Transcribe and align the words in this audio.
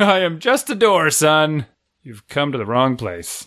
I 0.02 0.20
am 0.20 0.38
just 0.38 0.70
a 0.70 0.74
door, 0.74 1.10
son. 1.10 1.66
You've 2.02 2.26
come 2.26 2.52
to 2.52 2.58
the 2.58 2.64
wrong 2.64 2.96
place. 2.96 3.46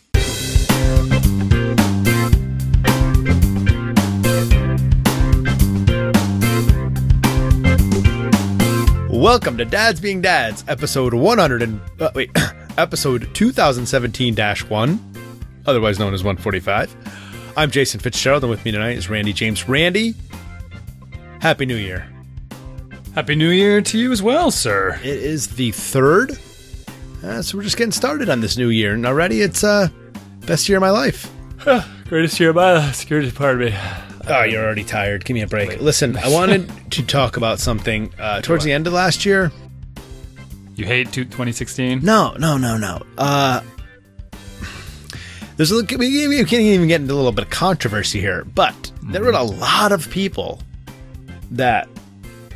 Welcome 9.10 9.58
to 9.58 9.66
Dads 9.66 10.00
Being 10.00 10.22
Dads, 10.22 10.64
episode 10.68 11.16
100 11.16 11.64
and 11.64 11.82
uh, 12.00 12.12
wait, 12.14 12.30
episode 12.78 13.24
2017-1, 13.34 15.00
otherwise 15.66 15.98
known 15.98 16.14
as 16.14 16.24
145. 16.24 16.96
I'm 17.58 17.72
Jason 17.72 18.00
Fitzgerald, 18.00 18.44
and 18.44 18.52
with 18.52 18.64
me 18.64 18.70
tonight 18.70 19.00
is 19.00 19.10
Randy 19.10 19.34
James. 19.34 19.68
Randy, 19.68 20.14
Happy 21.40 21.66
New 21.66 21.78
Year. 21.78 22.13
Happy 23.16 23.36
New 23.36 23.50
Year 23.50 23.80
to 23.80 23.98
you 24.00 24.12
as 24.12 24.24
well, 24.24 24.50
sir. 24.50 25.00
It 25.04 25.18
is 25.18 25.48
the 25.48 25.72
third, 25.72 26.40
uh, 27.24 27.44
so 27.44 27.58
we're 27.58 27.64
just 27.64 27.78
getting 27.78 27.92
started 27.92 28.28
on 28.28 28.42
this 28.42 28.58
new 28.58 28.70
year, 28.70 28.94
and 28.96 29.06
already 29.06 29.42
it's 29.42 29.64
uh 29.64 29.90
best 30.48 30.68
year 30.68 30.80
of 30.80 30.82
my 30.82 30.90
life. 30.90 31.32
Greatest 32.10 32.40
year 32.40 32.50
of 32.50 32.56
my 32.56 32.74
life. 32.74 32.96
security 32.96 33.30
part 33.30 33.62
of 33.62 33.72
me. 33.72 33.78
Oh, 34.28 34.44
you're 34.44 34.64
already 34.64 34.84
tired. 34.84 35.26
Give 35.26 35.36
me 35.36 35.42
a 35.42 35.48
break. 35.48 35.80
Listen, 35.80 36.18
I 36.18 36.28
wanted 36.32 36.72
to 36.92 37.06
talk 37.06 37.38
about 37.38 37.60
something 37.60 38.12
uh, 38.20 38.42
towards 38.42 38.64
the 38.64 38.72
end 38.72 38.88
of 38.88 38.94
last 38.94 39.26
year. 39.26 39.52
You 40.76 40.86
hate 40.86 41.12
2016? 41.14 42.00
No, 42.04 42.34
no, 42.40 42.58
no, 42.58 42.78
no. 42.78 43.04
Uh, 43.16 43.62
there's 45.56 45.70
a 45.70 45.76
little, 45.76 46.00
we 46.00 46.28
we 46.28 46.44
can't 46.46 46.64
even 46.64 46.88
get 46.88 47.02
into 47.02 47.14
a 47.14 47.16
little 47.16 47.32
bit 47.32 47.46
of 47.46 47.52
controversy 47.52 48.20
here, 48.20 48.44
but 48.44 48.92
there 49.04 49.22
were 49.22 49.30
a 49.30 49.44
lot 49.44 49.92
of 49.92 50.10
people 50.10 50.60
that 51.52 51.88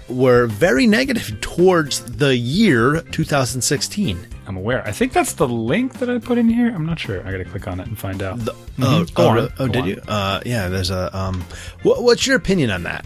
were 0.09 0.47
very 0.47 0.87
negative 0.87 1.39
towards 1.41 2.03
the 2.03 2.35
year 2.37 3.01
2016. 3.11 4.25
I'm 4.47 4.55
aware. 4.55 4.81
I 4.87 4.91
think 4.93 5.11
that's 5.11 5.33
the 5.33 5.47
link 5.47 5.99
that 5.99 6.09
I 6.09 6.17
put 6.19 6.37
in 6.37 6.47
here. 6.47 6.73
I'm 6.73 6.85
not 6.85 6.97
sure. 6.99 7.19
I 7.27 7.31
gotta 7.31 7.43
click 7.45 7.67
on 7.67 7.79
it 7.81 7.87
and 7.87 7.97
find 7.99 8.23
out. 8.23 8.39
The, 8.39 8.53
Mhm. 8.77 8.83
Oh, 8.83 9.05
oh, 9.17 9.27
on. 9.27 9.51
oh 9.59 9.67
did 9.67 9.81
on. 9.81 9.87
you? 9.89 10.01
Uh, 10.07 10.39
yeah. 10.45 10.69
There's 10.69 10.89
a 10.91 11.15
um. 11.17 11.43
What, 11.83 12.03
what's 12.03 12.25
your 12.25 12.37
opinion 12.37 12.69
on 12.71 12.83
that? 12.83 13.05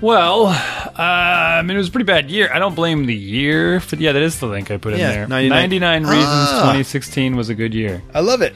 Well, 0.00 0.46
uh, 0.48 0.92
I 0.98 1.62
mean, 1.62 1.76
it 1.76 1.78
was 1.78 1.88
a 1.88 1.90
pretty 1.92 2.04
bad 2.04 2.30
year. 2.30 2.50
I 2.52 2.58
don't 2.58 2.74
blame 2.74 3.06
the 3.06 3.14
year 3.14 3.80
for. 3.80 3.96
Yeah, 3.96 4.12
that 4.12 4.20
is 4.22 4.38
the 4.40 4.46
link 4.46 4.70
I 4.70 4.76
put 4.76 4.92
in 4.92 4.98
there. 4.98 5.26
99 5.26 5.48
99 5.48 6.02
reasons 6.02 6.24
Ah. 6.26 6.60
2016 6.62 7.36
was 7.36 7.48
a 7.48 7.54
good 7.54 7.72
year. 7.72 8.02
I 8.12 8.20
love 8.20 8.42
it. 8.42 8.54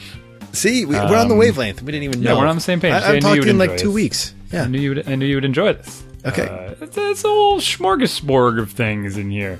See, 0.52 0.84
we, 0.84 0.94
we're 0.96 1.16
on 1.16 1.28
the 1.28 1.34
Um, 1.34 1.38
wavelength. 1.38 1.82
We 1.82 1.92
didn't 1.92 2.04
even 2.04 2.20
know. 2.22 2.34
yeah, 2.34 2.40
we're 2.40 2.46
on 2.48 2.56
the 2.56 2.60
same 2.60 2.80
page. 2.80 2.92
I, 2.92 2.98
I 2.98 3.00
I'm 3.00 3.12
knew 3.12 3.14
you 3.16 3.22
talking 3.22 3.38
would 3.40 3.48
in 3.48 3.58
like 3.58 3.76
two 3.78 3.92
weeks. 3.92 4.34
Yeah. 4.52 4.64
I 4.64 4.66
knew 4.66 4.80
you 4.80 4.94
would. 4.94 5.08
I 5.08 5.14
knew 5.14 5.26
you 5.26 5.36
would 5.36 5.44
enjoy 5.44 5.72
this. 5.74 6.02
Okay. 6.24 6.48
Uh, 6.48 6.74
it's, 6.80 6.96
it's 6.96 7.24
a 7.24 7.28
whole 7.28 7.60
smorgasbord 7.60 8.60
of 8.60 8.72
things 8.72 9.16
in 9.16 9.30
here. 9.30 9.58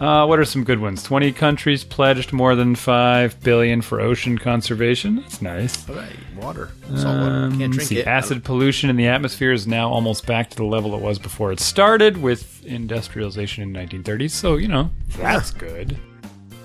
Uh, 0.00 0.26
what 0.26 0.38
are 0.40 0.44
some 0.44 0.64
good 0.64 0.80
ones? 0.80 1.02
Twenty 1.02 1.30
countries 1.30 1.84
pledged 1.84 2.32
more 2.32 2.56
than 2.56 2.74
five 2.74 3.38
billion 3.40 3.82
for 3.82 4.00
ocean 4.00 4.36
conservation. 4.36 5.16
That's 5.16 5.40
nice. 5.40 5.88
All 5.88 5.94
right. 5.94 6.16
Water. 6.36 6.70
Salt 6.88 7.04
water. 7.04 7.34
Um, 7.34 7.50
Can't 7.50 7.60
let's 7.60 7.76
drink 7.76 7.88
see, 7.88 7.98
it. 8.00 8.06
Acid 8.08 8.42
pollution 8.42 8.90
in 8.90 8.96
the 8.96 9.06
atmosphere 9.06 9.52
is 9.52 9.66
now 9.66 9.88
almost 9.88 10.26
back 10.26 10.50
to 10.50 10.56
the 10.56 10.64
level 10.64 10.96
it 10.96 11.00
was 11.00 11.20
before 11.20 11.52
it 11.52 11.60
started 11.60 12.20
with 12.20 12.64
industrialization 12.66 13.62
in 13.62 13.72
the 13.72 13.78
1930s. 13.78 14.30
So 14.30 14.56
you 14.56 14.66
know 14.66 14.90
that's 15.16 15.52
good. 15.52 15.96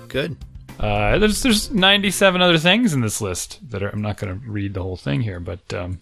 Good. 0.08 0.36
Uh, 0.80 1.18
there's 1.18 1.42
there's 1.42 1.70
97 1.70 2.40
other 2.40 2.58
things 2.58 2.92
in 2.92 3.02
this 3.02 3.20
list 3.20 3.60
that 3.70 3.82
are. 3.84 3.88
I'm 3.90 4.02
not 4.02 4.16
going 4.16 4.40
to 4.40 4.50
read 4.50 4.74
the 4.74 4.82
whole 4.82 4.96
thing 4.96 5.20
here, 5.20 5.38
but 5.38 5.72
um, 5.74 6.00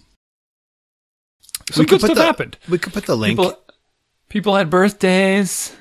some 1.73 1.83
We 1.83 1.87
could 1.87 2.01
good 2.01 2.01
put 2.01 2.07
stuff 2.09 2.17
the- 2.19 2.25
happened. 2.25 2.59
We 2.69 2.79
could 2.79 2.93
put 2.93 3.07
the 3.07 3.17
link. 3.17 3.37
People 3.39 3.59
people 4.29 4.55
had 4.57 4.71
birthdays. 4.71 5.75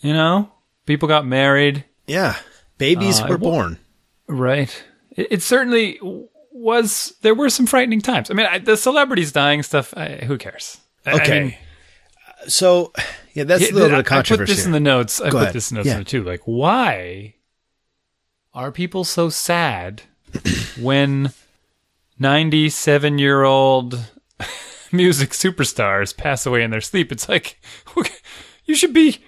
You 0.00 0.12
know, 0.14 0.50
people 0.86 1.08
got 1.08 1.26
married. 1.26 1.84
yeah. 2.06 2.36
Babies 2.78 3.20
Uh, 3.20 3.26
were 3.28 3.36
born. 3.38 3.78
Right. 4.26 4.84
It, 5.14 5.26
it 5.30 5.42
certainly 5.42 5.98
was. 6.50 7.12
There 7.20 7.34
were 7.34 7.50
some 7.50 7.66
frightening 7.66 8.00
times. 8.00 8.30
I 8.30 8.34
mean, 8.34 8.46
I, 8.46 8.58
the 8.58 8.76
celebrities 8.76 9.32
dying 9.32 9.62
stuff. 9.62 9.92
I, 9.96 10.20
who 10.24 10.38
cares? 10.38 10.78
I- 11.04 11.10
I 11.10 11.14
Okay. 11.16 11.40
mean, 11.40 11.54
So, 12.48 12.92
yeah, 13.34 13.44
that's 13.44 13.60
Yeah, 13.62 13.72
a 13.72 13.74
little 13.74 13.90
bit 13.90 13.98
of 13.98 14.06
controversy. 14.06 14.44
I 14.44 14.46
put 14.46 14.56
this 14.56 14.64
in 14.66 14.72
the 14.72 14.80
notes. 14.80 15.20
I 15.20 15.24
Go 15.26 15.32
put 15.32 15.42
ahead. 15.42 15.52
this 15.54 15.70
in 15.70 15.76
the 15.76 15.84
notes 15.84 15.94
Yeah. 15.98 16.02
too. 16.04 16.24
Like, 16.24 16.40
why 16.46 17.34
are 18.54 18.72
people 18.72 19.04
so 19.04 19.28
sad 19.28 20.00
when 20.80 21.32
ninety-seven-year-old 22.18 23.98
music 24.92 25.30
superstars 25.30 26.16
pass 26.16 26.46
away 26.46 26.62
in 26.62 26.70
their 26.70 26.80
sleep? 26.80 27.10
It's 27.12 27.28
like 27.28 27.60
you 28.64 28.74
should 28.74 28.92
be 28.94 29.18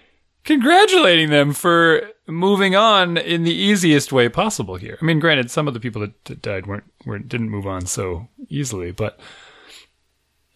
congratulating 0.44 1.30
them 1.30 1.52
for 1.52 2.02
moving 2.26 2.74
on 2.74 3.16
in 3.16 3.44
the 3.44 3.54
easiest 3.54 4.12
way 4.12 4.28
possible 4.28 4.76
here. 4.76 4.98
I 5.00 5.04
mean, 5.04 5.20
granted, 5.20 5.50
some 5.50 5.68
of 5.68 5.74
the 5.74 5.80
people 5.80 6.00
that, 6.00 6.24
that 6.26 6.42
died 6.42 6.66
weren't, 6.66 6.84
weren't 7.04 7.28
didn't 7.28 7.50
move 7.50 7.66
on 7.66 7.86
so 7.86 8.28
easily, 8.48 8.90
but 8.92 9.18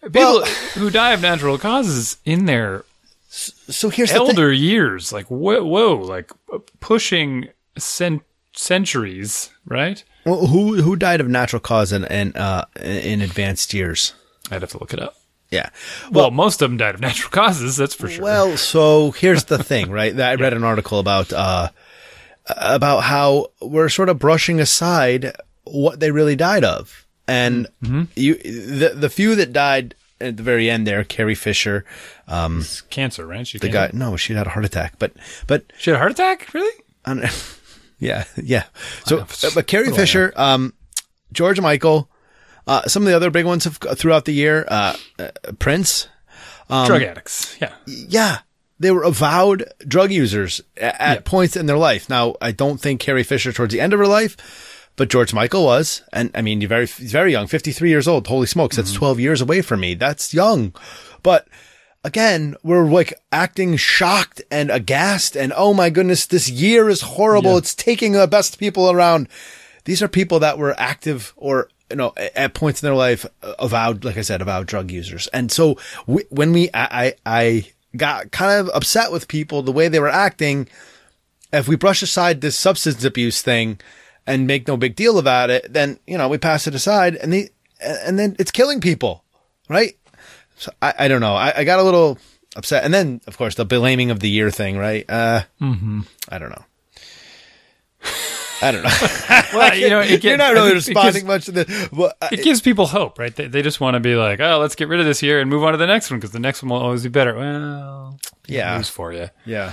people 0.01 0.21
Well- 0.21 0.45
who 0.75 0.89
die 0.89 1.13
of 1.13 1.21
natural 1.21 1.57
causes 1.57 2.17
in 2.25 2.45
their 2.45 2.83
so 3.29 3.89
here's 3.89 4.11
elder 4.11 4.51
years, 4.53 5.11
like 5.11 5.25
whoa, 5.27 5.63
whoa 5.63 5.95
like 5.97 6.31
pushing 6.79 7.49
cent- 7.77 8.23
centuries, 8.53 9.51
right? 9.65 10.03
Well, 10.25 10.47
who 10.47 10.81
who 10.81 10.95
died 10.95 11.19
of 11.21 11.27
natural 11.27 11.59
cause 11.59 11.91
in 11.91 12.05
in, 12.05 12.33
uh, 12.35 12.65
in 12.81 13.21
advanced 13.21 13.73
years? 13.73 14.13
I'd 14.51 14.61
have 14.61 14.71
to 14.71 14.79
look 14.79 14.93
it 14.93 14.99
up. 15.01 15.15
Yeah. 15.49 15.69
Well, 16.11 16.29
most 16.31 16.61
of 16.61 16.69
them 16.69 16.77
died 16.77 16.95
of 16.95 17.01
natural 17.01 17.29
causes, 17.31 17.77
that's 17.77 17.95
for 17.95 18.09
sure. 18.09 18.23
Well, 18.23 18.57
so 18.57 19.11
here's 19.11 19.45
the 19.45 19.63
thing, 19.63 19.89
right? 19.91 20.17
I 20.19 20.35
read 20.35 20.53
an 20.53 20.63
article 20.63 20.99
about 20.99 21.31
uh 21.31 21.69
about 22.47 23.01
how 23.01 23.47
we're 23.61 23.89
sort 23.89 24.09
of 24.09 24.19
brushing 24.19 24.59
aside 24.59 25.33
what 25.65 25.99
they 25.99 26.11
really 26.11 26.35
died 26.35 26.63
of, 26.63 27.05
and 27.27 27.67
Mm-hmm. 27.83 28.03
you 28.15 28.35
the 28.35 28.93
the 28.95 29.09
few 29.09 29.35
that 29.35 29.51
died 29.53 29.95
at 30.19 30.35
the 30.37 30.43
very 30.43 30.69
end 30.69 30.87
there, 30.87 31.03
Carrie 31.03 31.35
Fisher, 31.35 31.85
um, 32.27 32.59
It's 32.61 32.81
cancer, 32.81 33.25
right? 33.27 33.45
She 33.45 33.57
the 33.59 33.69
guy. 33.69 33.91
No, 33.93 34.17
she 34.17 34.33
had 34.33 34.47
a 34.47 34.49
heart 34.49 34.65
attack, 34.65 34.95
but 34.99 35.13
but 35.45 35.71
She 35.77 35.91
had 35.91 35.95
a 35.95 35.99
heart 35.99 36.11
attack? 36.11 36.53
Really? 36.53 36.83
yeah, 37.99 38.25
yeah. 38.41 38.63
So, 39.05 39.25
but 39.53 39.67
Carrie 39.67 39.85
What 39.87 39.95
do 39.95 39.95
I 39.95 39.97
Fisher, 39.97 40.33
um, 40.35 40.73
George 41.31 41.59
Michael, 41.61 42.09
uh, 42.67 42.83
some 42.83 43.03
of 43.03 43.07
the 43.07 43.15
other 43.15 43.31
big 43.31 43.45
ones 43.45 43.63
have 43.63 43.77
throughout 43.77 44.25
the 44.25 44.33
year. 44.33 44.65
Uh, 44.67 44.95
uh, 45.17 45.29
Prince, 45.57 46.07
Um, 46.69 46.85
Drug 46.85 47.01
addicts. 47.01 47.55
Yeah. 47.61 47.73
yeah, 47.85 48.39
they 48.79 48.91
were 48.91 49.03
avowed 49.03 49.65
drug 49.87 50.11
users 50.11 50.61
a- 50.77 51.01
at 51.01 51.25
points 51.25 51.55
in 51.55 51.65
their 51.65 51.77
life. 51.77 52.09
Now, 52.09 52.35
I 52.41 52.51
don't 52.51 52.79
think 52.81 52.99
Carrie 52.99 53.23
Fisher 53.23 53.51
towards 53.53 53.73
the 53.73 53.79
end 53.81 53.93
of 53.93 53.99
her 53.99 54.07
life, 54.07 54.35
but 54.97 55.09
George 55.09 55.33
Michael 55.33 55.63
was, 55.63 56.01
and 56.11 56.29
I 56.35 56.41
mean, 56.41 56.59
you're 56.61 56.67
very, 56.67 56.87
he's 56.87 57.11
very 57.11 57.31
young, 57.31 57.47
53 57.47 57.89
years 57.89 58.07
old. 58.07 58.27
Holy 58.27 58.47
smokes, 58.47 58.75
that's 58.75 58.91
12 58.93 59.19
years 59.19 59.41
away 59.41 59.61
from 59.61 59.79
me. 59.79 59.93
That's 59.95 60.33
young, 60.33 60.73
but. 61.23 61.47
Again, 62.03 62.55
we're 62.63 62.85
like 62.85 63.13
acting 63.33 63.75
shocked 63.75 64.41
and 64.49 64.69
aghast 64.71 65.35
and 65.35 65.51
oh 65.57 65.73
my 65.73 65.89
goodness, 65.89 66.25
this 66.25 66.47
year 66.47 66.87
is 66.87 67.01
horrible. 67.01 67.53
Yeah. 67.53 67.57
It's 67.57 67.75
taking 67.75 68.13
the 68.13 68.27
best 68.27 68.59
people 68.59 68.89
around. 68.89 69.27
These 69.83 70.01
are 70.01 70.07
people 70.07 70.39
that 70.39 70.57
were 70.57 70.73
active 70.79 71.33
or, 71.35 71.67
you 71.89 71.95
know, 71.95 72.13
at 72.17 72.53
points 72.53 72.81
in 72.81 72.87
their 72.87 72.95
life, 72.95 73.25
uh, 73.43 73.53
avowed, 73.59 74.03
like 74.03 74.17
I 74.17 74.21
said, 74.21 74.41
avowed 74.41 74.67
drug 74.67 74.91
users. 74.91 75.27
And 75.27 75.51
so 75.51 75.77
we, 76.05 76.23
when 76.29 76.51
we, 76.51 76.69
I, 76.73 77.13
I, 77.25 77.71
got 77.95 78.31
kind 78.31 78.59
of 78.59 78.69
upset 78.73 79.11
with 79.11 79.27
people, 79.27 79.61
the 79.61 79.71
way 79.71 79.87
they 79.87 79.99
were 79.99 80.09
acting. 80.09 80.67
If 81.51 81.67
we 81.67 81.75
brush 81.75 82.01
aside 82.01 82.41
this 82.41 82.57
substance 82.57 83.03
abuse 83.03 83.41
thing 83.41 83.79
and 84.25 84.45
make 84.45 84.67
no 84.67 84.77
big 84.77 84.95
deal 84.95 85.17
about 85.17 85.49
it, 85.49 85.71
then, 85.71 85.99
you 86.05 86.17
know, 86.17 86.27
we 86.27 86.37
pass 86.37 86.67
it 86.67 86.75
aside 86.75 87.15
and 87.15 87.31
the, 87.31 87.49
and 87.81 88.19
then 88.19 88.35
it's 88.39 88.51
killing 88.51 88.81
people, 88.81 89.23
right? 89.69 89.97
So 90.57 90.71
I, 90.81 90.93
I 90.99 91.07
don't 91.07 91.21
know. 91.21 91.35
I, 91.35 91.53
I 91.57 91.63
got 91.63 91.79
a 91.79 91.83
little 91.83 92.17
upset. 92.55 92.83
And 92.83 92.93
then, 92.93 93.21
of 93.27 93.37
course, 93.37 93.55
the 93.55 93.65
blaming 93.65 94.11
of 94.11 94.19
the 94.19 94.29
year 94.29 94.51
thing, 94.51 94.77
right? 94.77 95.09
Uh, 95.09 95.43
I 96.29 96.37
don't 96.37 96.49
know. 96.49 96.65
I 98.61 98.71
don't 98.71 98.83
know. 98.83 98.89
Well, 99.53 99.75
you 99.75 99.89
know, 99.89 100.01
it 100.01 100.23
You're 100.23 100.35
not 100.37 100.53
really 100.53 100.73
responding 100.81 101.13
gives- 101.13 101.25
much 101.25 101.45
to 101.45 101.51
the. 101.51 101.89
Well, 101.93 102.13
I- 102.21 102.29
It 102.31 102.43
gives 102.43 102.59
people 102.61 102.87
hope, 102.87 103.17
right? 103.19 103.33
They, 103.35 103.47
they 103.47 103.61
just 103.61 103.79
want 103.79 103.93
to 103.95 103.99
be 103.99 104.15
like, 104.15 104.39
oh, 104.39 104.57
let's 104.59 104.75
get 104.75 104.87
rid 104.87 104.99
of 104.99 105.05
this 105.05 105.21
year 105.23 105.39
and 105.39 105.49
move 105.49 105.63
on 105.63 105.71
to 105.71 105.77
the 105.77 105.87
next 105.87 106.09
one 106.11 106.19
because 106.19 106.31
the 106.31 106.39
next 106.39 106.61
one 106.63 106.69
will 106.71 106.77
always 106.81 107.03
be 107.03 107.09
better. 107.09 107.35
Well, 107.35 108.19
Yeah. 108.47 108.75
news 108.77 108.89
for 108.89 109.13
you. 109.13 109.29
yeah, 109.45 109.71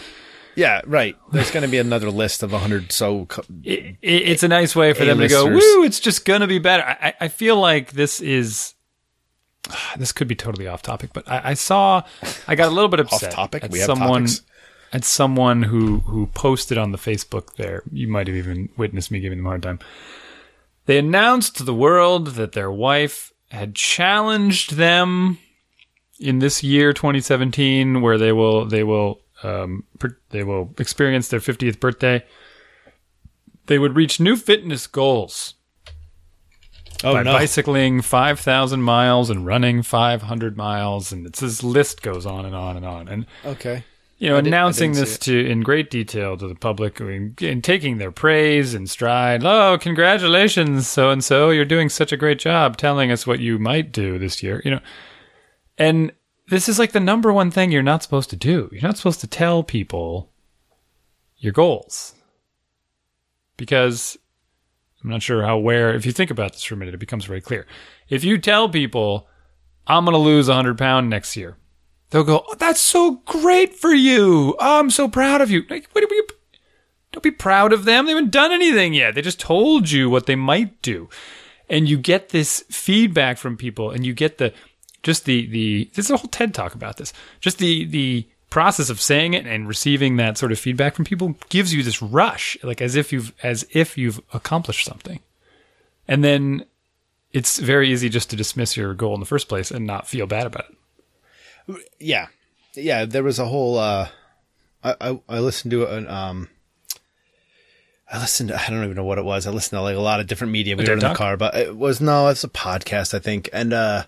yeah, 0.54 0.80
right. 0.86 1.16
There's 1.32 1.50
going 1.50 1.62
to 1.64 1.68
be 1.68 1.78
another 1.78 2.10
list 2.10 2.42
of 2.42 2.52
100 2.52 2.92
so. 2.92 3.24
Co- 3.26 3.42
it, 3.64 3.78
it, 3.80 3.96
it's 4.02 4.42
a 4.42 4.48
nice 4.48 4.76
way 4.76 4.92
for 4.92 5.04
them 5.04 5.18
to 5.18 5.28
go, 5.28 5.46
A-listers. 5.48 5.62
woo, 5.76 5.84
it's 5.84 5.98
just 6.00 6.24
going 6.24 6.40
to 6.42 6.46
be 6.46 6.58
better. 6.58 6.84
I, 6.84 7.14
I- 7.20 7.28
feel 7.28 7.56
like 7.56 7.92
this 7.92 8.20
is, 8.20 8.74
this 9.96 10.12
could 10.12 10.28
be 10.28 10.34
totally 10.36 10.66
off 10.68 10.82
topic, 10.82 11.10
but 11.12 11.28
I, 11.28 11.50
I 11.50 11.54
saw, 11.54 12.02
I 12.46 12.54
got 12.54 12.68
a 12.68 12.74
little 12.74 12.88
bit 12.88 13.00
upset 13.00 13.32
topic? 13.32 13.64
at 13.64 13.70
We 13.70 13.78
have 13.80 13.86
someone, 13.86 14.26
topics. 14.26 14.42
At 14.94 15.04
someone 15.04 15.64
who, 15.64 15.98
who 16.00 16.26
posted 16.28 16.78
on 16.78 16.92
the 16.92 16.98
Facebook 16.98 17.56
there. 17.56 17.82
You 17.92 18.08
might 18.08 18.28
have 18.28 18.36
even 18.36 18.70
witnessed 18.76 19.10
me 19.10 19.20
giving 19.20 19.38
them 19.38 19.46
a 19.46 19.50
hard 19.50 19.62
time. 19.62 19.80
They 20.86 20.98
announced 20.98 21.56
to 21.56 21.64
the 21.64 21.74
world 21.74 22.28
that 22.36 22.52
their 22.52 22.70
wife 22.70 23.32
had 23.50 23.74
challenged 23.74 24.76
them 24.76 25.38
in 26.20 26.38
this 26.38 26.62
year 26.62 26.92
2017 26.92 28.00
where 28.00 28.16
they 28.18 28.32
will 28.32 28.64
they 28.66 28.84
will 28.84 29.20
um, 29.42 29.84
per- 29.98 30.16
they 30.30 30.44
will 30.44 30.72
experience 30.78 31.28
their 31.28 31.40
50th 31.40 31.80
birthday. 31.80 32.24
They 33.66 33.78
would 33.78 33.96
reach 33.96 34.20
new 34.20 34.36
fitness 34.36 34.86
goals 34.86 35.54
Oh 37.02 37.12
by 37.14 37.22
no. 37.22 37.32
bicycling 37.32 38.00
5,000 38.00 38.80
miles 38.82 39.28
and 39.30 39.44
running 39.44 39.82
500 39.82 40.56
miles, 40.56 41.12
and 41.12 41.26
it's 41.26 41.40
this 41.40 41.62
list 41.62 42.00
goes 42.02 42.24
on 42.26 42.46
and 42.46 42.54
on 42.54 42.76
and 42.76 42.86
on. 42.86 43.08
And 43.08 43.26
Okay. 43.44 43.84
You 44.24 44.30
know, 44.30 44.36
I 44.36 44.38
announcing 44.38 44.92
this 44.92 45.18
to 45.18 45.46
in 45.46 45.60
great 45.60 45.90
detail 45.90 46.36
to 46.38 46.48
the 46.48 46.54
public 46.54 46.98
and, 46.98 47.40
and 47.42 47.62
taking 47.62 47.98
their 47.98 48.10
praise 48.10 48.72
and 48.72 48.88
stride. 48.88 49.44
Oh, 49.44 49.76
congratulations, 49.78 50.88
so 50.88 51.10
and 51.10 51.22
so! 51.22 51.50
You're 51.50 51.66
doing 51.66 51.90
such 51.90 52.10
a 52.10 52.16
great 52.16 52.38
job 52.38 52.78
telling 52.78 53.10
us 53.10 53.26
what 53.26 53.40
you 53.40 53.58
might 53.58 53.92
do 53.92 54.18
this 54.18 54.42
year. 54.42 54.62
You 54.64 54.70
know, 54.72 54.80
and 55.76 56.10
this 56.48 56.70
is 56.70 56.78
like 56.78 56.92
the 56.92 57.00
number 57.00 57.32
one 57.34 57.50
thing 57.50 57.70
you're 57.70 57.82
not 57.82 58.02
supposed 58.02 58.30
to 58.30 58.36
do. 58.36 58.70
You're 58.72 58.82
not 58.82 58.96
supposed 58.96 59.20
to 59.20 59.26
tell 59.26 59.62
people 59.62 60.32
your 61.36 61.52
goals 61.52 62.14
because 63.58 64.16
I'm 65.02 65.10
not 65.10 65.22
sure 65.22 65.44
how 65.44 65.58
where. 65.58 65.94
If 65.94 66.06
you 66.06 66.12
think 66.12 66.30
about 66.30 66.52
this 66.52 66.64
for 66.64 66.74
a 66.74 66.78
minute, 66.78 66.94
it 66.94 66.98
becomes 66.98 67.26
very 67.26 67.42
clear. 67.42 67.66
If 68.08 68.24
you 68.24 68.38
tell 68.38 68.70
people, 68.70 69.28
"I'm 69.86 70.06
going 70.06 70.14
to 70.14 70.18
lose 70.18 70.48
100 70.48 70.78
pound 70.78 71.10
next 71.10 71.36
year," 71.36 71.58
they'll 72.14 72.22
go, 72.22 72.44
oh, 72.48 72.54
"That's 72.54 72.80
so 72.80 73.22
great 73.26 73.74
for 73.74 73.92
you! 73.92 74.54
Oh, 74.60 74.78
I'm 74.78 74.90
so 74.90 75.08
proud 75.08 75.40
of 75.40 75.50
you." 75.50 75.64
Like, 75.68 75.88
what 75.90 76.00
do 76.00 76.06
we? 76.08 76.22
Don't 77.10 77.24
be 77.24 77.32
proud 77.32 77.72
of 77.72 77.84
them. 77.84 78.06
They 78.06 78.12
haven't 78.12 78.30
done 78.30 78.52
anything 78.52 78.94
yet. 78.94 79.16
They 79.16 79.22
just 79.22 79.40
told 79.40 79.90
you 79.90 80.08
what 80.08 80.26
they 80.26 80.36
might 80.36 80.80
do, 80.80 81.08
and 81.68 81.88
you 81.88 81.98
get 81.98 82.28
this 82.28 82.64
feedback 82.70 83.36
from 83.36 83.56
people, 83.56 83.90
and 83.90 84.06
you 84.06 84.14
get 84.14 84.38
the 84.38 84.52
just 85.02 85.24
the 85.24 85.46
the. 85.46 85.90
There's 85.92 86.10
a 86.10 86.16
whole 86.16 86.28
TED 86.28 86.54
talk 86.54 86.74
about 86.74 86.98
this. 86.98 87.12
Just 87.40 87.58
the 87.58 87.84
the 87.84 88.28
process 88.48 88.90
of 88.90 89.00
saying 89.00 89.34
it 89.34 89.46
and 89.48 89.66
receiving 89.66 90.14
that 90.16 90.38
sort 90.38 90.52
of 90.52 90.58
feedback 90.60 90.94
from 90.94 91.04
people 91.04 91.34
gives 91.48 91.74
you 91.74 91.82
this 91.82 92.00
rush, 92.00 92.56
like 92.62 92.80
as 92.80 92.94
if 92.94 93.12
you've 93.12 93.32
as 93.42 93.66
if 93.72 93.98
you've 93.98 94.20
accomplished 94.32 94.86
something, 94.86 95.18
and 96.06 96.22
then 96.22 96.64
it's 97.32 97.58
very 97.58 97.90
easy 97.90 98.08
just 98.08 98.30
to 98.30 98.36
dismiss 98.36 98.76
your 98.76 98.94
goal 98.94 99.14
in 99.14 99.20
the 99.20 99.26
first 99.26 99.48
place 99.48 99.72
and 99.72 99.84
not 99.84 100.06
feel 100.06 100.28
bad 100.28 100.46
about 100.46 100.66
it. 100.70 100.76
Yeah. 101.98 102.28
Yeah. 102.74 103.04
There 103.04 103.22
was 103.22 103.38
a 103.38 103.46
whole. 103.46 103.78
uh 103.78 104.08
I 104.82 104.94
I, 105.00 105.20
I 105.28 105.38
listened 105.40 105.70
to 105.72 105.86
an 105.86 106.08
um. 106.08 106.48
I 108.12 108.18
listened. 108.18 108.50
To, 108.50 108.60
I 108.60 108.68
don't 108.68 108.84
even 108.84 108.96
know 108.96 109.04
what 109.04 109.18
it 109.18 109.24
was. 109.24 109.46
I 109.46 109.50
listened 109.50 109.78
to 109.78 109.82
like 109.82 109.96
a 109.96 110.00
lot 110.00 110.20
of 110.20 110.26
different 110.26 110.52
media. 110.52 110.76
We 110.76 110.84
were 110.84 110.92
in 110.92 110.98
the 110.98 111.08
Talk? 111.08 111.16
car, 111.16 111.36
but 111.36 111.54
it 111.56 111.76
was 111.76 112.00
no. 112.00 112.28
It's 112.28 112.44
a 112.44 112.48
podcast, 112.48 113.14
I 113.14 113.18
think. 113.18 113.48
And 113.52 113.72
uh, 113.72 114.04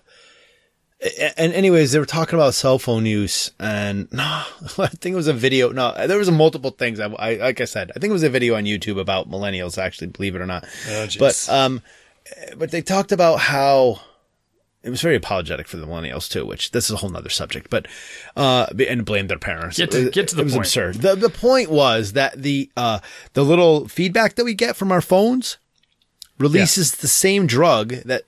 and 1.37 1.53
anyways, 1.53 1.91
they 1.91 1.99
were 1.99 2.05
talking 2.05 2.35
about 2.35 2.53
cell 2.53 2.79
phone 2.79 3.05
use, 3.05 3.51
and 3.59 4.07
no, 4.13 4.23
I 4.23 4.87
think 4.87 5.13
it 5.13 5.15
was 5.15 5.27
a 5.27 5.33
video. 5.33 5.71
No, 5.71 6.07
there 6.07 6.17
was 6.17 6.27
a 6.27 6.31
multiple 6.31 6.71
things. 6.71 6.99
I, 6.99 7.07
I 7.07 7.35
like 7.35 7.61
I 7.61 7.65
said, 7.65 7.91
I 7.95 7.99
think 7.99 8.09
it 8.11 8.13
was 8.13 8.23
a 8.23 8.29
video 8.29 8.55
on 8.55 8.63
YouTube 8.63 8.99
about 8.99 9.29
millennials. 9.29 9.77
Actually, 9.77 10.07
believe 10.07 10.35
it 10.35 10.41
or 10.41 10.47
not. 10.47 10.65
Oh, 10.89 11.07
but 11.19 11.49
um, 11.49 11.81
but 12.57 12.71
they 12.71 12.81
talked 12.81 13.11
about 13.11 13.39
how 13.39 13.99
it 14.87 14.89
was 14.89 15.01
very 15.01 15.15
apologetic 15.15 15.67
for 15.67 15.77
the 15.77 15.85
millennials 15.85 16.29
too, 16.29 16.45
which 16.45 16.71
this 16.71 16.85
is 16.85 16.91
a 16.91 16.97
whole 16.97 17.09
nother 17.09 17.29
subject, 17.29 17.69
but, 17.69 17.87
uh, 18.35 18.65
and 18.87 19.05
blamed 19.05 19.29
their 19.29 19.37
parents. 19.37 19.77
Get 19.77 19.91
to- 19.91 20.09
get 20.09 20.29
to 20.29 20.35
the 20.35 20.41
it 20.41 20.45
was 20.45 20.53
point. 20.53 20.65
absurd. 20.65 20.95
The, 20.95 21.15
the 21.15 21.29
point 21.29 21.69
was 21.69 22.13
that 22.13 22.41
the, 22.41 22.71
uh, 22.75 22.99
the 23.33 23.43
little 23.43 23.87
feedback 23.87 24.35
that 24.35 24.45
we 24.45 24.53
get 24.53 24.75
from 24.75 24.91
our 24.91 25.01
phones 25.01 25.57
releases 26.39 26.93
the 26.93 27.07
same 27.07 27.47
drug 27.47 27.89
that 28.05 28.23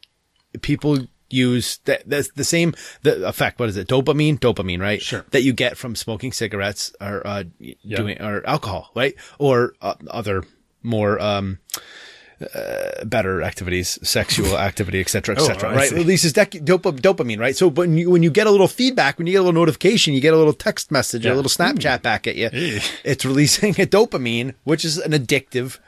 people 0.62 1.08
use 1.32 1.78
that 1.86 2.02
that's 2.10 2.30
the 2.32 2.44
same 2.44 2.74
the 3.04 3.28
effect 3.28 3.60
what 3.60 3.70
is 3.70 3.78
it 3.78 3.88
dopamine 3.88 4.40
dopamine 4.40 4.82
right 4.82 5.00
Sure. 5.00 5.24
that 5.30 5.44
you 5.44 5.54
get 5.54 5.78
from 5.78 5.96
smoking 5.96 6.32
cigarettes 6.32 6.92
or 7.00 7.22
uh 7.28 7.44
Yeah. 7.60 7.98
doing 7.98 8.20
or 8.20 8.44
alcohol 8.48 8.90
right 8.96 9.14
or 9.38 9.74
uh, 9.80 9.94
other 10.10 10.44
more 10.82 11.22
um 11.22 11.60
uh, 12.56 13.06
better 13.06 13.42
activities, 13.42 14.00
sexual 14.02 14.58
activity, 14.70 15.00
etc., 15.02 15.40
cetera, 15.40 15.70
et 15.70 15.74
Oh, 15.74 15.76
right? 15.76 15.92
Releases 15.92 16.34
dec- 16.34 16.64
dopa- 16.66 17.00
dopamine, 17.00 17.40
right? 17.40 17.56
So, 17.56 17.68
when 17.70 17.98
you, 17.98 18.10
when 18.10 18.24
you 18.24 18.32
get 18.32 18.48
a 18.48 18.52
little 18.52 18.68
feedback, 18.68 19.18
when 19.18 19.28
you 19.28 19.34
get 19.34 19.40
a 19.40 19.44
little 19.44 19.60
notification, 19.60 20.14
you 20.14 20.22
get 20.22 20.34
a 20.34 20.38
little 20.38 20.54
text 20.54 20.92
message, 20.92 21.26
Yeah. 21.26 21.34
a 21.34 21.36
little 21.36 21.50
Snapchat 21.50 22.02
back 22.02 22.28
at 22.28 22.36
you, 22.36 22.50
Ew. 22.54 22.80
it's 23.04 23.26
releasing 23.26 23.72
a 23.72 23.86
dopamine, 23.86 24.54
which 24.64 24.86
is 24.86 24.98
an 24.98 25.12
addictive 25.12 25.80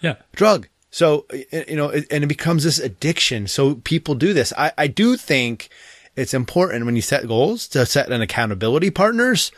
Yeah. 0.00 0.16
drug. 0.34 0.68
So, 0.90 1.26
you 1.68 1.74
know, 1.76 1.90
and 1.90 2.22
it 2.22 2.28
becomes 2.28 2.62
this 2.64 2.78
addiction. 2.78 3.48
So 3.48 3.76
people 3.76 4.14
do 4.14 4.32
this. 4.32 4.52
I, 4.56 4.70
I 4.78 4.86
do 4.86 5.16
think 5.16 5.68
it's 6.14 6.32
important 6.32 6.84
when 6.86 6.94
you 6.94 7.02
set 7.02 7.26
goals 7.26 7.66
to 7.68 7.84
set 7.84 8.12
an 8.12 8.22
accountability 8.22 8.90
partners. 8.90 9.50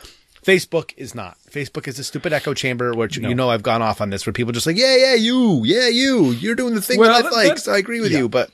Facebook 0.47 0.93
is 0.95 1.13
not. 1.13 1.37
Facebook 1.51 1.89
is 1.89 1.99
a 1.99 2.05
stupid 2.05 2.31
echo 2.31 2.53
chamber, 2.53 2.93
which 2.93 3.17
you 3.17 3.35
know 3.35 3.49
I've 3.49 3.63
gone 3.63 3.81
off 3.81 3.99
on 3.99 4.11
this, 4.11 4.25
where 4.25 4.31
people 4.31 4.53
just 4.53 4.65
like, 4.65 4.77
yeah, 4.77 4.95
yeah, 4.95 5.13
you, 5.13 5.61
yeah, 5.65 5.89
you, 5.89 6.31
you're 6.31 6.55
doing 6.55 6.73
the 6.73 6.81
thing 6.81 6.97
Well, 6.99 7.09
that 7.09 7.17
I 7.17 7.21
that- 7.23 7.33
like. 7.33 7.47
that- 7.49 7.59
so 7.59 7.73
I 7.73 7.77
agree 7.77 7.99
with 7.99 8.13
yeah. 8.13 8.19
you, 8.19 8.29
but 8.29 8.49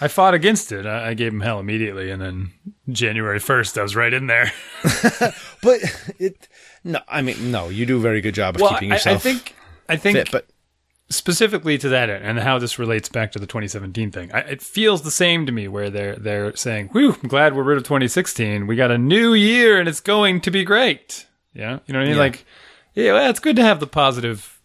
I 0.00 0.08
fought 0.08 0.34
against 0.34 0.72
it. 0.72 0.86
I, 0.86 1.10
I 1.10 1.14
gave 1.14 1.32
him 1.32 1.40
hell 1.40 1.60
immediately, 1.60 2.10
and 2.10 2.20
then 2.20 2.50
January 2.88 3.38
first, 3.38 3.78
I 3.78 3.82
was 3.82 3.94
right 3.94 4.12
in 4.12 4.26
there. 4.26 4.52
but 5.62 5.80
it 6.18 6.48
no, 6.82 6.98
I 7.06 7.22
mean 7.22 7.52
no, 7.52 7.68
you 7.68 7.86
do 7.86 7.98
a 7.98 8.00
very 8.00 8.20
good 8.20 8.34
job 8.34 8.56
of 8.56 8.62
well, 8.62 8.70
keeping 8.72 8.90
I, 8.90 8.96
yourself 8.96 9.16
I 9.18 9.18
think 9.20 9.54
I 9.88 9.96
think 9.96 10.18
fit, 10.18 10.32
but 10.32 10.46
specifically 11.10 11.78
to 11.78 11.88
that 11.90 12.10
end, 12.10 12.24
and 12.24 12.40
how 12.40 12.58
this 12.58 12.76
relates 12.76 13.08
back 13.08 13.30
to 13.32 13.38
the 13.38 13.46
2017 13.46 14.10
thing. 14.10 14.32
I, 14.32 14.40
it 14.40 14.62
feels 14.62 15.02
the 15.02 15.12
same 15.12 15.46
to 15.46 15.52
me, 15.52 15.68
where 15.68 15.90
they're 15.90 16.16
they're 16.16 16.56
saying, 16.56 16.88
"Whew, 16.88 17.16
I'm 17.22 17.28
glad 17.28 17.54
we're 17.54 17.62
rid 17.62 17.78
of 17.78 17.84
2016. 17.84 18.66
We 18.66 18.74
got 18.74 18.90
a 18.90 18.98
new 18.98 19.32
year, 19.32 19.78
and 19.78 19.88
it's 19.88 20.00
going 20.00 20.40
to 20.40 20.50
be 20.50 20.64
great." 20.64 21.26
Yeah, 21.56 21.78
you 21.86 21.92
know 21.92 21.98
what 22.00 22.04
I 22.04 22.08
mean? 22.08 22.14
Yeah. 22.16 22.20
Like, 22.22 22.46
yeah, 22.94 23.12
well, 23.14 23.30
it's 23.30 23.40
good 23.40 23.56
to 23.56 23.62
have 23.62 23.80
the 23.80 23.86
positive 23.86 24.60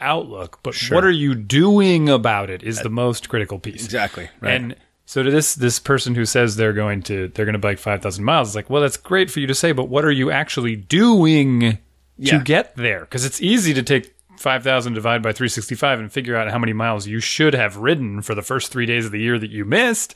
outlook, 0.00 0.60
but 0.62 0.76
what 0.90 1.04
are 1.04 1.10
you 1.10 1.34
doing 1.34 2.08
about 2.08 2.50
it 2.50 2.62
is 2.62 2.80
the 2.80 2.90
most 2.90 3.28
critical 3.28 3.58
piece. 3.58 3.84
exactly 3.84 4.28
right. 4.40 4.54
And 4.60 4.76
so 5.06 5.22
to 5.22 5.30
this 5.30 5.54
this 5.54 5.78
person 5.78 6.14
who 6.14 6.24
says 6.24 6.56
they're 6.56 6.72
going 6.72 7.02
to 7.04 7.28
they're 7.28 7.44
going 7.46 7.54
to 7.54 7.58
bike 7.58 7.78
5000 7.78 8.24
miles 8.24 8.48
it's 8.48 8.56
like, 8.56 8.68
"Well, 8.70 8.82
that's 8.82 8.96
great 8.96 9.30
for 9.30 9.40
you 9.40 9.46
to 9.46 9.54
say, 9.54 9.72
but 9.72 9.88
what 9.88 10.04
are 10.04 10.10
you 10.10 10.30
actually 10.30 10.76
doing 10.76 11.78
Yeah. 12.18 12.38
to 12.38 12.44
get 12.44 12.76
there?" 12.76 13.06
Cuz 13.06 13.24
it's 13.24 13.40
easy 13.40 13.72
to 13.74 13.82
take 13.82 14.14
5000 14.38 14.92
divided 14.92 15.22
by 15.22 15.32
365 15.32 15.98
and 16.00 16.12
figure 16.12 16.36
out 16.36 16.50
how 16.50 16.58
many 16.58 16.72
miles 16.74 17.06
you 17.06 17.20
should 17.20 17.54
have 17.54 17.76
ridden 17.78 18.20
for 18.20 18.34
the 18.34 18.42
first 18.42 18.70
3 18.70 18.84
days 18.84 19.06
of 19.06 19.12
the 19.12 19.20
year 19.20 19.38
that 19.38 19.50
you 19.50 19.64
missed. 19.64 20.14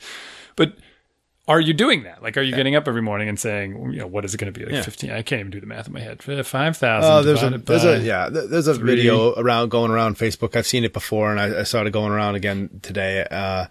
But 0.55 0.73
are 1.51 1.59
you 1.61 1.73
doing 1.73 2.03
that? 2.03 2.21
Like, 2.23 2.37
are 2.37 2.41
you 2.41 2.55
getting 2.55 2.75
up 2.75 2.87
every 2.87 3.01
morning 3.01 3.29
and 3.29 3.39
saying, 3.39 3.73
you 3.93 3.99
know, 3.99 4.07
what 4.07 4.25
is 4.25 4.33
it 4.33 4.37
going 4.37 4.51
to 4.51 4.57
be? 4.59 4.65
Like 4.65 4.73
Yeah. 4.75 4.81
15? 4.81 5.11
I 5.11 5.21
can't 5.21 5.39
even 5.41 5.51
do 5.51 5.59
the 5.59 5.65
math 5.67 5.87
in 5.87 5.93
my 5.93 5.99
head. 5.99 6.21
5,000 6.23 7.09
Oh, 7.11 7.21
there's 7.23 7.43
a 7.43 7.57
there's 7.57 7.83
a 7.83 7.99
yeah 7.99 8.29
there's 8.29 8.67
a 8.67 8.73
video 8.73 9.33
around 9.35 9.69
going 9.69 9.91
around 9.91 10.17
Facebook. 10.17 10.55
I've 10.55 10.67
seen 10.67 10.83
it 10.83 10.93
before, 10.93 11.31
and 11.31 11.39
I, 11.39 11.59
I 11.61 11.63
saw 11.63 11.83
it 11.83 11.91
going 11.91 12.11
around 12.11 12.35
again 12.35 12.79
today. 12.81 13.25
Uh, 13.29 13.35
uh, 13.35 13.67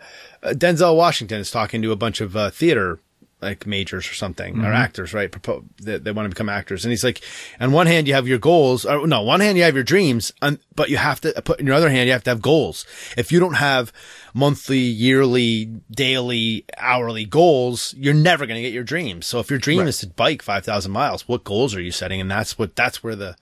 Denzel 0.52 0.96
Washington 0.96 1.40
is 1.40 1.50
talking 1.50 1.82
to 1.82 1.92
a 1.92 1.96
bunch 1.96 2.20
of 2.20 2.36
uh, 2.36 2.50
theater 2.50 3.00
like 3.42 3.66
majors 3.66 4.06
or 4.10 4.12
something 4.14 4.52
Mm-hmm. 4.54 4.66
or 4.66 4.72
actors, 4.74 5.14
right? 5.14 5.30
Propo- 5.32 5.64
that 5.78 6.04
they 6.04 6.12
want 6.12 6.26
to 6.26 6.28
become 6.28 6.50
actors, 6.50 6.84
and 6.84 6.92
he's 6.92 7.02
like, 7.04 7.22
on 7.58 7.72
one 7.72 7.86
hand 7.86 8.06
you 8.06 8.12
have 8.12 8.28
your 8.28 8.38
goals, 8.38 8.84
or 8.84 9.06
no, 9.06 9.22
one 9.22 9.40
hand 9.40 9.56
you 9.56 9.64
have 9.64 9.74
your 9.74 9.82
dreams, 9.84 10.30
and, 10.42 10.58
but 10.74 10.90
you 10.90 10.98
have 10.98 11.20
to 11.22 11.32
put 11.42 11.58
in 11.58 11.66
your 11.66 11.74
other 11.74 11.88
hand 11.88 12.06
you 12.06 12.12
have 12.12 12.24
to 12.24 12.30
have 12.30 12.42
goals. 12.42 12.84
If 13.16 13.32
you 13.32 13.40
don't 13.40 13.54
have 13.54 13.92
monthly, 14.34 14.78
yearly, 14.78 15.66
daily, 15.90 16.64
hourly 16.78 17.24
goals, 17.24 17.94
you're 17.96 18.14
never 18.14 18.46
going 18.46 18.56
to 18.56 18.62
get 18.62 18.72
your 18.72 18.84
dreams. 18.84 19.26
So 19.26 19.38
if 19.40 19.50
your 19.50 19.58
dream 19.58 19.86
is 19.86 19.98
to 19.98 20.06
bike 20.08 20.42
five 20.42 20.64
thousand 20.64 20.92
miles, 20.92 21.26
what 21.28 21.44
goals 21.44 21.74
are 21.74 21.80
you 21.82 21.92
setting? 21.92 22.20
And 22.20 22.30
that's 22.30 22.58
what 22.58 22.76
that's 22.76 23.02
where 23.02 23.16
the 23.16 23.36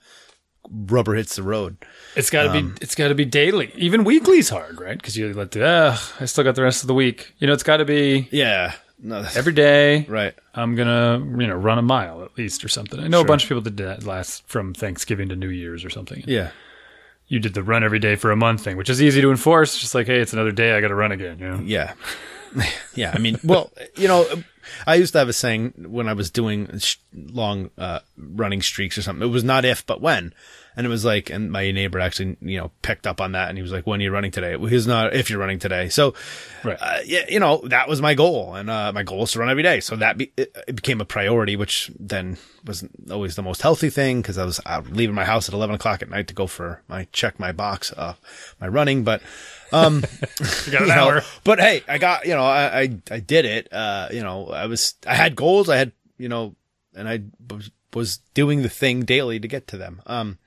rubber 0.69 1.15
hits 1.15 1.35
the 1.35 1.43
road. 1.43 1.77
It's 2.15 2.29
got 2.29 2.43
to 2.43 2.51
Um, 2.51 2.69
be. 2.73 2.77
It's 2.81 2.95
got 2.95 3.07
to 3.09 3.15
be 3.15 3.25
daily. 3.25 3.71
Even 3.75 4.03
weekly's 4.03 4.49
hard, 4.49 4.79
right? 4.79 4.97
Because 4.97 5.17
you 5.17 5.33
let 5.33 5.51
the. 5.51 5.65
Uh, 5.65 5.97
I 6.19 6.25
still 6.25 6.43
got 6.43 6.55
the 6.55 6.63
rest 6.63 6.83
of 6.83 6.87
the 6.87 6.93
week. 6.93 7.33
You 7.39 7.47
know, 7.47 7.53
it's 7.53 7.63
got 7.63 7.77
to 7.77 7.85
be 7.85 8.27
Yeah. 8.31 8.73
No, 9.01 9.25
every 9.33 9.53
day. 9.53 10.05
right. 10.09 10.33
I'm 10.53 10.75
gonna, 10.75 11.19
you 11.39 11.47
know, 11.47 11.55
run 11.55 11.77
a 11.77 11.81
mile 11.81 12.21
at 12.21 12.37
least 12.37 12.65
or 12.65 12.67
something. 12.67 12.99
I 12.99 13.07
know 13.07 13.21
a 13.21 13.25
bunch 13.25 13.43
of 13.43 13.47
people 13.49 13.61
did 13.61 13.77
that 13.77 14.03
last 14.03 14.45
from 14.45 14.73
Thanksgiving 14.73 15.29
to 15.29 15.37
New 15.37 15.47
Year's 15.47 15.85
or 15.85 15.89
something. 15.89 16.21
Yeah. 16.27 16.51
You 17.29 17.39
did 17.39 17.53
the 17.53 17.63
run 17.63 17.83
every 17.83 17.99
day 17.99 18.15
for 18.15 18.31
a 18.31 18.35
month 18.35 18.63
thing, 18.63 18.75
which 18.75 18.89
is 18.89 19.01
easy 19.01 19.21
to 19.21 19.31
enforce. 19.31 19.79
Just 19.79 19.95
like, 19.95 20.07
hey, 20.07 20.19
it's 20.19 20.33
another 20.33 20.51
day. 20.51 20.75
I 20.75 20.81
got 20.81 20.89
to 20.89 20.95
run 20.95 21.11
again. 21.11 21.39
You 21.39 21.47
know. 21.47 21.59
Yeah. 21.63 21.93
yeah. 22.95 23.11
I 23.15 23.19
mean, 23.19 23.39
well, 23.43 23.71
you 23.95 24.07
know, 24.07 24.27
I 24.85 24.95
used 24.95 25.13
to 25.13 25.19
have 25.19 25.29
a 25.29 25.33
saying 25.33 25.73
when 25.77 26.09
I 26.09 26.13
was 26.13 26.31
doing 26.31 26.79
sh- 26.79 26.97
long 27.13 27.69
uh, 27.77 27.99
running 28.17 28.61
streaks 28.61 28.97
or 28.97 29.03
something. 29.03 29.27
It 29.27 29.31
was 29.31 29.43
not 29.43 29.63
if, 29.63 29.85
but 29.85 30.01
when. 30.01 30.33
And 30.75 30.85
it 30.85 30.89
was 30.89 31.03
like, 31.03 31.29
and 31.29 31.51
my 31.51 31.71
neighbor 31.71 31.99
actually, 31.99 32.37
you 32.41 32.57
know, 32.57 32.71
picked 32.83 33.05
up 33.05 33.19
on 33.19 33.33
that 33.33 33.49
and 33.49 33.57
he 33.57 33.61
was 33.61 33.71
like, 33.71 33.85
when 33.85 33.99
are 33.99 34.03
you 34.03 34.11
running 34.11 34.31
today? 34.31 34.55
Well, 34.55 34.67
he's 34.69 34.87
not 34.87 35.13
if 35.13 35.29
you're 35.29 35.39
running 35.39 35.59
today. 35.59 35.89
So, 35.89 36.13
Right. 36.63 36.77
uh, 36.79 36.99
yeah, 37.05 37.25
you 37.27 37.39
know, 37.39 37.61
that 37.65 37.89
was 37.89 38.01
my 38.01 38.13
goal. 38.13 38.55
And, 38.55 38.69
uh, 38.69 38.93
my 38.93 39.03
goal 39.03 39.23
is 39.23 39.31
to 39.33 39.39
run 39.39 39.49
every 39.49 39.63
day. 39.63 39.81
So 39.81 39.95
that 39.97 40.17
be, 40.17 40.31
it, 40.37 40.55
it 40.69 40.75
became 40.75 41.01
a 41.01 41.05
priority, 41.05 41.55
which 41.57 41.91
then 41.99 42.37
wasn't 42.65 43.11
always 43.11 43.35
the 43.35 43.41
most 43.41 43.61
healthy 43.61 43.89
thing 43.89 44.21
because 44.21 44.37
I 44.37 44.45
was 44.45 44.61
out 44.65 44.87
leaving 44.89 45.15
my 45.15 45.25
house 45.25 45.49
at 45.49 45.53
11 45.55 45.75
o'clock 45.75 46.01
at 46.01 46.09
night 46.09 46.27
to 46.27 46.33
go 46.33 46.47
for 46.47 46.81
my 46.87 47.07
check 47.11 47.39
my 47.39 47.51
box, 47.51 47.91
uh, 47.97 48.13
my 48.61 48.67
running. 48.67 49.03
But, 49.03 49.21
um, 49.73 50.01
got 50.39 50.39
an 50.39 50.71
you 50.71 50.85
know, 50.87 50.91
hour. 50.93 51.21
but 51.43 51.59
hey, 51.59 51.83
I 51.89 51.97
got, 51.97 52.25
you 52.25 52.35
know, 52.35 52.43
I, 52.45 52.79
I, 52.81 52.97
I 53.11 53.19
did 53.19 53.43
it. 53.45 53.73
Uh, 53.73 54.07
you 54.13 54.21
know, 54.23 54.47
I 54.49 54.67
was, 54.67 54.93
I 55.05 55.15
had 55.15 55.35
goals. 55.35 55.67
I 55.67 55.75
had, 55.77 55.91
you 56.17 56.29
know, 56.29 56.55
and 56.95 57.09
I 57.09 57.21
was 57.53 57.69
was 57.93 58.17
doing 58.33 58.61
the 58.61 58.69
thing 58.69 59.03
daily 59.03 59.39
to 59.39 59.47
get 59.47 59.67
to 59.67 59.77
them. 59.77 60.01
Um, 60.05 60.37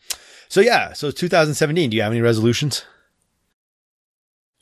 so 0.49 0.61
yeah, 0.61 0.93
so 0.93 1.11
2017. 1.11 1.91
Do 1.91 1.97
you 1.97 2.03
have 2.03 2.13
any 2.13 2.21
resolutions? 2.21 2.85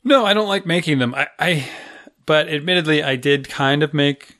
No, 0.03 0.25
I 0.25 0.33
don't 0.33 0.47
like 0.47 0.65
making 0.65 0.99
them. 0.99 1.13
I, 1.13 1.27
I, 1.39 1.69
but 2.25 2.47
admittedly, 2.47 3.03
I 3.03 3.15
did 3.15 3.49
kind 3.49 3.83
of 3.83 3.93
make 3.93 4.37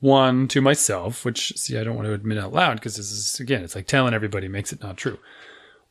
one 0.00 0.48
to 0.48 0.60
myself, 0.60 1.24
which 1.24 1.56
see, 1.56 1.78
I 1.78 1.84
don't 1.84 1.94
want 1.94 2.06
to 2.06 2.12
admit 2.12 2.36
out 2.38 2.52
loud 2.52 2.74
because 2.74 2.96
this 2.96 3.10
is 3.10 3.40
again, 3.40 3.62
it's 3.62 3.74
like 3.74 3.86
telling 3.86 4.12
everybody 4.12 4.48
makes 4.48 4.72
it 4.72 4.82
not 4.82 4.96
true. 4.96 5.18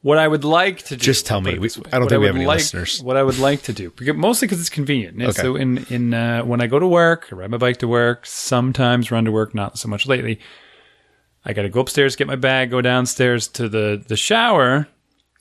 What 0.01 0.17
I 0.17 0.27
would 0.27 0.43
like 0.43 0.79
to 0.85 0.97
do, 0.97 1.03
Just 1.03 1.27
tell 1.27 1.41
me. 1.41 1.59
We-. 1.59 1.69
I 1.93 1.99
don't 1.99 2.09
think 2.09 2.21
we 2.21 2.25
have 2.25 2.35
any 2.35 2.45
like- 2.45 2.57
listeners. 2.57 3.01
What 3.03 3.17
I 3.17 3.23
would 3.23 3.37
like 3.37 3.61
to 3.63 3.73
do, 3.73 3.91
because, 3.91 4.15
mostly 4.15 4.47
because 4.47 4.59
it's 4.59 4.69
convenient. 4.69 5.21
Okay. 5.21 5.31
So 5.31 5.55
in 5.55 5.85
in 5.89 6.13
uh, 6.13 6.41
when 6.41 6.59
I 6.59 6.67
go 6.67 6.79
to 6.79 6.87
work, 6.87 7.29
I 7.31 7.35
ride 7.35 7.51
my 7.51 7.57
bike 7.57 7.77
to 7.77 7.87
work. 7.87 8.25
Sometimes 8.25 9.11
run 9.11 9.25
to 9.25 9.31
work, 9.31 9.55
not 9.55 9.77
so 9.77 9.87
much 9.87 10.07
lately. 10.07 10.39
I 11.43 11.53
got 11.53 11.63
to 11.63 11.69
go 11.69 11.79
upstairs, 11.81 12.15
get 12.15 12.27
my 12.27 12.35
bag, 12.35 12.69
go 12.71 12.81
downstairs 12.81 13.47
to 13.49 13.67
the 13.69 14.03
the 14.07 14.15
shower, 14.17 14.87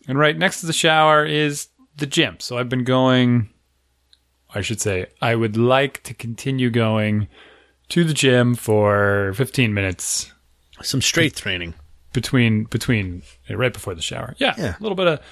and 0.09 0.19
right 0.19 0.37
next 0.37 0.61
to 0.61 0.67
the 0.67 0.73
shower 0.73 1.25
is 1.27 1.69
the 1.97 2.07
gym. 2.07 2.37
So 2.41 2.57
I've 2.59 2.69
been 2.69 2.85
going. 2.85 3.51
I 4.55 4.63
should 4.63 4.81
say 4.81 5.07
I 5.23 5.35
would 5.37 5.57
like 5.57 6.03
to 6.05 6.15
continue 6.15 6.71
going 6.71 7.29
to 7.91 8.03
the 8.05 8.15
gym 8.15 8.55
for 8.57 9.33
15 9.35 9.73
minutes 9.75 10.33
Some 10.83 11.01
straight 11.03 11.37
training. 11.37 11.75
between 12.13 12.65
between 12.65 13.23
right 13.49 13.73
before 13.73 13.95
the 13.95 14.03
shower. 14.03 14.35
Yeah, 14.39 14.55
Yeah. 14.59 14.75
a 14.79 14.83
little 14.83 14.97
bit 14.97 15.07
of 15.07 15.19
a 15.19 15.23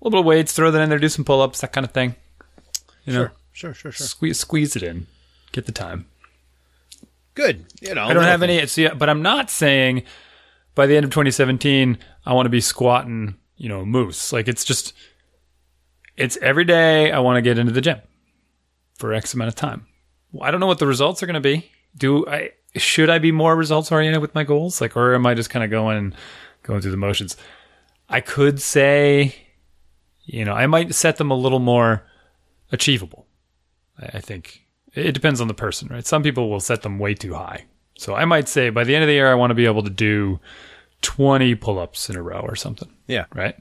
little 0.00 0.10
bit 0.12 0.20
of 0.20 0.26
weights, 0.26 0.52
throw 0.52 0.70
that 0.70 0.80
in 0.82 0.90
there, 0.90 0.98
do 0.98 1.08
some 1.08 1.24
pull 1.24 1.40
ups, 1.40 1.60
that 1.62 1.72
kind 1.72 1.84
of 1.84 1.90
thing. 1.92 2.14
You 3.04 3.12
know, 3.14 3.28
Sure, 3.52 3.72
sure, 3.74 3.90
sure. 3.92 4.06
squeeze 4.06 4.38
squeeze 4.38 4.76
it 4.76 4.82
in, 4.82 5.06
get 5.52 5.66
the 5.66 5.72
time. 5.72 6.06
Good. 7.36 7.66
You 7.82 7.94
know, 7.94 8.06
I 8.06 8.14
don't 8.14 8.24
have 8.24 8.42
any. 8.42 8.66
See, 8.66 8.88
but 8.88 9.08
I'm 9.08 9.22
not 9.22 9.50
saying 9.50 10.02
by 10.74 10.86
the 10.86 10.96
end 10.96 11.04
of 11.04 11.10
2017 11.10 11.98
I 12.24 12.32
want 12.32 12.46
to 12.46 12.50
be 12.50 12.62
squatting, 12.62 13.36
you 13.56 13.68
know, 13.68 13.84
moose. 13.84 14.32
Like 14.32 14.48
it's 14.48 14.64
just, 14.64 14.94
it's 16.16 16.38
every 16.38 16.64
day 16.64 17.12
I 17.12 17.20
want 17.20 17.36
to 17.36 17.42
get 17.42 17.58
into 17.58 17.72
the 17.72 17.82
gym 17.82 18.00
for 18.98 19.12
X 19.12 19.34
amount 19.34 19.48
of 19.48 19.54
time. 19.54 19.86
I 20.40 20.50
don't 20.50 20.60
know 20.60 20.66
what 20.66 20.78
the 20.78 20.86
results 20.86 21.22
are 21.22 21.26
going 21.26 21.34
to 21.34 21.40
be. 21.40 21.70
Do 21.96 22.26
I? 22.26 22.50
Should 22.74 23.08
I 23.08 23.18
be 23.18 23.32
more 23.32 23.54
results 23.54 23.92
oriented 23.92 24.20
with 24.20 24.34
my 24.34 24.44
goals, 24.44 24.80
like, 24.80 24.96
or 24.96 25.14
am 25.14 25.26
I 25.26 25.34
just 25.34 25.48
kind 25.48 25.64
of 25.64 25.70
going 25.70 26.14
going 26.62 26.80
through 26.80 26.90
the 26.90 26.96
motions? 26.96 27.36
I 28.08 28.20
could 28.20 28.60
say, 28.60 29.34
you 30.24 30.44
know, 30.44 30.52
I 30.52 30.66
might 30.66 30.94
set 30.94 31.16
them 31.16 31.30
a 31.30 31.34
little 31.36 31.58
more 31.58 32.02
achievable. 32.72 33.26
I 33.98 34.18
I 34.18 34.20
think 34.20 34.65
it 34.96 35.12
depends 35.12 35.40
on 35.40 35.48
the 35.48 35.54
person, 35.54 35.88
right? 35.88 36.06
Some 36.06 36.22
people 36.22 36.48
will 36.50 36.60
set 36.60 36.82
them 36.82 36.98
way 36.98 37.14
too 37.14 37.34
high. 37.34 37.64
So 37.98 38.14
I 38.14 38.24
might 38.24 38.48
say 38.48 38.70
by 38.70 38.84
the 38.84 38.94
end 38.94 39.04
of 39.04 39.08
the 39.08 39.14
year, 39.14 39.30
I 39.30 39.34
want 39.34 39.50
to 39.50 39.54
be 39.54 39.66
able 39.66 39.82
to 39.82 39.90
do 39.90 40.40
20 41.02 41.54
pull 41.56 41.78
ups 41.78 42.10
in 42.10 42.16
a 42.16 42.22
row 42.22 42.40
or 42.40 42.56
something, 42.56 42.88
Yeah. 43.06 43.26
right? 43.34 43.56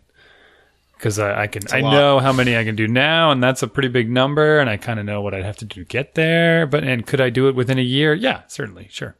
Because 0.97 1.19
I, 1.19 1.43
I 1.43 1.47
can, 1.47 1.63
I 1.73 1.81
lot. 1.81 1.91
know 1.91 2.19
how 2.19 2.31
many 2.33 2.57
I 2.57 2.63
can 2.63 2.75
do 2.75 2.87
now, 2.87 3.31
and 3.31 3.43
that's 3.43 3.61
a 3.61 3.67
pretty 3.67 3.89
big 3.89 4.09
number, 4.09 4.59
and 4.59 4.69
I 4.69 4.77
kind 4.77 4.99
of 4.99 5.05
know 5.05 5.21
what 5.21 5.33
I'd 5.33 5.43
have 5.43 5.57
to 5.57 5.65
do 5.65 5.81
to 5.83 5.85
get 5.85 6.15
there. 6.15 6.65
But 6.65 6.83
and 6.85 7.05
could 7.05 7.19
I 7.19 7.29
do 7.29 7.49
it 7.49 7.55
within 7.55 7.77
a 7.77 7.81
year? 7.83 8.13
Yeah, 8.13 8.43
certainly, 8.47 8.87
sure, 8.89 9.15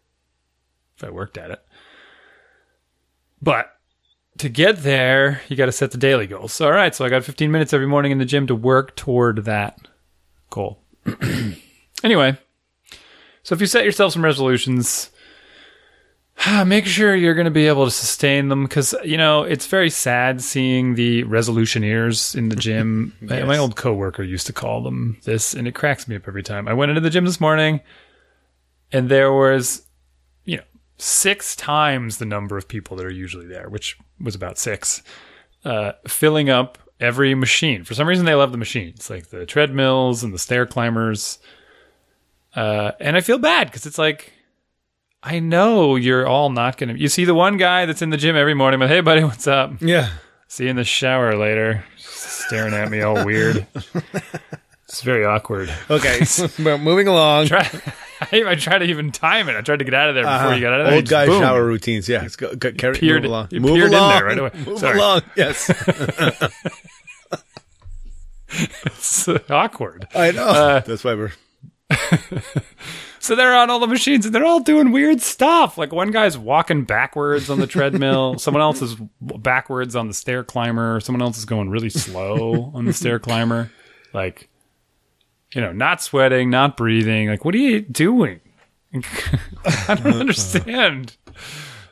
if 0.98 1.03
I 1.03 1.10
worked 1.10 1.38
at 1.38 1.51
it. 1.51 1.62
But 3.41 3.74
to 4.38 4.48
get 4.50 4.84
there, 4.84 5.41
you 5.50 5.55
got 5.57 5.65
to 5.65 5.72
set 5.74 5.91
the 5.91 5.98
daily 5.98 6.27
goals. 6.27 6.53
So, 6.53 6.65
all 6.65 6.72
right, 6.72 6.95
so 6.95 7.03
I 7.05 7.10
got 7.10 7.24
15 7.25 7.51
minutes 7.51 7.74
every 7.74 7.88
morning 7.88 8.12
in 8.13 8.17
the 8.19 8.25
gym 8.25 8.48
to 8.48 8.55
work 8.55 8.95
toward 8.95 9.43
that 9.45 9.77
goal. 10.50 10.79
anyway, 12.05 12.38
so 13.43 13.53
if 13.55 13.59
you 13.62 13.67
set 13.67 13.83
yourself 13.83 14.13
some 14.13 14.24
resolutions, 14.24 15.12
make 16.65 16.85
sure 16.85 17.15
you're 17.15 17.33
going 17.33 17.45
to 17.45 17.51
be 17.51 17.67
able 17.67 17.85
to 17.85 17.91
sustain 17.91 18.50
them 18.50 18.63
because, 18.63 18.95
you 19.03 19.17
know, 19.17 19.43
it's 19.43 19.67
very 19.67 19.89
sad 19.89 20.41
seeing 20.41 20.95
the 20.95 21.24
resolutioneers 21.24 22.35
in 22.35 22.50
the 22.50 22.55
gym. 22.55 23.13
My- 23.21 23.43
My 23.43 23.57
old 23.57 23.75
coworker 23.75 24.24
used 24.24 24.47
to 24.47 24.53
call 24.53 24.81
them 24.83 25.17
this, 25.24 25.53
and 25.53 25.67
it 25.67 25.74
cracks 25.75 26.07
me 26.07 26.15
up 26.15 26.27
every 26.27 26.43
time. 26.43 26.67
I 26.67 26.74
went 26.74 26.89
into 26.89 27.01
the 27.01 27.09
gym 27.09 27.25
this 27.25 27.41
morning, 27.41 27.81
and 28.91 29.09
there 29.09 29.33
was, 29.33 29.83
you 30.45 30.57
know, 30.57 30.63
six 30.97 31.55
times 31.55 32.17
the 32.19 32.25
number 32.25 32.57
of 32.57 32.67
people 32.67 32.95
that 32.97 33.05
are 33.05 33.12
usually 33.12 33.47
there, 33.47 33.67
which 33.69 33.97
was 34.19 34.35
about 34.35 34.57
six, 34.57 35.01
uh, 35.65 35.91
filling 36.07 36.50
up 36.50 36.77
every 37.00 37.35
machine. 37.35 37.83
For 37.83 37.93
some 37.93 38.07
reason, 38.07 38.25
they 38.25 38.35
love 38.35 38.51
the 38.53 38.57
machines, 38.57 39.09
like 39.09 39.27
the 39.29 39.45
treadmills 39.45 40.24
and 40.24 40.33
the 40.33 40.39
stair 40.39 40.65
climbers. 40.65 41.39
Uh, 42.55 42.91
and 43.00 43.17
I 43.17 43.21
feel 43.21 43.38
bad 43.38 43.67
because 43.67 43.85
it's 43.85 43.97
like, 43.97 44.31
I 45.21 45.39
know 45.39 45.95
you're 45.95 46.27
all 46.27 46.50
not 46.50 46.77
going 46.77 46.95
to. 46.95 47.00
You 47.00 47.09
see 47.09 47.25
the 47.25 47.35
one 47.35 47.57
guy 47.57 47.85
that's 47.85 48.01
in 48.01 48.12
the 48.12 48.17
gym 48.17 48.35
every 48.35 48.53
morning, 48.53 48.79
but 48.79 48.89
hey, 48.89 49.01
buddy, 49.01 49.24
what's 49.24 49.47
up? 49.47 49.74
Yeah. 49.81 50.09
See 50.47 50.65
you 50.65 50.69
in 50.69 50.75
the 50.75 50.83
shower 50.83 51.35
later. 51.35 51.83
Staring 51.97 52.74
at 52.74 52.89
me 52.91 53.01
all 53.01 53.25
weird. 53.25 53.65
It's 54.88 55.01
very 55.01 55.25
awkward. 55.25 55.74
Okay. 55.89 56.19
well, 56.63 56.77
moving 56.77 57.07
along. 57.07 57.47
Try, 57.47 57.67
I, 58.31 58.43
I 58.45 58.55
tried 58.55 58.77
to 58.79 58.85
even 58.85 59.12
time 59.12 59.50
it. 59.50 59.55
I 59.57 59.62
tried 59.62 59.79
to 59.79 59.85
get 59.85 59.95
out 59.95 60.09
of 60.09 60.15
there 60.15 60.24
before 60.24 60.53
you 60.53 60.62
got 60.62 60.74
out 60.74 60.81
of 60.81 60.85
there. 60.88 60.95
Old 60.95 61.09
guy 61.09 61.25
boom. 61.25 61.41
shower 61.41 61.65
routines. 61.65 62.07
Yeah. 62.07 62.21
Let's 62.21 62.35
go, 62.35 62.55
go, 62.55 62.71
carry, 62.71 62.95
Peered- 62.95 63.24
move 63.24 63.31
along. 63.31 63.47
you 63.50 63.59
move 63.62 63.74
peered 63.75 63.88
in 63.88 63.93
along. 63.95 64.12
there 64.12 64.25
right 64.25 64.38
away. 64.39 64.51
Move 64.65 64.79
Sorry. 64.79 64.97
along. 64.97 65.21
Yes. 65.35 65.69
It's 68.57 69.27
awkward. 69.50 70.07
I 70.15 70.31
know. 70.31 70.45
Uh, 70.47 70.79
That's 70.81 71.03
why 71.03 71.15
we're. 71.15 71.31
So 73.25 73.35
they're 73.35 73.55
on 73.55 73.71
all 73.71 73.79
the 73.79 73.88
machines 73.88 74.27
and 74.27 74.35
they're 74.35 74.45
all 74.45 74.59
doing 74.59 74.91
weird 74.91 75.19
stuff. 75.19 75.79
Like 75.79 75.91
one 75.91 76.12
guy's 76.12 76.38
walking 76.38 76.83
backwards 76.83 77.50
on 77.50 77.59
the 77.59 77.65
treadmill, 77.65 78.38
someone 78.38 78.62
else 78.62 78.83
is 78.83 78.95
backwards 79.19 79.95
on 79.95 80.07
the 80.07 80.13
stair 80.13 80.43
climber, 80.43 81.00
someone 81.00 81.24
else 81.24 81.39
is 81.39 81.45
going 81.45 81.71
really 81.71 81.89
slow 81.89 82.71
on 82.75 82.85
the 82.85 82.93
stair 82.93 83.17
climber. 83.17 83.71
Like, 84.13 84.47
you 85.55 85.59
know, 85.59 85.71
not 85.71 86.03
sweating, 86.03 86.51
not 86.51 86.77
breathing. 86.77 87.27
Like, 87.27 87.43
what 87.43 87.55
are 87.55 87.57
you 87.57 87.81
doing? 87.81 88.41
I 88.93 89.01
don't 89.88 90.05
uh-huh. 90.05 90.19
understand. 90.19 91.17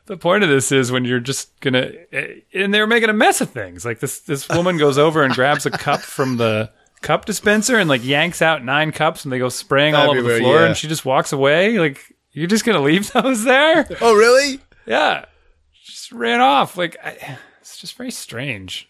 The 0.05 0.17
point 0.17 0.43
of 0.43 0.51
this 0.51 0.71
is 0.71 0.91
when 0.91 1.03
you're 1.03 1.19
just 1.19 1.59
gonna, 1.61 1.93
eh, 2.11 2.41
and 2.53 2.71
they're 2.71 2.85
making 2.85 3.09
a 3.09 3.13
mess 3.13 3.41
of 3.41 3.49
things. 3.49 3.85
Like 3.85 4.01
this, 4.01 4.19
this 4.19 4.47
woman 4.49 4.77
goes 4.77 4.99
over 4.99 5.23
and 5.23 5.33
grabs 5.33 5.65
a 5.65 5.71
cup 5.71 6.01
from 6.01 6.37
the 6.37 6.71
cup 7.03 7.25
dispenser 7.25 7.77
and 7.77 7.87
like 7.89 8.03
yanks 8.03 8.41
out 8.41 8.63
nine 8.63 8.91
cups 8.91 9.23
and 9.23 9.31
they 9.31 9.37
go 9.37 9.49
spraying 9.49 9.93
all 9.93 10.09
over 10.09 10.21
the 10.21 10.39
floor 10.39 10.61
yeah. 10.61 10.67
and 10.67 10.77
she 10.77 10.87
just 10.87 11.05
walks 11.05 11.31
away. 11.31 11.77
Like 11.77 11.99
you're 12.31 12.47
just 12.47 12.65
gonna 12.65 12.81
leave 12.81 13.11
those 13.13 13.43
there? 13.43 13.87
Oh, 14.01 14.15
really? 14.15 14.59
Yeah, 14.85 15.25
just 15.85 16.11
ran 16.11 16.41
off. 16.41 16.75
Like 16.77 16.97
I, 17.03 17.37
it's 17.61 17.77
just 17.77 17.95
very 17.95 18.11
strange. 18.11 18.89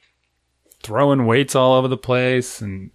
Throwing 0.82 1.26
weights 1.26 1.56
all 1.56 1.74
over 1.74 1.88
the 1.88 1.98
place, 1.98 2.62
and 2.62 2.92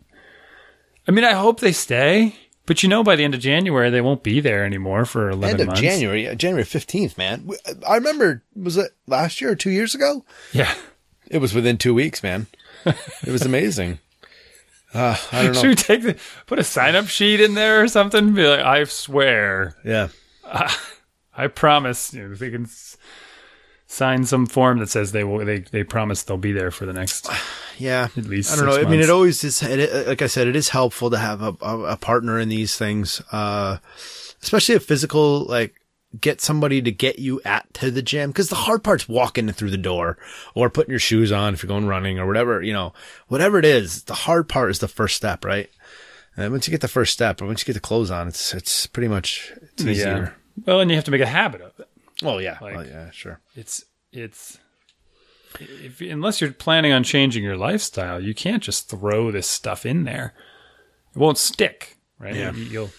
I 1.07 1.11
mean, 1.11 1.25
I 1.25 1.33
hope 1.33 1.61
they 1.61 1.73
stay. 1.73 2.37
But 2.67 2.83
you 2.83 2.89
know, 2.91 3.03
by 3.03 3.17
the 3.17 3.25
end 3.25 3.35
of 3.35 3.41
January, 3.41 3.89
they 3.89 4.03
won't 4.03 4.23
be 4.23 4.41
there 4.41 4.63
anymore 4.63 5.07
for 5.07 5.31
eleven 5.31 5.53
End 5.53 5.61
of 5.61 5.67
months. 5.69 5.81
January. 5.81 6.37
January 6.37 6.65
15th, 6.65 7.17
man. 7.17 7.49
I 7.89 7.95
remember, 7.95 8.43
was 8.55 8.77
it 8.77 8.91
last 9.07 9.41
year 9.41 9.53
or 9.53 9.57
two 9.57 9.71
years 9.71 9.95
ago? 9.95 10.27
Yeah, 10.53 10.75
It 11.31 11.39
was 11.39 11.55
within 11.55 11.79
two 11.79 11.95
weeks, 11.95 12.23
man. 12.23 12.47
It 12.85 13.31
was 13.31 13.47
amazing. 13.47 14.01
Uh, 14.95 15.17
I 15.33 15.43
don't 15.45 15.55
should 15.55 15.69
we 15.69 15.75
take 15.75 16.03
the 16.03 16.17
put 16.47 16.59
a 16.59 16.65
sign 16.65 16.97
up 16.97 17.07
sheet 17.09 17.41
in 17.41 17.55
there 17.55 17.83
or 17.83 17.89
something? 17.89 18.33
Be 18.35 18.47
like, 18.47 18.61
I 18.61 18.85
swear, 18.85 19.77
Yeah. 19.85 20.09
I 21.37 21.47
promise. 21.47 22.13
You 22.15 22.29
know, 22.29 22.35
they 22.35 22.51
can 22.51 22.67
sign 23.87 24.25
some 24.25 24.47
form 24.47 24.79
that 24.79 24.89
says 24.89 25.13
they 25.13 25.25
will. 25.25 25.45
They 25.45 25.61
they 25.61 25.85
promise 25.85 26.23
they'll 26.23 26.37
be 26.37 26.53
there 26.53 26.71
for 26.71 26.87
the 26.87 26.93
next 26.93 27.29
Yeah. 27.79 28.09
at 28.17 28.25
least. 28.25 28.53
I 28.53 28.57
don't 28.57 28.67
know. 28.67 28.73
six 28.73 28.87
I 28.87 28.91
mean, 28.91 29.01
it 29.01 29.11
always 29.11 29.45
is. 29.45 29.63
It, 29.63 29.79
it- 29.79 30.09
like 30.09 30.23
I 30.23 30.27
said, 30.27 30.49
it 30.49 30.57
is 30.57 30.71
helpful 30.71 31.11
to 31.11 31.19
have 31.19 31.43
a, 31.43 31.55
a, 31.61 31.79
a 31.93 31.97
partner 31.97 32.39
in 32.39 32.49
these 32.49 32.77
things, 32.77 33.21
uh, 33.31 33.77
especially 34.43 34.75
a 34.75 34.81
physical, 34.81 35.45
like 35.45 35.75
get 36.21 36.41
somebody 36.41 36.81
to 36.83 36.91
get 36.91 37.19
you 37.19 37.41
at 37.45 37.73
to 37.75 37.91
the 37.91 38.01
gym. 38.03 38.33
Cause 38.33 38.49
the 38.49 38.55
hard 38.55 38.83
part's 38.83 39.09
walking 39.09 39.51
through 39.53 39.71
the 39.71 39.77
door 39.77 40.17
or 40.55 40.71
putting 40.71 40.91
your 40.91 40.99
shoes 40.99 41.31
on 41.31 41.53
if 41.55 41.63
you're 41.63 41.69
going 41.69 41.87
running 41.87 42.19
or 42.19 42.27
whatever, 42.27 42.63
you 42.63 42.73
know, 42.73 42.93
whatever 43.29 43.59
it 43.59 43.65
is. 43.65 44.05
The 44.05 44.15
hard 44.15 44.49
part 44.49 44.71
is 44.71 44.79
the 44.79 44.89
first 44.89 45.17
step, 45.17 45.45
right? 45.45 45.69
And 46.37 46.53
once 46.53 46.67
you 46.67 46.71
get 46.71 46.81
the 46.81 46.89
first 46.89 47.13
step, 47.13 47.43
or 47.43 47.47
once 47.47 47.61
you 47.63 47.67
get 47.67 47.73
the 47.75 47.81
clothes 47.81 48.11
on, 48.11 48.29
it's, 48.29 48.55
it's 48.55 48.87
pretty 48.87 49.09
much, 49.09 49.53
it's 49.61 49.83
Yeah. 49.85 49.91
easier. 49.91 50.37
Well, 50.67 50.81
and 50.81 50.91
you 50.91 50.97
have 50.97 51.05
to 51.05 51.11
make 51.11 51.21
a 51.21 51.27
habit 51.27 51.61
of 51.61 51.73
it. 51.79 51.89
Well, 52.23 52.41
yeah. 52.41 52.59
Like- 52.61 52.77
well, 52.77 52.87
yeah, 52.87 53.11
sure. 53.11 53.41
it's 53.55 53.85
it's 54.13 54.59
if 55.61 56.01
unless 56.01 56.41
you're 56.41 56.53
planning 56.53 56.93
on 56.93 57.03
changing 57.05 57.43
your 57.45 57.57
lifestyle, 57.57 58.23
you 58.23 58.35
can't 58.35 58.63
just 58.63 58.89
throw 58.89 59.31
this 59.31 59.47
stuff 59.47 59.85
in 59.85 60.05
there. 60.05 60.33
It 61.15 61.19
won't 61.19 61.39
stick, 61.39 61.99
right? 62.19 62.35
Yeah. 62.35 62.53
You- 62.53 62.65
You'll. 62.65 62.91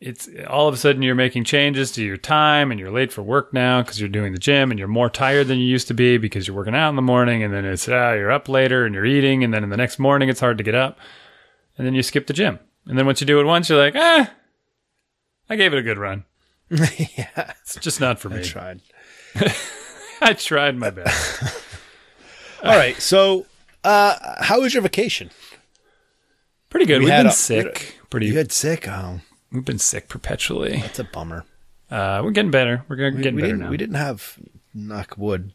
It's 0.00 0.28
all 0.48 0.68
of 0.68 0.74
a 0.74 0.76
sudden 0.76 1.02
you're 1.02 1.16
making 1.16 1.42
changes 1.44 1.90
to 1.92 2.04
your 2.04 2.16
time 2.16 2.70
and 2.70 2.78
you're 2.78 2.90
late 2.90 3.12
for 3.12 3.22
work 3.22 3.52
now 3.52 3.82
because 3.82 3.98
you're 3.98 4.08
doing 4.08 4.32
the 4.32 4.38
gym 4.38 4.70
and 4.70 4.78
you're 4.78 4.86
more 4.86 5.10
tired 5.10 5.48
than 5.48 5.58
you 5.58 5.66
used 5.66 5.88
to 5.88 5.94
be 5.94 6.18
because 6.18 6.46
you're 6.46 6.56
working 6.56 6.74
out 6.74 6.90
in 6.90 6.96
the 6.96 7.02
morning 7.02 7.42
and 7.42 7.52
then 7.52 7.64
it's 7.64 7.88
ah, 7.88 8.12
you're 8.12 8.30
up 8.30 8.48
later 8.48 8.84
and 8.84 8.94
you're 8.94 9.04
eating 9.04 9.42
and 9.42 9.52
then 9.52 9.64
in 9.64 9.70
the 9.70 9.76
next 9.76 9.98
morning 9.98 10.28
it's 10.28 10.38
hard 10.38 10.56
to 10.58 10.62
get 10.64 10.74
up 10.76 10.98
and 11.76 11.84
then 11.84 11.94
you 11.94 12.02
skip 12.04 12.28
the 12.28 12.32
gym 12.32 12.60
and 12.86 12.96
then 12.96 13.06
once 13.06 13.20
you 13.20 13.26
do 13.26 13.40
it 13.40 13.44
once 13.44 13.68
you're 13.68 13.78
like 13.78 13.96
ah 13.96 14.30
I 15.50 15.56
gave 15.56 15.72
it 15.72 15.78
a 15.80 15.82
good 15.82 15.98
run 15.98 16.24
yeah. 16.70 17.52
it's 17.62 17.76
just 17.76 18.00
not 18.00 18.18
for 18.18 18.28
me. 18.28 18.40
I 18.40 18.42
tried. 18.42 18.80
I 20.20 20.32
tried 20.34 20.76
my 20.76 20.90
best. 20.90 21.42
All 22.62 22.76
right. 22.76 23.00
So, 23.00 23.46
uh, 23.84 24.16
how 24.42 24.60
was 24.60 24.74
your 24.74 24.82
vacation? 24.82 25.30
Pretty 26.68 26.86
good. 26.86 27.00
We 27.00 27.06
have 27.06 27.16
had 27.16 27.22
been 27.22 27.30
a- 27.30 27.32
sick. 27.32 27.98
Pretty. 28.10 28.26
You 28.26 28.36
had 28.36 28.52
sick. 28.52 28.86
Oh, 28.88 29.20
We've 29.52 29.64
been 29.64 29.78
sick 29.78 30.08
perpetually. 30.08 30.78
that's 30.80 30.98
a 30.98 31.04
bummer. 31.04 31.44
Uh, 31.90 32.20
we're 32.22 32.32
getting 32.32 32.50
better. 32.50 32.84
We're 32.88 32.96
getting 32.96 33.16
we 33.16 33.22
better 33.42 33.46
didn't. 33.46 33.58
now. 33.60 33.70
We 33.70 33.76
didn't 33.78 33.94
have 33.96 34.38
knock 34.74 35.14
wood. 35.16 35.52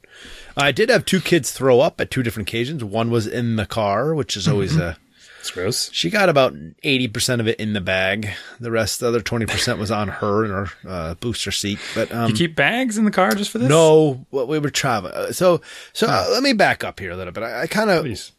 I 0.57 0.71
did 0.71 0.89
have 0.89 1.05
two 1.05 1.21
kids 1.21 1.51
throw 1.51 1.79
up 1.79 2.01
at 2.01 2.09
two 2.09 2.23
different 2.23 2.49
occasions. 2.49 2.83
One 2.83 3.11
was 3.11 3.27
in 3.27 3.55
the 3.55 3.65
car, 3.67 4.15
which 4.15 4.35
is 4.35 4.47
always 4.47 4.75
a. 4.77 4.97
It's 5.39 5.51
gross. 5.51 5.89
She 5.91 6.09
got 6.09 6.29
about 6.29 6.53
eighty 6.83 7.09
percent 7.09 7.41
of 7.41 7.49
it 7.49 7.59
in 7.59 7.73
the 7.73 7.81
bag. 7.81 8.29
The 8.61 8.71
rest, 8.71 9.01
the 9.01 9.09
other 9.09 9.19
twenty 9.19 9.45
percent, 9.45 9.77
was 9.77 9.91
on 9.91 10.07
her 10.07 10.45
in 10.45 10.51
her 10.51 10.67
uh, 10.87 11.13
booster 11.15 11.51
seat. 11.51 11.79
But 11.93 12.13
um, 12.13 12.29
You 12.29 12.33
keep 12.33 12.55
bags 12.55 12.97
in 12.97 13.03
the 13.03 13.11
car 13.11 13.35
just 13.35 13.51
for 13.51 13.57
this? 13.57 13.67
no, 13.67 14.25
well, 14.31 14.47
we 14.47 14.57
were 14.57 14.69
traveling. 14.69 15.13
Uh, 15.13 15.33
So, 15.33 15.59
so 15.91 16.07
uh, 16.07 16.27
let 16.31 16.43
me 16.43 16.53
back 16.53 16.85
up 16.85 16.97
here 16.97 17.11
a 17.11 17.17
little 17.17 17.33
bit. 17.33 17.43
I, 17.43 17.63
I 17.63 17.67
kind 17.67 17.89
of 17.89 18.03
Please. 18.05 18.31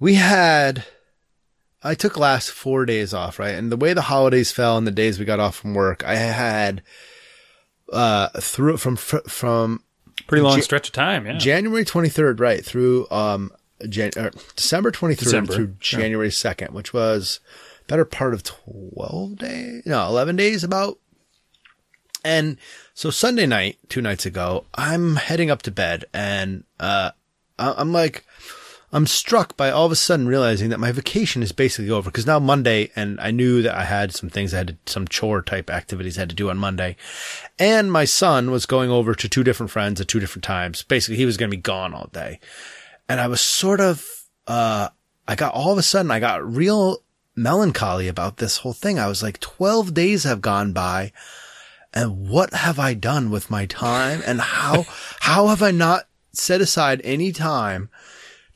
we 0.00 0.14
had 0.14 0.84
I 1.84 1.94
took 1.94 2.16
last 2.16 2.50
four 2.50 2.86
days 2.86 3.12
off, 3.12 3.38
right? 3.38 3.54
And 3.54 3.70
the 3.72 3.76
way 3.76 3.92
the 3.92 4.02
holidays 4.02 4.52
fell 4.52 4.78
and 4.78 4.86
the 4.86 4.90
days 4.92 5.18
we 5.18 5.24
got 5.24 5.40
off 5.40 5.56
from 5.56 5.74
work, 5.74 6.04
I 6.04 6.14
had 6.16 6.82
uh 7.92 8.28
through 8.40 8.76
from 8.78 8.96
fr- 8.96 9.26
from 9.28 9.82
Pretty 10.26 10.42
long 10.42 10.60
stretch 10.62 10.88
of 10.88 10.92
time, 10.94 11.26
yeah. 11.26 11.38
January 11.38 11.84
23rd, 11.84 12.38
right, 12.40 12.64
through 12.64 13.06
um 13.10 13.50
Jan- 13.88 14.12
or 14.16 14.30
December 14.56 14.90
23rd 14.92 15.18
December, 15.18 15.52
through 15.54 15.66
January 15.80 16.28
2nd, 16.28 16.70
which 16.70 16.94
was 16.94 17.40
better 17.88 18.04
part 18.04 18.32
of 18.32 18.44
12 18.44 19.36
days, 19.38 19.82
no, 19.84 20.06
11 20.06 20.36
days 20.36 20.62
about. 20.62 20.98
And 22.24 22.56
so 22.94 23.10
Sunday 23.10 23.46
night, 23.46 23.78
two 23.88 24.00
nights 24.00 24.24
ago, 24.24 24.64
I'm 24.74 25.16
heading 25.16 25.50
up 25.50 25.62
to 25.62 25.70
bed 25.72 26.04
and 26.14 26.62
uh 26.78 27.10
I- 27.58 27.74
I'm 27.76 27.92
like 27.92 28.24
I'm 28.94 29.06
struck 29.06 29.56
by 29.56 29.70
all 29.70 29.86
of 29.86 29.92
a 29.92 29.96
sudden 29.96 30.26
realizing 30.26 30.68
that 30.68 30.80
my 30.80 30.92
vacation 30.92 31.42
is 31.42 31.50
basically 31.50 31.90
over 31.90 32.10
because 32.10 32.26
now 32.26 32.38
Monday 32.38 32.90
and 32.94 33.18
I 33.20 33.30
knew 33.30 33.62
that 33.62 33.74
I 33.74 33.84
had 33.84 34.14
some 34.14 34.28
things 34.28 34.52
I 34.52 34.58
had 34.58 34.68
to, 34.68 34.76
some 34.84 35.08
chore 35.08 35.40
type 35.40 35.70
activities 35.70 36.18
I 36.18 36.22
had 36.22 36.28
to 36.28 36.36
do 36.36 36.50
on 36.50 36.58
Monday. 36.58 36.96
And 37.58 37.90
my 37.90 38.04
son 38.04 38.50
was 38.50 38.66
going 38.66 38.90
over 38.90 39.14
to 39.14 39.28
two 39.30 39.42
different 39.42 39.70
friends 39.70 39.98
at 39.98 40.08
two 40.08 40.20
different 40.20 40.44
times. 40.44 40.82
Basically, 40.82 41.16
he 41.16 41.24
was 41.24 41.38
going 41.38 41.50
to 41.50 41.56
be 41.56 41.62
gone 41.62 41.94
all 41.94 42.10
day. 42.12 42.38
And 43.08 43.18
I 43.18 43.28
was 43.28 43.40
sort 43.40 43.80
of, 43.80 44.06
uh, 44.46 44.90
I 45.26 45.36
got 45.36 45.54
all 45.54 45.72
of 45.72 45.78
a 45.78 45.82
sudden, 45.82 46.10
I 46.10 46.20
got 46.20 46.46
real 46.46 47.02
melancholy 47.34 48.08
about 48.08 48.36
this 48.36 48.58
whole 48.58 48.74
thing. 48.74 48.98
I 48.98 49.08
was 49.08 49.22
like, 49.22 49.40
12 49.40 49.94
days 49.94 50.24
have 50.24 50.42
gone 50.42 50.72
by 50.72 51.12
and 51.94 52.28
what 52.28 52.52
have 52.52 52.78
I 52.78 52.92
done 52.92 53.30
with 53.30 53.50
my 53.50 53.64
time 53.64 54.22
and 54.26 54.40
how, 54.40 54.84
how 55.20 55.46
have 55.46 55.62
I 55.62 55.70
not 55.70 56.08
set 56.34 56.60
aside 56.60 57.00
any 57.04 57.32
time 57.32 57.88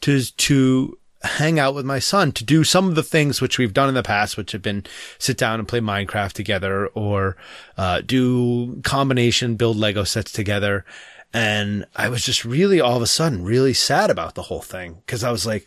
to, 0.06 0.20
to 0.20 0.96
hang 1.22 1.58
out 1.58 1.74
with 1.74 1.84
my 1.84 1.98
son 1.98 2.30
to 2.30 2.44
do 2.44 2.62
some 2.62 2.88
of 2.88 2.94
the 2.94 3.02
things 3.02 3.40
which 3.40 3.58
we've 3.58 3.74
done 3.74 3.88
in 3.88 3.94
the 3.96 4.04
past, 4.04 4.36
which 4.36 4.52
have 4.52 4.62
been 4.62 4.84
sit 5.18 5.36
down 5.36 5.58
and 5.58 5.66
play 5.66 5.80
Minecraft 5.80 6.32
together 6.32 6.86
or, 6.88 7.36
uh, 7.76 8.02
do 8.02 8.80
combination 8.82 9.56
build 9.56 9.76
Lego 9.76 10.04
sets 10.04 10.30
together. 10.30 10.84
And 11.34 11.86
I 11.96 12.08
was 12.08 12.24
just 12.24 12.44
really 12.44 12.80
all 12.80 12.96
of 12.96 13.02
a 13.02 13.08
sudden 13.08 13.42
really 13.42 13.74
sad 13.74 14.08
about 14.08 14.36
the 14.36 14.42
whole 14.42 14.62
thing. 14.62 15.02
Cause 15.08 15.24
I 15.24 15.32
was 15.32 15.44
like, 15.44 15.66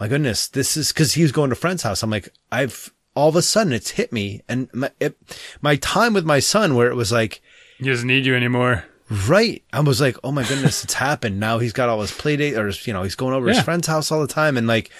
my 0.00 0.08
goodness, 0.08 0.48
this 0.48 0.76
is 0.76 0.90
cause 0.90 1.12
he 1.12 1.22
was 1.22 1.30
going 1.30 1.50
to 1.50 1.56
friend's 1.56 1.84
house. 1.84 2.02
I'm 2.02 2.10
like, 2.10 2.28
I've 2.50 2.92
all 3.14 3.28
of 3.28 3.36
a 3.36 3.42
sudden 3.42 3.72
it's 3.72 3.90
hit 3.90 4.12
me 4.12 4.42
and 4.48 4.68
my, 4.74 4.90
it, 4.98 5.16
my 5.62 5.76
time 5.76 6.12
with 6.12 6.24
my 6.24 6.40
son 6.40 6.74
where 6.74 6.90
it 6.90 6.96
was 6.96 7.12
like, 7.12 7.40
He 7.78 7.84
doesn't 7.84 8.08
need 8.08 8.26
you 8.26 8.34
anymore. 8.34 8.84
Right. 9.28 9.62
I 9.72 9.80
was 9.80 10.00
like, 10.00 10.16
oh 10.22 10.30
my 10.32 10.44
goodness, 10.44 10.84
it's 10.84 10.94
happened. 10.94 11.40
Now 11.40 11.58
he's 11.58 11.72
got 11.72 11.88
all 11.88 12.00
his 12.00 12.12
play 12.12 12.36
date 12.36 12.56
or, 12.56 12.66
his, 12.66 12.86
you 12.86 12.92
know, 12.92 13.02
he's 13.02 13.14
going 13.16 13.34
over 13.34 13.48
Yeah. 13.48 13.54
his 13.54 13.64
friend's 13.64 13.86
house 13.88 14.12
all 14.12 14.20
the 14.20 14.32
time. 14.32 14.56
And 14.56 14.66
like, 14.66 14.90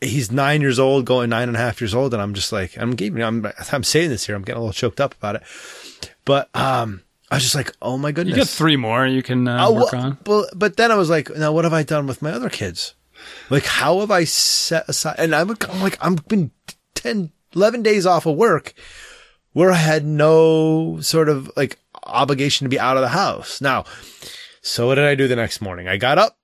he's 0.00 0.32
nine 0.32 0.60
years 0.62 0.78
old, 0.78 1.04
going 1.04 1.28
nine 1.30 1.48
and 1.48 1.56
a 1.56 1.60
half 1.60 1.80
years 1.80 1.94
old. 1.94 2.14
And 2.14 2.22
I'm 2.22 2.32
just 2.34 2.52
like, 2.52 2.76
I'm 2.78 2.92
giving, 2.94 3.22
I'm, 3.22 3.46
I'm 3.72 3.84
saying 3.84 4.08
this 4.10 4.26
here. 4.26 4.34
I'm 4.34 4.42
getting 4.42 4.58
a 4.58 4.60
little 4.60 4.72
choked 4.72 5.00
up 5.00 5.14
about 5.14 5.36
it. 5.36 5.42
But, 6.24 6.48
um, 6.54 7.02
I 7.30 7.34
was 7.34 7.42
just 7.42 7.54
like, 7.54 7.72
oh 7.82 7.98
my 7.98 8.12
goodness. 8.12 8.36
You 8.36 8.42
got 8.42 8.48
three 8.48 8.76
more 8.76 9.06
you 9.06 9.22
can 9.22 9.46
uh, 9.46 9.66
Oh, 9.68 9.74
work 9.74 9.92
well, 9.92 10.02
on. 10.02 10.18
But, 10.24 10.46
but 10.58 10.76
then 10.78 10.90
I 10.90 10.94
was 10.94 11.10
like, 11.10 11.28
now 11.36 11.52
what 11.52 11.64
have 11.64 11.74
I 11.74 11.82
done 11.82 12.06
with 12.06 12.22
my 12.22 12.30
other 12.32 12.48
kids? 12.48 12.94
Like, 13.50 13.64
how 13.66 14.00
have 14.00 14.10
I 14.10 14.24
set 14.24 14.88
aside? 14.88 15.16
And 15.18 15.34
I'm, 15.34 15.50
I'm 15.50 15.82
like, 15.82 15.98
I've 16.02 16.26
been 16.28 16.50
10, 16.94 17.30
11 17.54 17.82
days 17.82 18.06
off 18.06 18.24
of 18.24 18.36
work 18.36 18.72
where 19.52 19.70
I 19.72 19.76
had 19.76 20.06
no 20.06 20.98
sort 21.00 21.28
of 21.28 21.50
like 21.56 21.78
obligation 22.04 22.64
to 22.64 22.68
be 22.68 22.78
out 22.78 22.96
of 22.96 23.02
the 23.02 23.08
house. 23.08 23.60
Now, 23.60 23.84
so 24.60 24.86
what 24.86 24.96
did 24.96 25.04
I 25.04 25.14
do 25.14 25.28
the 25.28 25.36
next 25.36 25.60
morning? 25.60 25.88
I 25.88 25.96
got 25.96 26.18
up, 26.18 26.38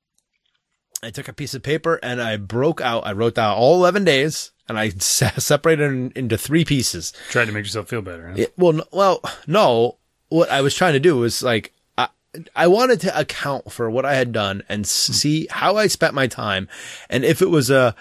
I 1.03 1.11
took 1.11 1.29
a 1.29 1.33
piece 1.33 1.55
of 1.55 1.63
paper 1.63 2.01
and 2.03 2.21
I 2.21 2.37
broke 2.37 2.81
out, 2.81 3.07
I 3.07 3.13
wrote 3.13 3.35
down 3.35 3.57
all 3.57 3.77
11 3.77 4.05
days 4.05 4.53
and 4.69 4.79
I 4.79 4.91
se- 4.91 5.33
separated 5.39 5.93
it 5.93 6.17
into 6.17 6.39
three 6.39 6.65
pieces. 6.65 7.13
Tried 7.31 7.47
to 7.47 7.53
make 7.53 7.65
yourself 7.65 7.89
feel 7.89 8.03
better. 8.03 8.29
Huh? 8.29 8.35
It, 8.39 8.55
well, 8.57 8.73
no, 8.73 8.85
well, 8.93 9.21
no. 9.47 9.99
What 10.31 10.51
I 10.51 10.63
was 10.63 10.75
trying 10.75 10.95
to 10.95 11.01
do 11.01 11.17
was 11.17 11.43
like 11.43 11.73
I, 11.97 12.09
I 12.57 12.67
wanted 12.67 13.01
to 13.03 13.19
account 13.19 13.71
for 13.71 13.91
what 13.91 14.05
I 14.05 14.15
had 14.15 14.33
done 14.33 14.63
and 14.69 14.81
hmm. 14.81 14.85
see 14.85 15.47
how 15.51 15.77
I 15.77 15.87
spent 15.87 16.15
my 16.15 16.27
time, 16.27 16.69
and 17.09 17.25
if 17.25 17.43
it 17.43 17.51
was 17.51 17.71
a, 17.71 17.95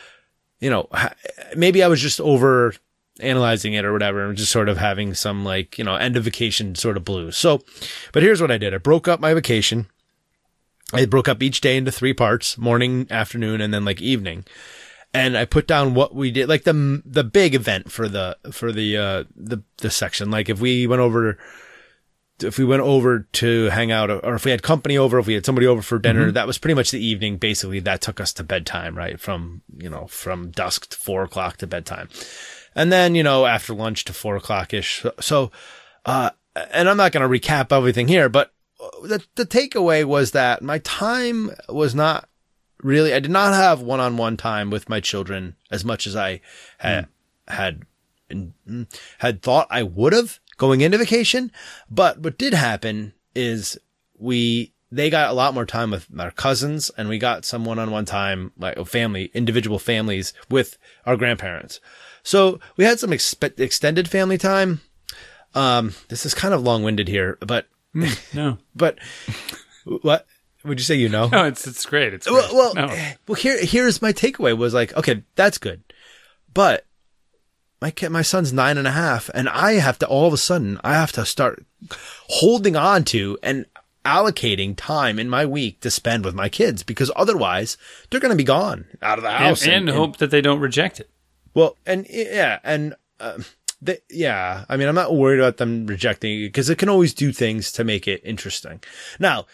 you 0.59 0.69
know, 0.69 0.89
maybe 1.55 1.83
I 1.83 1.87
was 1.87 2.01
just 2.01 2.21
over 2.21 2.73
analyzing 3.19 3.73
it 3.73 3.85
or 3.85 3.93
whatever, 3.93 4.25
and 4.25 4.37
just 4.37 4.51
sort 4.51 4.69
of 4.69 4.77
having 4.77 5.13
some 5.13 5.43
like 5.43 5.77
you 5.77 5.83
know 5.83 5.95
end 5.95 6.17
of 6.17 6.23
vacation 6.23 6.75
sort 6.75 6.97
of 6.97 7.05
blues. 7.05 7.37
So, 7.37 7.61
but 8.11 8.23
here's 8.23 8.41
what 8.41 8.51
I 8.51 8.57
did: 8.57 8.73
I 8.73 8.77
broke 8.77 9.07
up 9.07 9.19
my 9.19 9.33
vacation. 9.33 9.87
I 10.93 11.05
broke 11.05 11.27
up 11.27 11.41
each 11.41 11.61
day 11.61 11.77
into 11.77 11.91
three 11.91 12.13
parts: 12.13 12.57
morning, 12.57 13.07
afternoon, 13.09 13.61
and 13.61 13.73
then 13.73 13.85
like 13.85 14.01
evening 14.01 14.45
and 15.13 15.37
I 15.37 15.45
put 15.45 15.67
down 15.67 15.93
what 15.93 16.15
we 16.15 16.31
did, 16.31 16.49
like 16.49 16.63
the 16.63 17.01
the 17.05 17.23
big 17.23 17.53
event 17.53 17.91
for 17.91 18.07
the 18.09 18.37
for 18.51 18.71
the 18.71 18.97
uh 18.97 19.23
the 19.35 19.61
the 19.77 19.89
section. 19.89 20.31
Like 20.31 20.49
if 20.49 20.59
we 20.59 20.87
went 20.87 21.01
over, 21.01 21.37
if 22.41 22.57
we 22.57 22.65
went 22.65 22.81
over 22.81 23.27
to 23.33 23.65
hang 23.65 23.91
out, 23.91 24.09
or 24.09 24.33
if 24.33 24.43
we 24.43 24.51
had 24.51 24.63
company 24.63 24.97
over, 24.97 25.19
if 25.19 25.27
we 25.27 25.35
had 25.35 25.45
somebody 25.45 25.67
over 25.67 25.81
for 25.81 25.99
dinner, 25.99 26.31
that 26.31 26.47
was 26.47 26.57
pretty 26.57 26.73
much 26.73 26.89
the 26.89 27.05
evening. 27.05 27.37
Basically, 27.37 27.79
that 27.81 28.01
took 28.01 28.19
us 28.19 28.33
to 28.33 28.43
bedtime, 28.43 28.97
right? 28.97 29.19
From 29.19 29.61
you 29.77 29.89
know 29.89 30.07
from 30.07 30.49
dusk 30.49 30.89
to 30.89 30.97
four 30.97 31.23
o'clock 31.23 31.57
to 31.57 31.67
bedtime, 31.67 32.09
and 32.75 32.91
then 32.91 33.15
you 33.15 33.23
know 33.23 33.45
after 33.45 33.73
lunch 33.73 34.05
to 34.05 34.13
four 34.13 34.35
o'clock 34.35 34.73
ish. 34.73 35.05
So, 35.19 35.51
uh, 36.05 36.31
and 36.71 36.89
I'm 36.89 36.97
not 36.97 37.11
going 37.11 37.29
to 37.29 37.39
recap 37.39 37.75
everything 37.75 38.07
here, 38.07 38.29
but 38.29 38.53
the 39.03 39.23
the 39.35 39.45
takeaway 39.45 40.03
was 40.03 40.31
that 40.31 40.61
my 40.61 40.79
time 40.79 41.51
was 41.69 41.95
not 41.95 42.29
really 42.81 43.13
I 43.13 43.19
did 43.19 43.31
not 43.31 43.53
have 43.53 43.81
one-on-one 43.81 44.37
time 44.37 44.69
with 44.69 44.89
my 44.89 44.99
children 44.99 45.55
as 45.71 45.85
much 45.85 46.05
as 46.05 46.15
I 46.15 46.41
had 46.79 47.07
had 47.47 47.83
mm, 48.29 48.87
had 49.19 49.41
thought 49.41 49.67
I 49.69 49.83
would 49.83 50.13
have 50.13 50.39
going 50.57 50.81
into 50.81 50.97
vacation. 50.97 51.51
But 51.89 52.19
what 52.19 52.37
did 52.37 52.53
happen 52.53 53.13
is 53.35 53.77
we 54.17 54.73
they 54.91 55.09
got 55.09 55.31
a 55.31 55.33
lot 55.33 55.55
more 55.55 55.65
time 55.65 55.89
with 55.89 56.07
our 56.19 56.29
cousins 56.31 56.91
and 56.97 57.09
we 57.09 57.17
got 57.17 57.45
some 57.45 57.65
one-on-one 57.65 58.05
time 58.05 58.51
like 58.57 58.77
family 58.85 59.31
individual 59.33 59.79
families 59.79 60.33
with 60.49 60.77
our 61.05 61.17
grandparents. 61.17 61.79
So 62.23 62.59
we 62.77 62.85
had 62.85 62.99
some 62.99 63.11
expe- 63.11 63.59
extended 63.59 64.09
family 64.09 64.37
time. 64.37 64.81
Um, 65.53 65.93
this 66.07 66.25
is 66.25 66.33
kind 66.33 66.53
of 66.53 66.63
long-winded 66.63 67.07
here, 67.07 67.37
but 67.45 67.67
No, 68.33 68.57
but 68.75 68.97
what 69.85 70.25
would 70.63 70.79
you 70.79 70.83
say? 70.85 70.95
You 70.95 71.09
know? 71.09 71.27
no, 71.27 71.45
it's 71.45 71.67
it's 71.67 71.85
great. 71.85 72.13
It's 72.13 72.29
well, 72.29 72.41
great. 72.41 72.53
well, 72.53 72.73
no. 72.73 72.85
eh, 72.93 73.13
well, 73.27 73.35
here, 73.35 73.63
here's 73.63 74.01
my 74.01 74.13
takeaway 74.13 74.57
was 74.57 74.73
like, 74.73 74.95
okay, 74.97 75.23
that's 75.35 75.57
good. 75.57 75.83
But 76.53 76.85
my 77.81 77.91
kid, 77.91 78.09
my 78.09 78.21
son's 78.21 78.53
nine 78.53 78.77
and 78.77 78.87
a 78.87 78.91
half 78.91 79.29
and 79.33 79.49
I 79.49 79.73
have 79.73 79.99
to, 79.99 80.07
all 80.07 80.25
of 80.25 80.33
a 80.33 80.37
sudden, 80.37 80.79
I 80.83 80.93
have 80.93 81.11
to 81.13 81.25
start 81.25 81.65
holding 82.29 82.75
on 82.75 83.03
to 83.05 83.37
and 83.43 83.65
allocating 84.05 84.73
time 84.75 85.19
in 85.19 85.29
my 85.29 85.45
week 85.45 85.81
to 85.81 85.91
spend 85.91 86.25
with 86.25 86.33
my 86.35 86.49
kids 86.49 86.83
because 86.83 87.11
otherwise 87.15 87.77
they're 88.09 88.19
going 88.19 88.31
to 88.31 88.37
be 88.37 88.43
gone 88.43 88.85
out 89.01 89.17
of 89.17 89.23
the 89.23 89.29
and, 89.29 89.43
house. 89.43 89.67
and 89.67 89.89
hope 89.89 90.17
that 90.17 90.31
they 90.31 90.41
don't 90.41 90.59
reject 90.59 90.99
it. 90.99 91.09
Well, 91.53 91.77
and 91.85 92.05
yeah, 92.09 92.59
and, 92.63 92.95
uh, 93.19 93.39
they, 93.81 93.99
yeah, 94.09 94.65
I 94.69 94.77
mean, 94.77 94.87
I'm 94.87 94.95
not 94.95 95.15
worried 95.15 95.39
about 95.39 95.57
them 95.57 95.85
rejecting 95.87 96.39
it 96.39 96.47
because 96.47 96.69
it 96.69 96.77
can 96.77 96.89
always 96.89 97.13
do 97.13 97.31
things 97.31 97.71
to 97.73 97.83
make 97.83 98.07
it 98.07 98.21
interesting. 98.23 98.81
Now, 99.19 99.45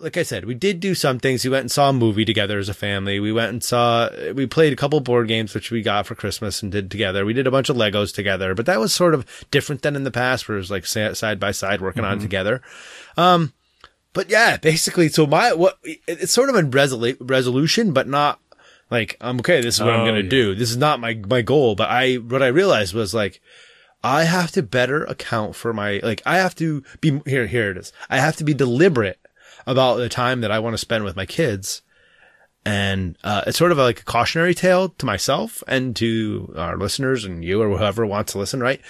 like 0.00 0.16
I 0.16 0.22
said, 0.22 0.44
we 0.44 0.54
did 0.54 0.80
do 0.80 0.94
some 0.94 1.18
things. 1.18 1.44
We 1.44 1.50
went 1.50 1.62
and 1.62 1.72
saw 1.72 1.90
a 1.90 1.92
movie 1.92 2.24
together 2.24 2.58
as 2.58 2.68
a 2.68 2.74
family. 2.74 3.20
We 3.20 3.32
went 3.32 3.50
and 3.50 3.62
saw, 3.62 4.10
we 4.32 4.46
played 4.46 4.72
a 4.72 4.76
couple 4.76 5.00
board 5.00 5.28
games, 5.28 5.54
which 5.54 5.70
we 5.70 5.82
got 5.82 6.06
for 6.06 6.14
Christmas 6.14 6.62
and 6.62 6.70
did 6.70 6.90
together. 6.90 7.24
We 7.24 7.32
did 7.32 7.46
a 7.46 7.50
bunch 7.50 7.68
of 7.68 7.76
Legos 7.76 8.14
together, 8.14 8.54
but 8.54 8.66
that 8.66 8.80
was 8.80 8.92
sort 8.92 9.14
of 9.14 9.24
different 9.50 9.82
than 9.82 9.96
in 9.96 10.04
the 10.04 10.10
past 10.10 10.48
where 10.48 10.56
it 10.56 10.60
was 10.60 10.70
like 10.70 10.86
side 10.86 11.40
by 11.40 11.52
side 11.52 11.80
working 11.80 12.04
on 12.04 12.18
it 12.18 12.20
together. 12.20 12.60
Um, 13.16 13.52
but 14.12 14.30
yeah, 14.30 14.56
basically, 14.56 15.08
so 15.08 15.26
my, 15.26 15.52
what, 15.52 15.78
it's 15.82 16.32
sort 16.32 16.48
of 16.48 16.54
a 16.54 16.62
resolu- 16.62 17.16
resolution, 17.20 17.92
but 17.92 18.08
not 18.08 18.40
like, 18.90 19.16
I'm 19.20 19.38
okay, 19.40 19.60
this 19.60 19.76
is 19.76 19.80
what 19.80 19.94
I'm 19.94 20.00
Oh, 20.00 20.04
going 20.04 20.16
to 20.16 20.22
yeah. 20.22 20.42
do. 20.42 20.54
This 20.54 20.70
is 20.70 20.76
not 20.76 21.00
my, 21.00 21.14
my 21.28 21.42
goal. 21.42 21.74
But 21.74 21.90
I, 21.90 22.14
what 22.16 22.42
I 22.42 22.48
realized 22.48 22.94
was 22.94 23.14
like, 23.14 23.40
I 24.02 24.24
have 24.24 24.50
to 24.52 24.62
better 24.62 25.04
account 25.04 25.56
for 25.56 25.72
my, 25.72 26.00
like, 26.02 26.22
I 26.26 26.36
have 26.36 26.54
to 26.56 26.82
be, 27.00 27.20
here, 27.26 27.46
here 27.46 27.70
it 27.70 27.78
is. 27.78 27.92
I 28.10 28.18
have 28.18 28.36
to 28.36 28.44
be 28.44 28.54
deliberate 28.54 29.18
about 29.66 29.96
the 29.96 30.08
time 30.10 30.42
that 30.42 30.50
I 30.50 30.58
want 30.58 30.74
to 30.74 30.78
spend 30.78 31.04
with 31.04 31.16
my 31.16 31.24
kids. 31.26 31.80
And, 32.66 33.16
uh, 33.24 33.42
it's 33.46 33.58
sort 33.58 33.72
of 33.72 33.78
like 33.78 34.00
a 34.00 34.04
cautionary 34.04 34.54
tale 34.54 34.90
to 34.90 35.06
myself 35.06 35.62
and 35.66 35.96
to 35.96 36.54
our 36.56 36.76
listeners 36.76 37.24
and 37.24 37.44
you 37.44 37.60
or 37.62 37.76
whoever 37.76 38.06
wants 38.06 38.32
to 38.32 38.38
listen, 38.38 38.60
right? 38.60 38.80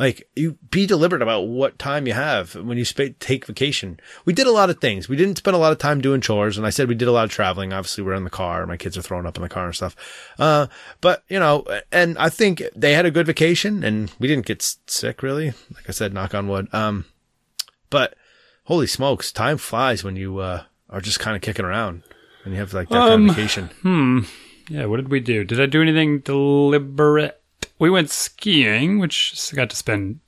Like 0.00 0.26
you 0.34 0.56
be 0.70 0.86
deliberate 0.86 1.20
about 1.20 1.42
what 1.42 1.78
time 1.78 2.06
you 2.06 2.14
have 2.14 2.54
when 2.54 2.78
you 2.78 2.86
sp- 2.88 3.20
take 3.20 3.44
vacation. 3.44 4.00
We 4.24 4.32
did 4.32 4.46
a 4.46 4.50
lot 4.50 4.70
of 4.70 4.80
things. 4.80 5.10
We 5.10 5.16
didn't 5.16 5.36
spend 5.36 5.54
a 5.54 5.58
lot 5.60 5.72
of 5.72 5.78
time 5.78 6.00
doing 6.00 6.22
chores. 6.22 6.56
And 6.56 6.66
I 6.66 6.70
said 6.70 6.88
we 6.88 6.94
did 6.94 7.06
a 7.06 7.12
lot 7.12 7.24
of 7.24 7.30
traveling. 7.30 7.74
Obviously 7.74 8.02
we're 8.02 8.14
in 8.14 8.24
the 8.24 8.30
car. 8.30 8.64
My 8.66 8.78
kids 8.78 8.96
are 8.96 9.02
throwing 9.02 9.26
up 9.26 9.36
in 9.36 9.42
the 9.42 9.48
car 9.50 9.66
and 9.66 9.74
stuff. 9.74 9.94
Uh, 10.38 10.68
but 11.02 11.22
you 11.28 11.38
know, 11.38 11.66
and 11.92 12.16
I 12.16 12.30
think 12.30 12.62
they 12.74 12.94
had 12.94 13.04
a 13.04 13.10
good 13.10 13.26
vacation 13.26 13.84
and 13.84 14.10
we 14.18 14.26
didn't 14.26 14.46
get 14.46 14.62
sick 14.86 15.22
really. 15.22 15.48
Like 15.74 15.86
I 15.88 15.92
said, 15.92 16.14
knock 16.14 16.34
on 16.34 16.48
wood. 16.48 16.68
Um, 16.72 17.04
but 17.90 18.14
holy 18.64 18.86
smokes, 18.86 19.30
time 19.30 19.58
flies 19.58 20.02
when 20.02 20.16
you, 20.16 20.38
uh, 20.38 20.62
are 20.88 21.02
just 21.02 21.20
kind 21.20 21.36
of 21.36 21.42
kicking 21.42 21.66
around 21.66 22.02
and 22.44 22.54
you 22.54 22.58
have 22.60 22.72
like 22.72 22.88
that 22.88 22.94
kind 22.94 23.12
Um, 23.12 23.28
of 23.28 23.36
vacation. 23.36 23.66
Hmm. 23.82 24.20
Yeah. 24.70 24.86
What 24.86 24.96
did 24.96 25.10
we 25.10 25.20
do? 25.20 25.44
Did 25.44 25.60
I 25.60 25.66
do 25.66 25.82
anything 25.82 26.20
deliberate? 26.20 27.39
We 27.80 27.90
went 27.90 28.10
skiing, 28.10 28.98
which 29.00 29.50
I 29.52 29.56
got 29.56 29.70
to 29.70 29.76
spend. 29.76 30.20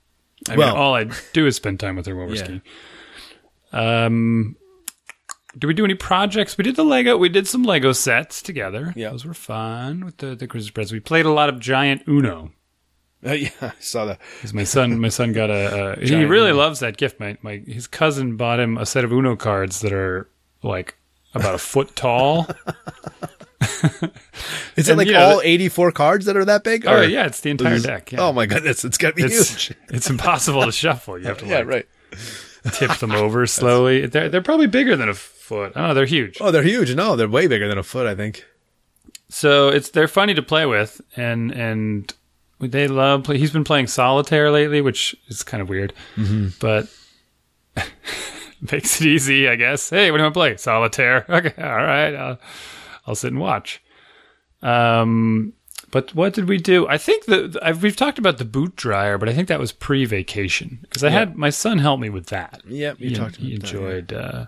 I 0.49 0.57
Well- 0.57 0.73
mean, 0.73 0.77
all 0.77 0.95
I 0.95 1.05
do 1.31 1.47
is 1.47 1.55
spend 1.55 1.79
time 1.79 1.95
with 1.95 2.05
her 2.07 2.15
while 2.15 2.27
we're 2.27 2.35
Yeah. 2.35 2.43
skiing. 2.43 2.61
Um, 3.71 4.55
do 5.57 5.67
we 5.67 5.73
do 5.73 5.85
any 5.85 5.93
projects? 5.95 6.57
We 6.57 6.63
did 6.63 6.75
the 6.75 6.83
Lego. 6.83 7.15
We 7.17 7.29
did 7.29 7.47
some 7.47 7.63
Lego 7.63 7.91
sets 7.91 8.41
together. 8.41 8.91
Yeah. 8.95 9.09
those 9.11 9.23
were 9.25 9.33
fun 9.33 10.03
with 10.03 10.17
the 10.17 10.35
the 10.35 10.47
Christmas 10.47 10.71
presents. 10.71 10.93
We 10.93 10.99
played 10.99 11.25
a 11.25 11.31
lot 11.31 11.47
of 11.49 11.59
giant 11.59 12.01
Uno. 12.07 12.51
Uh, 13.25 13.31
yeah, 13.33 13.49
I 13.61 13.71
saw 13.79 14.05
that. 14.05 14.19
My 14.53 14.63
son, 14.63 14.99
my 14.99 15.09
son 15.09 15.31
got 15.31 15.49
a. 15.49 15.93
a 15.93 15.99
he 16.05 16.15
really 16.25 16.49
Uno. 16.49 16.57
loves 16.57 16.79
that 16.79 16.97
gift. 16.97 17.19
My 17.19 17.37
my 17.41 17.57
his 17.67 17.87
cousin 17.87 18.35
bought 18.35 18.59
him 18.59 18.77
a 18.77 18.85
set 18.85 19.03
of 19.05 19.11
Uno 19.13 19.35
cards 19.35 19.79
that 19.81 19.93
are 19.93 20.27
like 20.63 20.97
about 21.35 21.55
a 21.55 21.59
foot 21.59 21.95
tall. 21.95 22.47
Is 24.75 24.87
it 24.87 24.91
And, 24.91 24.97
like 24.97 25.07
you 25.07 25.13
know, 25.13 25.35
all 25.35 25.41
84 25.41 25.91
cards 25.91 26.25
that 26.25 26.37
are 26.37 26.45
that 26.45 26.63
big? 26.63 26.85
oh 26.85 26.99
Or- 26.99 27.03
yeah, 27.03 27.25
it's 27.25 27.41
the 27.41 27.49
entire 27.51 27.79
deck. 27.79 28.11
Yeah. 28.11 28.21
Oh 28.21 28.33
my 28.33 28.45
goodness, 28.45 28.83
it's 28.85 28.97
gotta 28.97 29.15
be 29.15 29.23
it's 29.23 29.67
huge. 29.67 29.77
it's 29.89 30.09
impossible 30.09 30.63
to 30.65 30.71
shuffle. 30.71 31.17
You 31.17 31.25
have 31.27 31.37
to 31.39 31.45
Yeah, 31.47 31.59
like 31.59 31.67
right. 31.67 31.85
tip 32.73 32.97
them 32.97 33.11
over 33.11 33.45
slowly. 33.47 34.05
They're 34.05 34.29
they're 34.29 34.41
probably 34.41 34.67
bigger 34.67 34.95
than 34.95 35.09
a 35.09 35.13
foot. 35.13 35.73
Oh, 35.75 35.93
they're 35.93 36.05
huge. 36.05 36.37
Oh, 36.41 36.51
they're 36.51 36.63
huge. 36.63 36.93
No, 36.95 37.15
they're 37.15 37.27
way 37.29 37.47
bigger 37.47 37.67
than 37.67 37.77
a 37.77 37.83
foot, 37.83 38.07
I 38.07 38.15
think. 38.15 38.45
So 39.29 39.69
it's 39.69 39.89
they're 39.89 40.07
funny 40.07 40.33
to 40.35 40.43
play 40.43 40.65
with, 40.65 41.01
and 41.15 41.51
and 41.51 42.13
they 42.59 42.87
love. 42.87 43.23
Play, 43.23 43.37
he's 43.39 43.51
been 43.51 43.63
playing 43.63 43.87
solitaire 43.87 44.51
lately, 44.51 44.79
which 44.81 45.15
is 45.27 45.43
kind 45.43 45.61
of 45.61 45.69
weird, 45.69 45.93
mm-hmm. 46.15 46.49
but 46.59 46.87
makes 48.71 49.01
it 49.01 49.07
easy, 49.07 49.47
I 49.47 49.55
guess. 49.55 49.89
Hey, 49.89 50.11
what 50.11 50.17
do 50.17 50.21
you 50.21 50.25
want 50.25 50.33
to 50.35 50.39
play? 50.39 50.57
Solitaire. 50.57 51.25
Okay, 51.29 51.53
all 51.61 51.75
right. 51.75 52.15
I'll, 52.15 52.39
I'll 53.05 53.15
sit 53.15 53.31
and 53.31 53.39
watch. 53.41 53.81
Um, 54.61 55.53
but 55.91 56.15
what 56.15 56.33
did 56.33 56.47
we 56.47 56.57
do? 56.57 56.87
I 56.87 56.97
think 56.97 57.25
that 57.25 57.77
we've 57.81 57.95
talked 57.95 58.17
about 58.17 58.37
the 58.37 58.45
boot 58.45 58.75
dryer, 58.75 59.17
but 59.17 59.29
I 59.29 59.33
think 59.33 59.47
that 59.47 59.59
was 59.59 59.71
pre-vacation 59.71 60.79
because 60.81 61.03
I 61.03 61.09
had 61.09 61.35
my 61.35 61.49
son 61.49 61.77
help 61.79 61.99
me 61.99 62.09
with 62.09 62.27
that. 62.27 62.61
Yep, 62.67 62.99
you 62.99 63.09
he, 63.09 63.15
talked 63.15 63.35
he 63.35 63.55
about 63.55 63.61
that, 63.61 63.75
enjoyed 63.75 64.13
uh, 64.13 64.45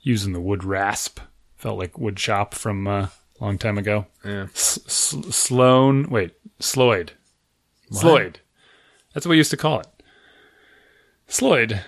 using 0.00 0.32
the 0.32 0.40
wood 0.40 0.64
rasp. 0.64 1.20
Felt 1.56 1.78
like 1.78 1.98
wood 1.98 2.18
shop 2.18 2.54
from 2.54 2.86
uh, 2.86 3.02
a 3.02 3.10
long 3.40 3.58
time 3.58 3.78
ago. 3.78 4.06
Yeah. 4.24 4.44
S- 4.54 4.78
S- 4.86 5.34
Sloan, 5.36 6.08
wait, 6.08 6.32
Sloyd, 6.60 7.10
Sloyd. 7.92 8.36
That's 9.12 9.26
what 9.26 9.30
we 9.30 9.36
used 9.36 9.50
to 9.50 9.56
call 9.56 9.80
it. 9.80 9.86
Sloyd, 11.28 11.80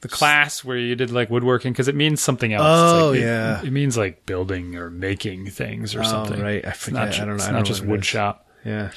the 0.00 0.08
class 0.08 0.64
where 0.64 0.76
you 0.76 0.94
did 0.94 1.10
like 1.10 1.28
woodworking 1.30 1.72
because 1.72 1.88
it 1.88 1.94
means 1.94 2.20
something 2.20 2.52
else. 2.52 2.64
Oh, 2.66 3.10
like- 3.10 3.18
it- 3.18 3.22
yeah. 3.22 3.62
it, 3.62 3.70
means 3.72 3.96
like 3.96 4.26
building 4.26 4.76
or 4.76 4.90
making 4.90 5.50
things 5.50 5.94
or 5.94 6.04
something. 6.04 6.40
Oh, 6.40 6.44
right. 6.44 6.64
I 6.64 6.70
It's 6.70 6.78
forget. 6.84 7.08
not, 7.08 7.14
I 7.14 7.18
don't 7.18 7.28
know. 7.28 7.34
It's 7.34 7.44
I 7.44 7.46
don't 7.48 7.54
not 7.54 7.58
know 7.60 7.64
just 7.64 7.84
wood 7.84 8.04
shop. 8.04 8.46
Yeah. 8.64 8.90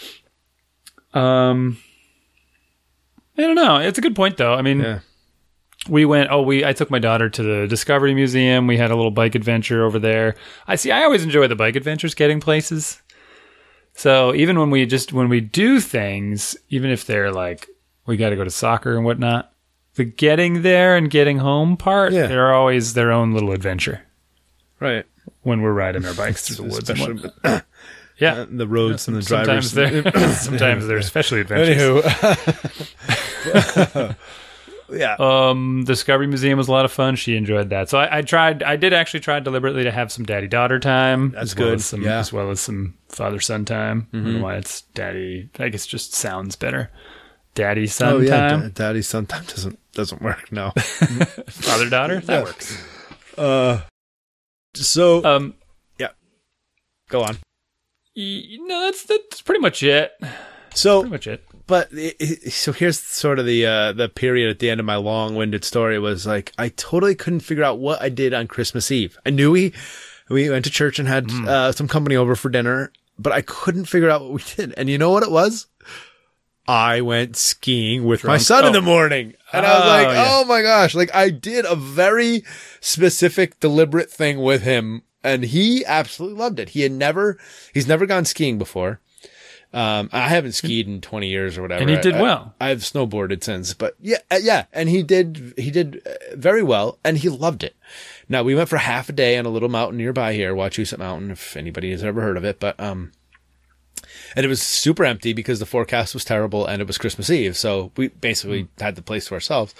Um, 1.13 1.77
I 3.37 3.41
don't 3.41 3.55
know. 3.55 3.77
It's 3.77 3.97
a 3.97 4.01
good 4.01 4.15
point 4.15 4.37
though. 4.37 4.53
I 4.53 4.61
mean, 4.61 4.79
Yeah. 4.81 4.99
we 5.89 6.05
went 6.05 6.29
oh 6.29 6.43
we 6.43 6.63
i 6.63 6.73
took 6.73 6.91
my 6.91 6.99
daughter 6.99 7.27
to 7.27 7.41
the 7.41 7.67
discovery 7.67 8.13
museum 8.13 8.67
we 8.67 8.77
had 8.77 8.91
a 8.91 8.95
little 8.95 9.09
bike 9.09 9.33
adventure 9.33 9.83
over 9.83 9.97
there 9.97 10.35
i 10.67 10.75
see 10.75 10.91
i 10.91 11.01
always 11.03 11.23
enjoy 11.23 11.47
the 11.47 11.55
bike 11.55 11.75
adventures 11.75 12.13
getting 12.13 12.39
places 12.39 13.01
so 13.95 14.31
even 14.35 14.59
when 14.59 14.69
we 14.69 14.85
just 14.85 15.11
when 15.11 15.27
we 15.27 15.41
do 15.41 15.79
things 15.79 16.55
even 16.69 16.91
if 16.91 17.07
they're 17.07 17.31
like 17.31 17.67
we 18.05 18.15
got 18.15 18.29
to 18.29 18.35
go 18.35 18.43
to 18.43 18.51
soccer 18.51 18.95
and 18.95 19.03
whatnot 19.05 19.50
the 19.95 20.05
getting 20.05 20.61
there 20.61 20.95
and 20.95 21.09
getting 21.09 21.39
home 21.39 21.75
part 21.77 22.13
Yeah. 22.13 22.27
they're 22.27 22.53
always 22.53 22.93
their 22.93 23.11
own 23.11 23.33
little 23.33 23.51
adventure 23.51 24.01
Right. 24.79 25.05
when 25.41 25.61
we're 25.61 25.73
riding 25.73 26.05
our 26.05 26.13
bikes 26.13 26.47
through 26.47 26.57
the 26.57 26.63
woods 26.73 26.89
Especially 26.89 27.29
yeah 28.17 28.45
the 28.49 28.67
roads 28.67 29.07
and 29.07 29.17
the 29.17 29.21
drivers. 29.21 29.71
sometimes 29.71 29.73
they're 29.73 30.11
sometimes 30.33 30.87
they're 30.87 30.97
especially 30.97 31.41
adventures 31.41 32.03
Anywho. 32.03 34.15
yeah. 34.91 35.15
Um, 35.19 35.83
Discovery 35.85 36.27
Museum 36.27 36.57
was 36.57 36.67
a 36.67 36.71
lot 36.71 36.85
of 36.85 36.91
fun. 36.91 37.15
She 37.15 37.35
enjoyed 37.37 37.69
that. 37.69 37.89
So 37.89 37.97
I, 37.97 38.17
I 38.17 38.21
tried. 38.21 38.61
I 38.63 38.75
did 38.75 38.93
actually 38.93 39.21
try 39.21 39.39
deliberately 39.39 39.83
to 39.83 39.91
have 39.91 40.11
some 40.11 40.25
daddy 40.25 40.47
daughter 40.47 40.79
time. 40.79 41.31
That's 41.31 41.53
as 41.53 41.55
well 41.55 41.67
good. 41.69 41.75
As 41.75 41.85
some, 41.85 42.01
Yeah. 42.03 42.19
As 42.19 42.33
well 42.33 42.51
as 42.51 42.59
some 42.59 42.95
father 43.09 43.39
son 43.39 43.65
time. 43.65 44.07
I 44.13 44.17
don't 44.17 44.33
know 44.37 44.43
why 44.43 44.57
it's 44.57 44.81
daddy. 44.93 45.49
I 45.59 45.69
guess 45.69 45.85
it 45.85 45.89
just 45.89 46.13
sounds 46.13 46.55
better. 46.55 46.91
Daddy 47.55 47.87
son 47.87 48.13
oh 48.13 48.19
yeah. 48.19 48.29
time. 48.49 48.61
Da- 48.61 48.67
Daddy 48.69 49.01
sometimes 49.01 49.47
doesn't 49.53 49.79
doesn't 49.93 50.21
work. 50.21 50.51
No. 50.51 50.71
Father 51.47 51.89
daughter. 51.89 52.19
That 52.21 52.43
works. 52.45 52.81
Uh, 53.37 53.81
so 54.73 55.23
Um. 55.25 55.55
Yeah, 55.99 56.09
go 57.09 57.21
on. 57.23 57.37
y- 58.15 58.57
No, 58.61 58.81
that's 58.81 59.03
that's 59.03 59.41
pretty 59.41 59.61
much 59.61 59.83
it. 59.83 60.11
So 60.73 61.01
Pretty 61.01 61.11
much 61.11 61.27
it. 61.27 61.43
but 61.67 61.91
it, 61.91 62.15
it- 62.19 62.51
so 62.53 62.71
here's 62.71 62.97
sort 62.99 63.39
of 63.39 63.45
the 63.45 63.65
uh 63.65 63.91
the 63.91 64.07
period 64.07 64.49
at 64.49 64.59
the 64.59 64.69
end 64.69 64.79
of 64.79 64.85
my 64.85 64.95
long-winded 64.95 65.65
story 65.65 65.99
was 65.99 66.25
like 66.25 66.53
I 66.57 66.69
totally 66.69 67.15
couldn't 67.15 67.41
figure 67.41 67.63
out 67.65 67.79
what 67.79 68.01
I 68.01 68.07
did 68.09 68.33
on 68.33 68.47
Christmas 68.47 68.89
Eve. 68.91 69.17
I 69.25 69.29
knew 69.31 69.51
we 69.51 69.73
we 70.29 70.49
went 70.49 70.63
to 70.63 70.71
church 70.71 70.97
and 70.99 71.07
had 71.09 71.29
uh, 71.29 71.73
some 71.73 71.89
company 71.89 72.15
over 72.15 72.37
for 72.37 72.47
dinner, 72.49 72.93
but 73.19 73.33
I 73.33 73.41
couldn't 73.41 73.85
figure 73.85 74.09
out 74.09 74.21
what 74.21 74.31
we 74.31 74.41
did. 74.55 74.73
And 74.77 74.87
you 74.89 74.97
know 74.97 75.11
what 75.11 75.23
it 75.23 75.31
was? 75.31 75.67
I 76.67 77.01
went 77.01 77.35
skiing 77.35 78.05
with 78.05 78.23
my 78.23 78.37
son 78.37 78.63
in 78.65 78.69
Oh. 78.69 78.73
the 78.73 78.81
morning. 78.81 79.33
And 79.51 79.65
I 79.65 79.73
was 79.79 79.83
Oh, 79.83 79.87
like, 79.87 80.07
yeah. 80.15 80.27
oh 80.29 80.45
my 80.45 80.61
gosh, 80.61 80.95
like 80.95 81.13
I 81.13 81.29
did 81.29 81.65
a 81.65 81.75
very 81.75 82.43
specific, 82.79 83.59
deliberate 83.59 84.09
thing 84.11 84.39
with 84.41 84.61
him 84.63 85.01
and 85.23 85.43
he 85.43 85.85
absolutely 85.85 86.37
loved 86.39 86.59
it. 86.59 86.69
He 86.69 86.81
had 86.81 86.91
never, 86.91 87.37
he's 87.73 87.87
never 87.87 88.05
gone 88.05 88.25
skiing 88.25 88.57
before. 88.57 88.99
Um, 89.73 90.09
I 90.11 90.27
haven't 90.27 90.51
skied 90.51 90.87
in 90.87 90.99
20 90.99 91.29
years 91.29 91.57
or 91.57 91.61
whatever. 91.61 91.81
And 91.81 91.89
he 91.89 91.97
did 91.97 92.15
I- 92.15 92.21
well. 92.21 92.53
I, 92.59 92.69
have 92.69 92.79
snowboarded 92.79 93.41
since, 93.43 93.73
but 93.73 93.95
yeah, 94.01 94.17
uh, 94.29 94.39
yeah. 94.41 94.65
And 94.73 94.89
he 94.89 95.01
did, 95.01 95.53
he 95.57 95.71
did 95.71 96.01
uh, 96.05 96.35
very 96.35 96.61
well 96.63 96.99
and 97.05 97.17
he 97.17 97.29
loved 97.29 97.63
it. 97.63 97.75
Now 98.27 98.43
we 98.43 98.53
went 98.55 98.67
for 98.69 98.77
half 98.77 99.07
a 99.09 99.13
day 99.13 99.37
on 99.37 99.45
a 99.45 99.49
little 99.49 99.69
mountain 99.69 99.97
nearby 99.97 100.33
here, 100.33 100.53
Wachusett 100.53 100.99
Mountain, 100.99 101.31
if 101.31 101.55
anybody 101.55 101.91
has 101.91 102.03
ever 102.03 102.21
heard 102.21 102.37
of 102.37 102.43
it, 102.43 102.59
but, 102.59 102.77
um, 102.79 103.11
and 104.35 104.45
it 104.45 104.49
was 104.49 104.61
super 104.61 105.03
empty 105.05 105.33
because 105.33 105.59
the 105.59 105.65
forecast 105.65 106.13
was 106.13 106.25
terrible 106.25 106.65
and 106.65 106.81
it 106.81 106.87
was 106.87 106.97
Christmas 106.97 107.29
Eve. 107.29 107.57
So 107.57 107.91
we 107.97 108.09
basically 108.09 108.67
had 108.79 108.95
the 108.95 109.01
place 109.01 109.27
to 109.27 109.33
ourselves. 109.33 109.75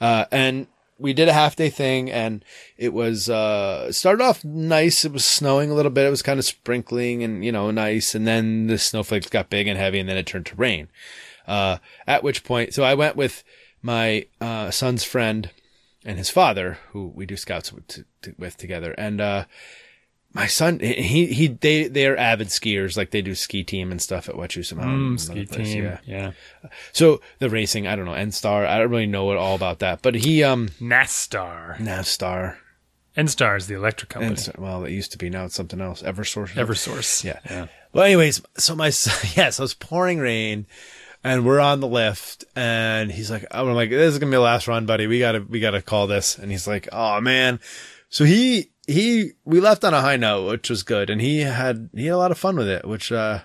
Uh, 0.00 0.24
and 0.30 0.66
we 0.98 1.12
did 1.12 1.28
a 1.28 1.32
half 1.32 1.56
day 1.56 1.70
thing 1.70 2.10
and 2.10 2.44
it 2.76 2.92
was, 2.92 3.28
uh, 3.28 3.90
started 3.92 4.22
off 4.22 4.44
nice. 4.44 5.04
It 5.04 5.12
was 5.12 5.24
snowing 5.24 5.70
a 5.70 5.74
little 5.74 5.90
bit. 5.90 6.06
It 6.06 6.10
was 6.10 6.22
kind 6.22 6.38
of 6.38 6.44
sprinkling 6.44 7.22
and, 7.22 7.44
you 7.44 7.52
know, 7.52 7.70
nice. 7.70 8.14
And 8.14 8.26
then 8.26 8.66
the 8.66 8.78
snowflakes 8.78 9.28
got 9.28 9.50
big 9.50 9.66
and 9.66 9.78
heavy 9.78 9.98
and 9.98 10.08
then 10.08 10.16
it 10.16 10.26
turned 10.26 10.46
to 10.46 10.56
rain. 10.56 10.88
Uh, 11.46 11.78
at 12.06 12.22
which 12.22 12.44
point, 12.44 12.72
so 12.72 12.84
I 12.84 12.94
went 12.94 13.16
with 13.16 13.42
my, 13.82 14.26
uh, 14.40 14.70
son's 14.70 15.02
friend 15.02 15.50
and 16.04 16.18
his 16.18 16.30
father, 16.30 16.78
who 16.90 17.08
we 17.14 17.26
do 17.26 17.36
scouts 17.36 17.72
with, 17.72 17.86
to, 17.88 18.04
to, 18.22 18.34
with 18.38 18.56
together. 18.56 18.92
And, 18.96 19.20
uh, 19.20 19.44
my 20.34 20.46
son, 20.46 20.80
he, 20.80 21.26
he, 21.26 21.48
they, 21.48 21.88
they're 21.88 22.16
avid 22.16 22.48
skiers. 22.48 22.96
Like 22.96 23.10
they 23.10 23.22
do 23.22 23.34
ski 23.34 23.62
team 23.64 23.90
and 23.90 24.00
stuff 24.00 24.28
at 24.28 24.34
Wachusett 24.34 24.76
Mountain. 24.76 25.16
Mm, 25.16 25.20
ski 25.20 25.46
place, 25.46 25.68
team. 25.68 25.84
Yeah. 25.84 25.98
Yeah. 26.06 26.32
So 26.92 27.20
the 27.38 27.50
racing, 27.50 27.86
I 27.86 27.96
don't 27.96 28.06
know, 28.06 28.14
N-Star. 28.14 28.66
I 28.66 28.78
don't 28.78 28.90
really 28.90 29.06
know 29.06 29.30
it 29.32 29.36
all 29.36 29.54
about 29.54 29.80
that, 29.80 30.00
but 30.00 30.14
he, 30.14 30.42
um, 30.42 30.68
Nastar. 30.80 31.76
Navstar. 31.76 32.56
N-Star 33.14 33.56
is 33.56 33.66
the 33.66 33.74
electric 33.74 34.08
company. 34.08 34.30
N-Star. 34.30 34.54
Well, 34.56 34.84
it 34.84 34.92
used 34.92 35.12
to 35.12 35.18
be. 35.18 35.28
Now 35.28 35.44
it's 35.44 35.54
something 35.54 35.82
else. 35.82 36.00
Eversource. 36.02 36.54
Eversource. 36.54 37.24
Yeah. 37.24 37.40
Yeah. 37.50 37.66
Well, 37.92 38.04
anyways, 38.04 38.40
so 38.56 38.74
my 38.74 38.88
son, 38.88 39.30
yeah, 39.36 39.50
so 39.50 39.64
it's 39.64 39.74
pouring 39.74 40.18
rain 40.18 40.66
and 41.22 41.44
we're 41.44 41.60
on 41.60 41.80
the 41.80 41.88
lift 41.88 42.46
and 42.56 43.12
he's 43.12 43.30
like, 43.30 43.44
I'm 43.50 43.70
like, 43.74 43.90
this 43.90 44.14
is 44.14 44.18
going 44.18 44.30
to 44.30 44.34
be 44.34 44.38
the 44.38 44.40
last 44.40 44.66
run, 44.66 44.86
buddy. 44.86 45.06
We 45.06 45.18
gotta, 45.18 45.40
we 45.40 45.60
gotta 45.60 45.82
call 45.82 46.06
this. 46.06 46.38
And 46.38 46.50
he's 46.50 46.66
like, 46.66 46.88
oh 46.90 47.20
man. 47.20 47.60
So 48.08 48.24
he, 48.24 48.71
he, 48.86 49.32
we 49.44 49.60
left 49.60 49.84
on 49.84 49.94
a 49.94 50.00
high 50.00 50.16
note, 50.16 50.48
which 50.50 50.70
was 50.70 50.82
good. 50.82 51.10
And 51.10 51.20
he 51.20 51.40
had, 51.40 51.90
he 51.94 52.06
had 52.06 52.14
a 52.14 52.18
lot 52.18 52.30
of 52.30 52.38
fun 52.38 52.56
with 52.56 52.68
it, 52.68 52.86
which, 52.86 53.10
uh, 53.12 53.40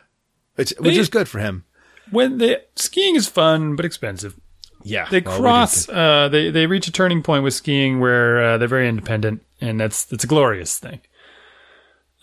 which, 0.56 0.74
which 0.80 0.98
is 0.98 1.10
good 1.10 1.28
for 1.28 1.40
him. 1.40 1.66
when 2.12 2.38
the 2.38 2.62
skiing 2.76 3.16
is 3.16 3.28
fun 3.28 3.76
but 3.76 3.86
expensive. 3.86 4.40
Yeah. 4.84 5.08
They 5.10 5.22
well, 5.22 5.38
cross. 5.40 5.90
Uh, 5.90 6.30
they 6.30 6.50
they 6.50 6.66
reach 6.66 6.88
a 6.88 6.92
turning 6.92 7.22
point 7.22 7.44
with 7.44 7.54
skiing 7.54 8.00
where 8.00 8.44
uh, 8.44 8.58
they're 8.58 8.68
very 8.68 8.88
independent, 8.88 9.44
and 9.60 9.80
that's 9.80 10.06
that's 10.06 10.24
a 10.24 10.28
glorious 10.28 10.80
thing. 10.80 11.02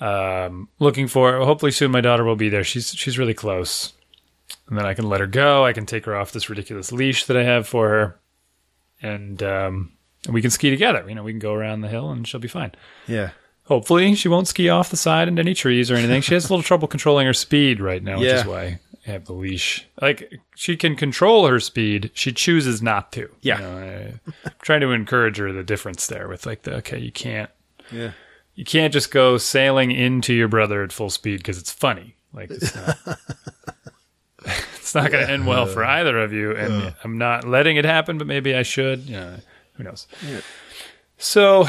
Um, 0.01 0.69
looking 0.79 1.07
for 1.09 1.45
hopefully 1.45 1.73
soon 1.73 1.91
my 1.91 2.01
daughter 2.01 2.25
will 2.25 2.37
be 2.37 2.49
there. 2.49 2.65
She's 2.65 2.95
she's 2.95 3.19
really 3.19 3.35
close, 3.35 3.93
and 4.69 4.79
then 4.79 4.87
I 4.87 4.95
can 4.95 5.09
let 5.09 5.21
her 5.21 5.27
go. 5.27 5.65
I 5.65 5.73
can 5.73 5.85
take 5.85 6.07
her 6.07 6.17
off 6.17 6.33
this 6.33 6.49
ridiculous 6.49 6.91
leash 6.93 7.27
that 7.27 7.37
I 7.37 7.43
have 7.43 7.67
for 7.67 7.89
her, 7.89 8.21
and 9.03 9.43
um, 9.43 9.93
we 10.29 10.41
can 10.43 10.51
ski 10.51 10.71
together. 10.71 11.05
You 11.09 11.15
know, 11.15 11.23
we 11.23 11.33
can 11.33 11.39
go 11.39 11.53
around 11.55 11.81
the 11.83 11.89
hill, 11.89 12.11
and 12.11 12.27
she'll 12.27 12.41
be 12.41 12.49
fine. 12.49 12.73
Yeah. 13.07 13.31
Hopefully, 13.65 14.15
she 14.15 14.29
won't 14.29 14.49
ski 14.49 14.69
off 14.69 14.91
the 14.91 14.97
side 14.97 15.27
into 15.29 15.41
any 15.41 15.55
trees 15.55 15.91
or 15.91 15.95
anything. 15.97 16.21
She 16.23 16.35
has 16.35 16.45
a 16.49 16.53
little 16.53 16.63
trouble 16.63 16.87
controlling 16.89 17.27
her 17.27 17.33
speed 17.33 17.81
right 17.81 18.03
now, 18.03 18.19
which 18.19 18.29
is 18.29 18.45
why 18.45 18.79
I 19.07 19.11
have 19.11 19.25
the 19.25 19.33
leash. 19.33 19.87
Like 20.03 20.33
she 20.55 20.77
can 20.77 20.97
control 20.97 21.47
her 21.47 21.59
speed, 21.61 22.11
she 22.13 22.31
chooses 22.33 22.83
not 22.83 23.11
to. 23.13 23.31
Yeah. 23.41 23.57
you 23.59 23.63
know, 23.65 23.79
I, 24.27 24.31
I'm 24.47 24.53
trying 24.63 24.81
to 24.83 24.91
encourage 24.93 25.39
her 25.39 25.51
the 25.53 25.63
difference 25.63 26.07
there 26.09 26.29
with 26.29 26.45
like 26.45 26.63
the 26.63 26.75
okay, 26.77 26.99
you 26.99 27.11
can't 27.13 27.49
Yeah. 27.91 28.13
you 28.55 28.65
can't 28.67 28.93
just 28.93 29.11
go 29.11 29.39
sailing 29.39 29.91
into 29.93 30.35
your 30.35 30.49
brother 30.49 30.83
at 30.83 30.93
full 30.93 31.11
speed 31.11 31.39
because 31.39 31.57
it's 31.59 31.73
funny. 31.73 32.17
Like 32.35 32.51
it's 32.51 32.75
not. 32.75 32.99
it's 34.77 34.95
not 34.95 35.11
going 35.11 35.27
to 35.27 35.33
end 35.33 35.47
well 35.47 35.67
for 35.67 35.85
either 35.99 36.19
of 36.19 36.33
you, 36.33 36.53
and 36.55 36.95
I'm 37.03 37.17
not 37.19 37.45
letting 37.47 37.77
it 37.77 37.85
happen. 37.85 38.19
But 38.19 38.27
maybe 38.27 38.55
I 38.55 38.63
should. 38.63 39.01
You 39.05 39.17
know, 39.17 39.37
who 39.75 39.85
knows? 39.85 40.07
So, 41.19 41.67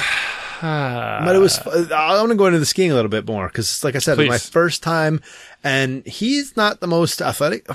But 0.62 1.36
it 1.36 1.40
was. 1.40 1.60
Uh, 1.60 1.88
I 1.94 2.18
want 2.18 2.30
to 2.30 2.36
go 2.36 2.46
into 2.46 2.60
the 2.60 2.66
skiing 2.66 2.92
a 2.92 2.96
little 2.96 3.10
bit 3.10 3.28
more 3.28 3.48
because, 3.48 3.84
like 3.84 3.96
I 3.96 4.00
said, 4.00 4.18
it 4.18 4.22
was 4.22 4.30
my 4.30 4.38
first 4.38 4.82
time, 4.82 5.20
and 5.64 6.06
he's 6.06 6.56
not 6.56 6.80
the 6.80 6.88
most 6.88 7.22
athletic. 7.22 7.68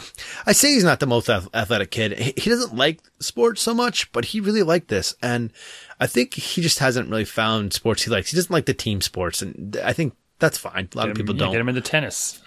I 0.47 0.53
say 0.53 0.73
he's 0.73 0.85
not 0.85 0.99
the 0.99 1.07
most 1.07 1.29
athletic 1.29 1.91
kid. 1.91 2.19
He, 2.19 2.51
doesn't 2.51 2.75
like 2.75 3.01
sports 3.21 3.61
so 3.61 3.75
much, 3.75 4.11
but 4.13 4.27
he 4.27 4.41
really 4.41 4.63
liked 4.63 4.89
this, 4.89 5.15
and 5.23 5.53
I 6.01 6.07
think 6.07 6.35
he 6.35 6.63
just 6.63 6.79
hasn't 6.79 7.11
really 7.11 7.27
found 7.27 7.75
sports 7.75 8.03
he 8.03 8.11
likes. 8.11 8.31
He 8.31 8.37
doesn't 8.37 8.53
like 8.53 8.67
the 8.67 8.75
team 8.75 9.03
sports, 9.03 9.43
and 9.43 9.77
I 9.85 9.93
think 9.93 10.15
that's 10.39 10.59
fine. 10.59 10.89
A 10.95 10.97
lot 10.97 11.11
of 11.11 11.17
people 11.17 11.35
yeah, 11.35 11.41
don't. 11.41 11.53
get 11.53 11.61
him 11.61 11.69
into 11.69 11.83
tennis. 11.83 12.41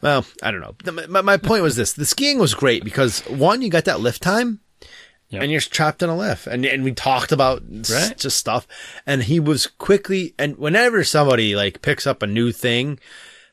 Well, 0.00 0.24
I 0.42 0.50
don't 0.50 0.60
know. 0.60 1.06
My, 1.08 1.20
my 1.20 1.36
point 1.36 1.62
was 1.62 1.76
this: 1.76 1.92
the 1.92 2.06
skiing 2.06 2.38
was 2.38 2.54
great 2.54 2.84
because 2.84 3.20
one, 3.28 3.60
you 3.60 3.68
got 3.68 3.84
that 3.84 4.00
lift 4.00 4.22
time, 4.22 4.60
Yep. 5.30 5.42
and 5.42 5.52
you're 5.52 5.60
trapped 5.60 6.02
in 6.02 6.08
a 6.08 6.16
lift, 6.16 6.46
and 6.46 6.64
and 6.64 6.82
we 6.84 6.92
talked 6.92 7.32
about 7.32 7.62
Right. 7.90 8.16
just 8.16 8.38
stuff, 8.38 8.66
and 9.06 9.22
he 9.24 9.38
was 9.38 9.66
quickly. 9.66 10.34
And 10.38 10.56
whenever 10.56 11.04
somebody 11.04 11.54
like 11.54 11.82
picks 11.82 12.06
up 12.06 12.22
a 12.22 12.26
new 12.26 12.50
thing 12.52 12.98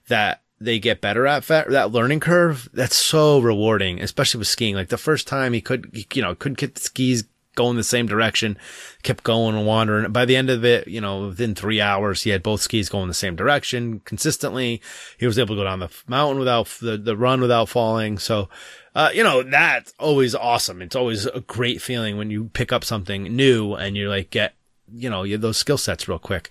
that 0.07 0.41
they 0.59 0.79
get 0.79 1.01
better 1.01 1.27
at, 1.27 1.45
that 1.47 1.91
learning 1.91 2.21
curve, 2.21 2.69
that's 2.73 2.95
so 2.95 3.39
rewarding, 3.39 4.01
especially 4.01 4.37
with 4.39 4.47
skiing. 4.47 4.73
Like 4.75 4.87
the 4.87 4.97
first 4.97 5.27
time 5.27 5.51
he 5.51 5.59
could, 5.59 6.05
you 6.13 6.21
know, 6.21 6.33
couldn't 6.33 6.57
get 6.59 6.75
the 6.75 6.81
skis 6.81 7.25
going 7.55 7.75
the 7.77 7.83
same 7.83 8.05
direction, 8.05 8.57
kept 9.03 9.23
going 9.23 9.55
and 9.55 9.65
wandering. 9.65 10.11
By 10.11 10.25
the 10.25 10.35
end 10.35 10.49
of 10.49 10.63
it, 10.65 10.87
you 10.87 10.99
know, 11.01 11.27
within 11.27 11.55
three 11.55 11.79
hours, 11.81 12.23
he 12.23 12.29
had 12.29 12.43
both 12.43 12.61
skis 12.61 12.89
going 12.89 13.07
the 13.09 13.13
same 13.13 13.35
direction 13.35 14.01
consistently. 14.05 14.81
He 15.17 15.25
was 15.25 15.37
able 15.39 15.55
to 15.55 15.61
go 15.61 15.63
down 15.65 15.79
the 15.79 15.89
mountain 16.07 16.39
without 16.39 16.67
the, 16.81 16.97
the 16.97 17.15
run 17.17 17.41
without 17.41 17.69
falling. 17.69 18.17
So, 18.17 18.49
uh, 18.95 19.09
you 19.13 19.23
know, 19.23 19.43
that's 19.43 19.93
always 19.99 20.33
awesome. 20.33 20.81
It's 20.81 20.95
always 20.95 21.25
a 21.25 21.41
great 21.41 21.81
feeling 21.81 22.17
when 22.17 22.31
you 22.31 22.45
pick 22.53 22.71
up 22.71 22.85
something 22.85 23.23
new 23.23 23.73
and 23.73 23.97
you 23.97 24.09
like 24.09 24.29
get, 24.29 24.55
you 24.93 25.09
know, 25.09 25.23
you 25.23 25.37
those 25.37 25.57
skill 25.57 25.77
sets 25.77 26.07
real 26.07 26.17
quick. 26.17 26.49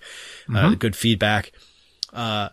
Uh, 0.53 0.75
good 0.75 0.95
feedback. 0.95 1.51
Uh, 2.13 2.49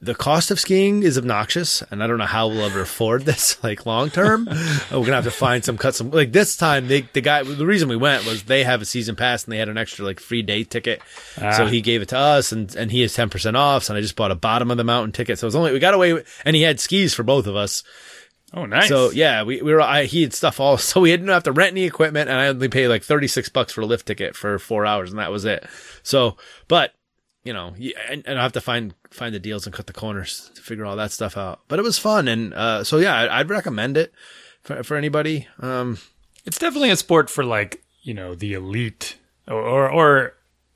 the 0.00 0.14
cost 0.16 0.50
of 0.50 0.58
skiing 0.58 1.04
is 1.04 1.16
obnoxious, 1.16 1.80
and 1.82 2.02
I 2.02 2.08
don't 2.08 2.18
know 2.18 2.26
how 2.26 2.48
we'll 2.48 2.64
ever 2.64 2.80
afford 2.80 3.24
this, 3.24 3.62
like 3.62 3.86
long 3.86 4.10
term. 4.10 4.46
We're 4.46 5.00
gonna 5.00 5.12
have 5.14 5.24
to 5.24 5.30
find 5.30 5.64
some 5.64 5.78
cut 5.78 5.94
some 5.94 6.10
like 6.10 6.32
this 6.32 6.56
time. 6.56 6.88
They 6.88 7.02
the 7.02 7.20
guy 7.20 7.42
the 7.44 7.66
reason 7.66 7.88
we 7.88 7.96
went 7.96 8.26
was 8.26 8.42
they 8.44 8.64
have 8.64 8.82
a 8.82 8.84
season 8.84 9.14
pass 9.14 9.44
and 9.44 9.52
they 9.52 9.58
had 9.58 9.68
an 9.68 9.78
extra 9.78 10.04
like 10.04 10.18
free 10.18 10.42
day 10.42 10.64
ticket, 10.64 11.00
so 11.56 11.66
he 11.66 11.80
gave 11.80 12.02
it 12.02 12.08
to 12.08 12.18
us 12.18 12.50
and 12.52 12.74
and 12.74 12.90
he 12.90 13.00
has 13.02 13.14
ten 13.14 13.30
percent 13.30 13.56
off. 13.56 13.84
So 13.84 13.94
I 13.94 14.00
just 14.00 14.16
bought 14.16 14.32
a 14.32 14.36
bottom 14.36 14.70
of 14.72 14.76
the 14.76 14.84
mountain 14.84 15.12
ticket, 15.12 15.38
so 15.38 15.44
it 15.44 15.48
was 15.48 15.56
only 15.56 15.72
we 15.72 15.78
got 15.78 15.94
away 15.94 16.12
with, 16.12 16.42
and 16.44 16.56
he 16.56 16.62
had 16.62 16.80
skis 16.80 17.14
for 17.14 17.22
both 17.22 17.46
of 17.46 17.54
us. 17.56 17.84
Oh, 18.54 18.66
nice. 18.66 18.88
So 18.88 19.10
yeah, 19.10 19.42
we, 19.44 19.62
we 19.62 19.72
were 19.72 19.80
I, 19.80 20.04
he 20.04 20.22
had 20.22 20.34
stuff 20.34 20.60
all 20.60 20.76
so 20.78 21.00
we 21.00 21.10
didn't 21.10 21.28
have 21.28 21.44
to 21.44 21.52
rent 21.52 21.72
any 21.72 21.84
equipment, 21.84 22.28
and 22.28 22.38
I 22.38 22.48
only 22.48 22.68
paid 22.68 22.88
like 22.88 23.02
thirty 23.02 23.28
six 23.28 23.48
bucks 23.48 23.72
for 23.72 23.80
a 23.80 23.86
lift 23.86 24.06
ticket 24.06 24.36
for 24.36 24.58
four 24.58 24.86
hours, 24.86 25.10
and 25.10 25.18
that 25.18 25.30
was 25.30 25.44
it. 25.44 25.66
So, 26.02 26.36
but 26.68 26.92
you 27.44 27.52
know, 27.52 27.74
and, 28.08 28.22
and 28.26 28.38
I 28.38 28.42
have 28.42 28.52
to 28.52 28.60
find 28.60 28.94
find 29.10 29.34
the 29.34 29.40
deals 29.40 29.66
and 29.66 29.74
cut 29.74 29.86
the 29.86 29.92
corners 29.92 30.50
to 30.54 30.62
figure 30.62 30.84
all 30.84 30.96
that 30.96 31.12
stuff 31.12 31.36
out. 31.36 31.60
But 31.68 31.78
it 31.78 31.82
was 31.82 31.98
fun, 31.98 32.28
and 32.28 32.54
uh, 32.54 32.84
so 32.84 32.98
yeah, 32.98 33.14
I, 33.14 33.40
I'd 33.40 33.50
recommend 33.50 33.96
it 33.96 34.12
for 34.62 34.82
for 34.82 34.96
anybody. 34.96 35.48
Um, 35.58 35.98
it's 36.44 36.58
definitely 36.58 36.90
a 36.90 36.96
sport 36.96 37.30
for 37.30 37.44
like 37.44 37.82
you 38.02 38.14
know 38.14 38.34
the 38.34 38.52
elite 38.52 39.16
or 39.48 39.60
or, 39.60 39.90
or 39.90 40.34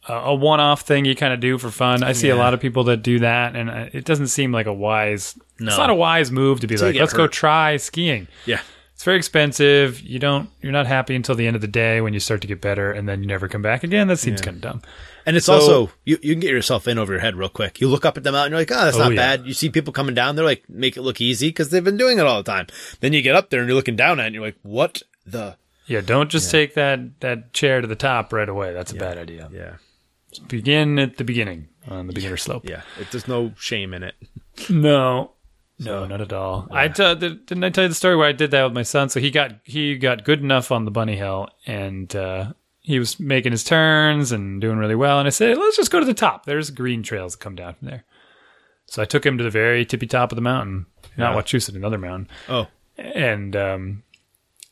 a 0.09 0.13
a 0.15 0.35
one-off 0.35 0.83
thing 0.83 1.05
you 1.05 1.15
kind 1.15 1.33
of 1.35 1.41
do 1.41 1.59
for 1.59 1.71
fun. 1.71 2.03
I 2.03 2.13
see 2.13 2.29
a 2.29 2.37
lot 2.37 2.55
of 2.55 2.61
people 2.61 2.85
that 2.85 2.99
do 3.03 3.19
that, 3.21 3.57
and 3.57 3.71
uh, 3.71 3.87
it 3.93 4.05
doesn't 4.05 4.29
seem 4.29 4.53
like 4.53 4.67
a 4.67 4.73
wise. 4.73 5.39
No. 5.59 5.69
It's 5.69 5.79
not 5.79 5.91
a 5.91 5.95
wise 5.95 6.31
move 6.31 6.61
to 6.61 6.67
be 6.67 6.75
you 6.75 6.81
like, 6.81 6.93
get 6.95 7.01
let's 7.01 7.13
go 7.13 7.23
hurt. 7.23 7.33
try 7.33 7.77
skiing. 7.79 8.29
yeah, 8.45 8.61
It's 8.95 9.05
very 9.05 9.17
expensive. 9.17 10.01
You 10.03 10.19
don't. 10.19 10.51
You're 10.61 10.73
not 10.73 10.87
happy 10.87 11.15
until 11.15 11.35
the 11.35 11.47
end 11.47 11.57
of 11.57 11.63
the 11.63 11.69
day 11.69 12.01
when 12.01 12.13
you 12.15 12.21
start 12.21 12.41
to 12.43 12.47
get 12.47 12.61
better, 12.61 12.93
and 12.93 13.09
then 13.09 13.21
you 13.23 13.27
never 13.27 13.49
come 13.49 13.63
back 13.63 13.83
again. 13.85 14.09
That 14.09 14.19
seems 14.19 14.41
kind 14.41 14.57
of 14.57 14.61
dumb. 14.63 14.83
and 15.25 15.37
it's 15.37 15.47
So- 15.47 15.55
also 15.55 15.91
you 16.05 16.19
you 16.23 16.33
can 16.35 16.41
get 16.41 16.51
yourself 16.51 16.87
in 16.87 16.99
over 16.99 17.13
your 17.13 17.21
head 17.21 17.37
real 17.37 17.49
quick. 17.49 17.81
You 17.81 17.89
look 17.89 18.05
up 18.05 18.17
at 18.17 18.23
the 18.25 18.33
mountain, 18.33 18.53
you're 18.53 18.61
like, 18.61 18.71
oh, 18.71 18.85
that's 18.85 18.97
Oh, 18.97 19.01
not 19.01 19.13
yeah. 19.13 19.37
bad. 19.37 19.47
You 19.47 19.55
see 19.55 19.71
people 19.71 19.93
coming 19.93 20.15
down, 20.15 20.37
they're 20.37 20.45
like, 20.45 20.65
make 20.69 20.97
it 20.97 21.03
look 21.03 21.21
easy 21.21 21.49
because 21.49 21.71
they've 21.71 21.83
been 21.85 21.97
doing 21.97 22.19
it 22.19 22.27
all 22.27 22.43
the 22.43 22.51
time. 22.53 22.67
Then 23.01 23.13
you 23.13 23.23
get 23.23 23.35
up 23.35 23.51
there 23.51 23.61
and 23.61 23.69
you're 23.69 23.77
looking 23.77 23.97
down 23.97 24.21
at 24.21 24.25
it, 24.25 24.27
and 24.27 24.35
you're 24.35 24.45
like, 24.45 24.59
what 24.63 25.03
the. 25.27 25.57
Yeah, 25.87 26.01
don't 26.01 26.29
just 26.31 26.51
take 26.51 26.75
that 26.75 27.21
that 27.21 27.53
chair 27.53 27.81
to 27.81 27.87
the 27.87 27.95
top 27.97 28.33
right 28.33 28.49
away. 28.49 28.73
That's 28.75 28.93
a 28.93 28.97
bad 28.97 29.19
idea. 29.19 29.49
Yeah, 29.53 29.77
Begin 30.49 30.99
at 30.99 31.17
the 31.17 31.25
beginning 31.25 31.69
on 31.89 32.09
the 32.09 32.13
beginner 32.13 32.37
slope. 32.37 32.69
yeah. 32.69 32.83
It, 33.01 33.11
there's 33.13 33.29
no 33.29 33.53
shame 33.59 33.95
in 33.95 34.03
it. 34.03 34.15
No, 34.69 35.33
no, 35.79 36.07
not 36.07 36.21
at 36.21 36.33
all. 36.33 36.67
I 36.71 36.89
t- 36.89 37.15
did- 37.17 37.47
didn't 37.47 37.65
I 37.65 37.71
tell 37.71 37.85
you 37.85 37.89
the 37.89 37.95
story 37.95 38.17
where 38.17 38.29
I 38.29 38.33
did 38.33 38.51
that 38.53 38.65
with 38.65 38.73
my 38.73 38.83
son? 38.83 39.09
So 39.09 39.21
he 39.21 39.31
got 39.31 39.53
he 39.65 39.97
got 39.97 40.25
good 40.25 40.41
enough 40.41 40.71
on 40.73 40.85
the 40.85 40.91
bunny 40.91 41.17
hill, 41.17 41.49
and 41.67 42.15
uh, 42.17 42.53
he 42.81 42.99
was 42.99 43.19
making 43.21 43.53
his 43.53 43.65
turns 43.65 44.33
and 44.33 44.61
doing 44.61 44.79
really 44.79 44.95
well. 44.95 45.19
And 45.19 45.27
I 45.27 45.31
said, 45.31 45.59
let's 45.59 45.77
just 45.77 45.91
go 45.91 46.01
to 46.01 46.07
the 46.07 46.15
top. 46.15 46.45
There's 46.47 46.71
green 46.71 47.03
trails 47.03 47.33
that 47.35 47.41
come 47.43 47.55
down 47.57 47.75
from 47.75 47.89
there. 47.89 48.05
So 48.87 49.03
I 49.03 49.05
took 49.05 49.27
him 49.27 49.37
to 49.39 49.45
the 49.45 49.51
very 49.51 49.85
tippy 49.85 50.07
top 50.07 50.31
of 50.33 50.37
the 50.37 50.43
mountain, 50.43 50.87
not 51.17 51.35
Yeah. 51.35 51.43
Wachusett, 51.43 51.75
another 51.75 51.99
mountain, 51.99 52.29
Oh, 52.49 52.69
and 52.97 53.55
um, 53.57 54.03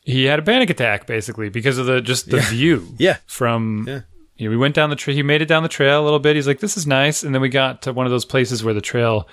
he 0.03 0.23
had 0.25 0.39
a 0.39 0.41
panic 0.41 0.69
attack 0.69 1.05
basically 1.05 1.49
because 1.49 1.77
of 1.77 1.85
the 1.85 1.99
just 2.01 2.29
the 2.29 2.39
view 2.39 2.87
yeah. 2.97 3.17
from 3.27 3.83
Yeah. 3.87 4.01
you 4.37 4.45
know, 4.47 4.51
we 4.51 4.57
went 4.57 4.73
down 4.75 4.89
the 4.89 4.95
trail 4.95 5.15
he 5.15 5.21
made 5.23 5.41
it 5.41 5.47
down 5.47 5.63
the 5.63 5.69
trail 5.69 6.01
a 6.01 6.05
little 6.05 6.19
bit 6.19 6.35
he's 6.37 6.47
like 6.47 6.59
this 6.61 6.77
is 6.77 6.87
nice 6.87 7.23
and 7.23 7.35
then 7.35 7.41
we 7.41 7.49
got 7.49 7.81
to 7.83 7.91
one 7.93 8.05
of 8.05 8.11
those 8.11 8.23
places 8.25 8.63
where 8.63 8.73
the 8.73 8.81
trail 8.81 9.27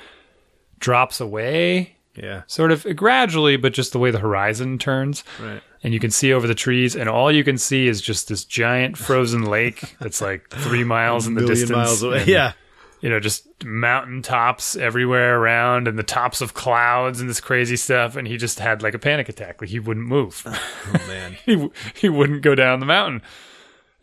drops 0.83 1.19
away 1.21 1.97
Yeah. 2.15 2.43
sort 2.47 2.71
of 2.73 2.85
gradually 2.95 3.57
but 3.57 3.73
just 3.73 3.93
the 3.93 3.99
way 3.99 4.11
the 4.11 4.19
horizon 4.19 4.77
turns 4.79 5.25
Right. 5.41 5.63
and 5.83 5.95
you 5.95 6.01
can 6.01 6.11
see 6.11 6.33
over 6.35 6.47
the 6.47 6.55
trees 6.55 6.95
and 6.95 7.09
all 7.09 7.33
you 7.33 7.43
can 7.45 7.57
see 7.57 7.87
is 7.89 8.03
just 8.03 8.29
this 8.29 8.45
giant 8.45 8.99
frozen 8.99 9.43
lake 9.47 9.97
that's 10.01 10.21
like 10.21 10.51
three 10.51 10.85
miles 10.85 11.27
in 11.27 11.35
the 11.35 11.47
distance 11.47 11.71
miles 11.71 12.03
away. 12.03 12.19
and, 12.19 12.29
Yeah. 12.29 12.53
you 13.01 13.09
know 13.09 13.19
just 13.21 13.47
mountain 13.65 14.21
tops 14.23 14.77
everywhere 14.77 15.39
around 15.41 15.89
and 15.89 15.97
the 15.99 16.03
tops 16.03 16.41
of 16.41 16.53
clouds 16.53 17.21
and 17.21 17.31
this 17.31 17.41
crazy 17.41 17.77
stuff 17.77 18.17
and 18.17 18.27
he 18.29 18.37
just 18.37 18.59
had 18.59 18.83
like 18.83 18.95
a 18.95 18.99
panic 18.99 19.29
attack 19.29 19.61
like 19.61 19.71
he 19.71 19.79
wouldn't 19.79 20.07
move 20.07 20.43
Oh 20.47 21.07
man. 21.09 21.37
he 21.47 21.71
he 21.95 22.09
wouldn't 22.09 22.43
go 22.43 22.55
down 22.55 22.81
the 22.81 22.87
mountain. 22.87 23.23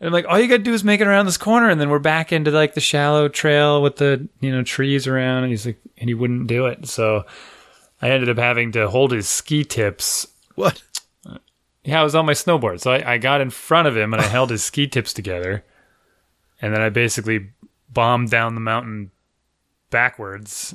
And 0.00 0.06
I'm 0.06 0.12
like, 0.12 0.24
all 0.28 0.40
you 0.40 0.48
gotta 0.48 0.62
do 0.62 0.72
is 0.72 0.82
make 0.82 1.00
it 1.00 1.06
around 1.06 1.26
this 1.26 1.36
corner, 1.36 1.68
and 1.68 1.80
then 1.80 1.90
we're 1.90 1.98
back 1.98 2.32
into 2.32 2.50
like 2.50 2.74
the 2.74 2.80
shallow 2.80 3.28
trail 3.28 3.82
with 3.82 3.96
the 3.96 4.28
you 4.40 4.50
know 4.50 4.62
trees 4.62 5.06
around. 5.06 5.44
And 5.44 5.50
he's 5.50 5.66
like, 5.66 5.78
and 5.98 6.08
he 6.08 6.14
wouldn't 6.14 6.46
do 6.46 6.66
it. 6.66 6.88
So 6.88 7.24
I 8.00 8.10
ended 8.10 8.30
up 8.30 8.38
having 8.38 8.72
to 8.72 8.88
hold 8.88 9.12
his 9.12 9.28
ski 9.28 9.64
tips. 9.64 10.26
what? 10.54 10.82
Yeah, 11.84 12.00
I 12.00 12.04
was 12.04 12.14
on 12.14 12.26
my 12.26 12.32
snowboard, 12.34 12.80
so 12.80 12.92
I, 12.92 13.14
I 13.14 13.18
got 13.18 13.40
in 13.40 13.48
front 13.48 13.88
of 13.88 13.96
him 13.96 14.12
and 14.12 14.22
I 14.22 14.26
held 14.28 14.50
his 14.50 14.62
ski 14.62 14.86
tips 14.86 15.12
together, 15.12 15.64
and 16.60 16.74
then 16.74 16.80
I 16.82 16.88
basically 16.88 17.50
bombed 17.88 18.30
down 18.30 18.54
the 18.54 18.60
mountain 18.60 19.10
backwards, 19.90 20.74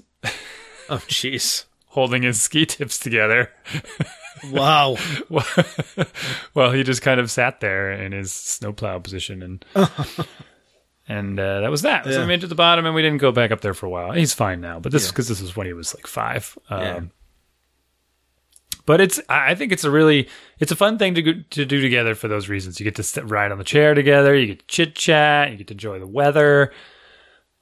Oh 0.89 0.97
jeez. 1.07 1.65
holding 1.87 2.23
his 2.23 2.41
ski 2.41 2.65
tips 2.65 2.99
together. 2.99 3.51
Wow. 4.51 4.97
well, 6.53 6.71
he 6.71 6.83
just 6.83 7.01
kind 7.01 7.19
of 7.19 7.31
sat 7.31 7.59
there 7.61 7.91
in 7.91 8.11
his 8.11 8.31
snowplow 8.31 8.99
position, 8.99 9.41
and 9.43 9.65
and 11.07 11.39
uh, 11.39 11.61
that 11.61 11.71
was 11.71 11.83
that. 11.83 12.03
So 12.05 12.11
Yeah. 12.11 12.19
we 12.21 12.25
made 12.27 12.39
it 12.39 12.41
to 12.41 12.47
the 12.47 12.55
bottom, 12.55 12.85
and 12.85 12.93
we 12.95 13.01
didn't 13.01 13.19
go 13.19 13.31
back 13.31 13.51
up 13.51 13.61
there 13.61 13.73
for 13.73 13.85
a 13.85 13.89
while. 13.89 14.11
He's 14.11 14.33
fine 14.33 14.61
now, 14.61 14.79
but 14.79 14.91
this 14.91 15.05
Yeah. 15.05 15.11
because 15.11 15.27
this 15.27 15.41
was 15.41 15.55
when 15.55 15.67
he 15.67 15.73
was 15.73 15.93
like 15.95 16.07
five. 16.07 16.57
Um, 16.69 16.81
Yeah. 16.81 16.99
But 18.85 19.01
it's 19.01 19.19
I 19.29 19.51
I 19.51 19.55
think 19.55 19.71
it's 19.71 19.83
a 19.83 19.89
really 19.89 20.29
it's 20.59 20.71
a 20.71 20.75
fun 20.75 20.97
thing 20.99 21.15
to 21.15 21.21
go, 21.23 21.31
to 21.51 21.65
do 21.65 21.81
together 21.81 22.13
for 22.13 22.27
those 22.27 22.49
reasons. 22.49 22.79
You 22.79 22.83
get 22.83 22.95
to 22.97 23.03
sit, 23.03 23.27
ride 23.29 23.51
on 23.51 23.57
the 23.57 23.63
chair 23.63 23.95
together, 23.95 24.35
you 24.35 24.45
get 24.47 24.59
to 24.59 24.65
chit 24.67 24.95
chat, 24.95 25.49
you 25.51 25.57
get 25.57 25.67
to 25.67 25.73
enjoy 25.73 25.97
the 25.99 26.05
weather. 26.07 26.71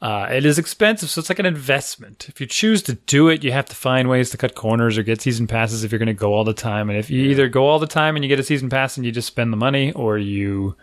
Uh, 0.03 0.27
it 0.29 0.45
is 0.45 0.59
expensive, 0.59 1.09
so 1.09 1.19
it's 1.19 1.29
like 1.29 1.39
an 1.39 1.45
investment. 1.45 2.25
If 2.27 2.41
you 2.41 2.45
choose 2.45 2.83
to 2.83 2.95
do 2.95 3.29
it, 3.29 3.41
you 3.41 3.53
have 3.53 3.67
to 3.67 3.75
find 3.75 4.09
ways 4.09 4.31
to 4.31 4.37
cut 4.37 4.53
corners 4.53 4.97
or 4.97 5.03
get 5.03 5.21
season 5.21 5.47
passes 5.47 5.85
if 5.85 5.93
you're 5.93 5.99
going 5.99 6.07
to 6.07 6.13
go 6.13 6.33
all 6.33 6.43
the 6.43 6.53
time. 6.53 6.89
And 6.89 6.99
if 6.99 7.09
you 7.09 7.21
either 7.29 7.47
go 7.47 7.65
all 7.67 7.79
the 7.79 7.87
time 7.87 8.17
and 8.17 8.25
you 8.25 8.27
get 8.27 8.37
a 8.37 8.43
season 8.43 8.69
pass 8.69 8.97
and 8.97 9.05
you 9.05 9.13
just 9.13 9.27
spend 9.27 9.53
the 9.53 9.57
money, 9.57 9.93
or 9.93 10.17
you, 10.17 10.75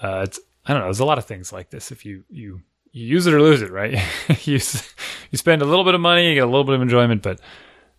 uh, 0.00 0.20
it's 0.28 0.38
I 0.64 0.72
don't 0.72 0.80
know. 0.82 0.86
There's 0.86 1.00
a 1.00 1.04
lot 1.04 1.18
of 1.18 1.24
things 1.24 1.52
like 1.52 1.70
this. 1.70 1.90
If 1.90 2.04
you 2.06 2.22
you 2.30 2.60
you 2.92 3.04
use 3.04 3.26
it 3.26 3.34
or 3.34 3.42
lose 3.42 3.62
it, 3.62 3.72
right? 3.72 3.92
you 4.46 4.60
you 5.32 5.38
spend 5.38 5.60
a 5.62 5.66
little 5.66 5.84
bit 5.84 5.96
of 5.96 6.00
money, 6.00 6.28
you 6.28 6.34
get 6.34 6.44
a 6.44 6.46
little 6.46 6.62
bit 6.62 6.76
of 6.76 6.82
enjoyment, 6.82 7.22
but 7.22 7.40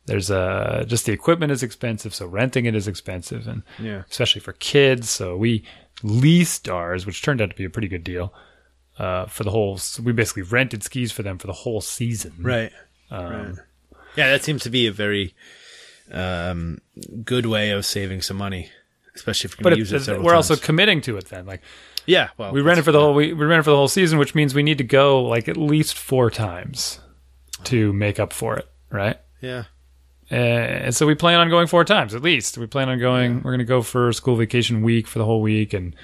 there's 0.05 0.31
uh 0.31 0.85
just 0.87 1.05
the 1.05 1.11
equipment 1.11 1.51
is 1.51 1.61
expensive, 1.61 2.15
so 2.15 2.25
renting 2.25 2.65
it 2.65 2.73
is 2.73 2.87
expensive, 2.87 3.47
and 3.47 3.63
Yeah. 3.79 4.03
especially 4.09 4.39
for 4.39 4.53
kids. 4.53 5.09
So 5.09 5.35
we 5.35 5.65
leased 6.03 6.69
ours, 6.69 7.05
which 7.05 7.21
turned 7.21 7.41
out 7.41 7.49
to 7.49 7.55
be 7.57 7.65
a 7.65 7.69
pretty 7.69 7.89
good 7.89 8.05
deal. 8.05 8.33
Uh, 8.97 9.27
for 9.27 9.43
the 9.43 9.51
whole, 9.51 9.79
we 10.03 10.11
basically 10.11 10.41
rented 10.41 10.81
skis 10.81 11.11
for 11.11 11.21
them 11.21 11.37
for 11.37 11.45
the 11.45 11.53
whole 11.53 11.81
season. 11.81 12.33
Right. 12.39 12.71
right. 13.11 13.53
Yeah, 14.15 14.31
that 14.31 14.43
seems 14.43 14.63
to 14.63 14.71
be 14.71 14.87
a 14.87 14.91
very 14.91 15.35
um, 16.11 16.79
good 17.23 17.45
way 17.45 17.69
of 17.69 17.85
saving 17.85 18.21
some 18.21 18.37
money, 18.37 18.71
especially 19.15 19.49
if 19.49 19.57
going 19.57 19.73
it, 19.73 19.79
use 19.79 19.91
it 19.91 20.01
several 20.01 20.25
we're 20.25 20.33
also 20.33 20.55
committing 20.55 21.01
to 21.01 21.17
it 21.17 21.25
then. 21.25 21.45
Like 21.45 21.61
yeah, 22.05 22.29
well, 22.37 22.51
we 22.51 22.61
rented 22.61 22.85
for 22.85 22.91
the 22.91 22.99
whole 22.99 23.13
we, 23.13 23.33
we 23.33 23.45
rented 23.45 23.65
for 23.65 23.71
the 23.71 23.77
whole 23.77 23.87
season, 23.87 24.17
which 24.17 24.33
means 24.33 24.55
we 24.55 24.63
need 24.63 24.77
to 24.79 24.83
go 24.83 25.23
like 25.23 25.47
at 25.47 25.57
least 25.57 25.97
four 25.97 26.31
times 26.31 26.99
to 27.65 27.93
make 27.93 28.19
up 28.19 28.33
for 28.33 28.57
it, 28.57 28.67
right? 28.89 29.17
yeah. 29.41 29.65
Uh, 30.29 30.35
and 30.35 30.95
so 30.95 31.05
we 31.07 31.15
plan 31.15 31.39
on 31.39 31.49
going 31.49 31.67
four 31.67 31.85
times 31.85 32.13
at 32.13 32.21
least. 32.21 32.57
We 32.57 32.67
plan 32.67 32.89
on 32.89 32.99
going. 32.99 33.37
We're 33.37 33.51
going 33.51 33.59
to 33.59 33.65
go 33.65 33.81
for 33.81 34.11
school 34.11 34.35
vacation 34.35 34.81
week 34.81 35.07
for 35.07 35.19
the 35.19 35.25
whole 35.25 35.41
week, 35.41 35.73
and 35.73 35.95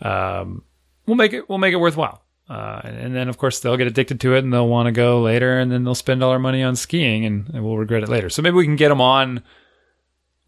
um, 0.00 0.62
we'll 1.06 1.16
make 1.16 1.32
it. 1.32 1.48
We'll 1.48 1.58
make 1.58 1.72
it 1.72 1.78
worthwhile. 1.78 2.22
Uh, 2.48 2.80
and 2.84 3.14
then 3.14 3.28
of 3.28 3.38
course 3.38 3.58
they'll 3.58 3.76
get 3.76 3.86
addicted 3.88 4.20
to 4.20 4.34
it, 4.34 4.44
and 4.44 4.52
they'll 4.52 4.68
want 4.68 4.86
to 4.86 4.92
go 4.92 5.20
later, 5.20 5.58
and 5.58 5.70
then 5.70 5.84
they'll 5.84 5.94
spend 5.94 6.22
all 6.22 6.30
our 6.30 6.38
money 6.38 6.62
on 6.62 6.76
skiing, 6.76 7.24
and, 7.24 7.48
and 7.52 7.64
we'll 7.64 7.76
regret 7.76 8.02
it 8.02 8.08
later. 8.08 8.30
So 8.30 8.42
maybe 8.42 8.56
we 8.56 8.64
can 8.64 8.76
get 8.76 8.88
them 8.88 9.00
on 9.00 9.42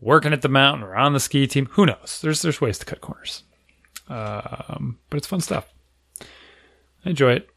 working 0.01 0.33
at 0.33 0.43
the 0.43 0.49
mountain 0.49 0.85
or 0.85 0.95
on 0.95 1.13
the 1.13 1.21
ski 1.21 1.47
team. 1.47 1.67
Who 1.73 1.87
knows? 1.87 2.21
There's 2.23 2.43
there's 2.43 2.61
ways 2.61 2.79
to 2.79 2.87
cut 2.87 3.01
corners. 3.01 3.43
Um, 4.09 4.99
but 5.11 5.19
it's 5.19 5.27
fun 5.27 5.41
stuff. 5.41 5.73
I 7.05 7.11
enjoy 7.11 7.33
it. 7.33 7.49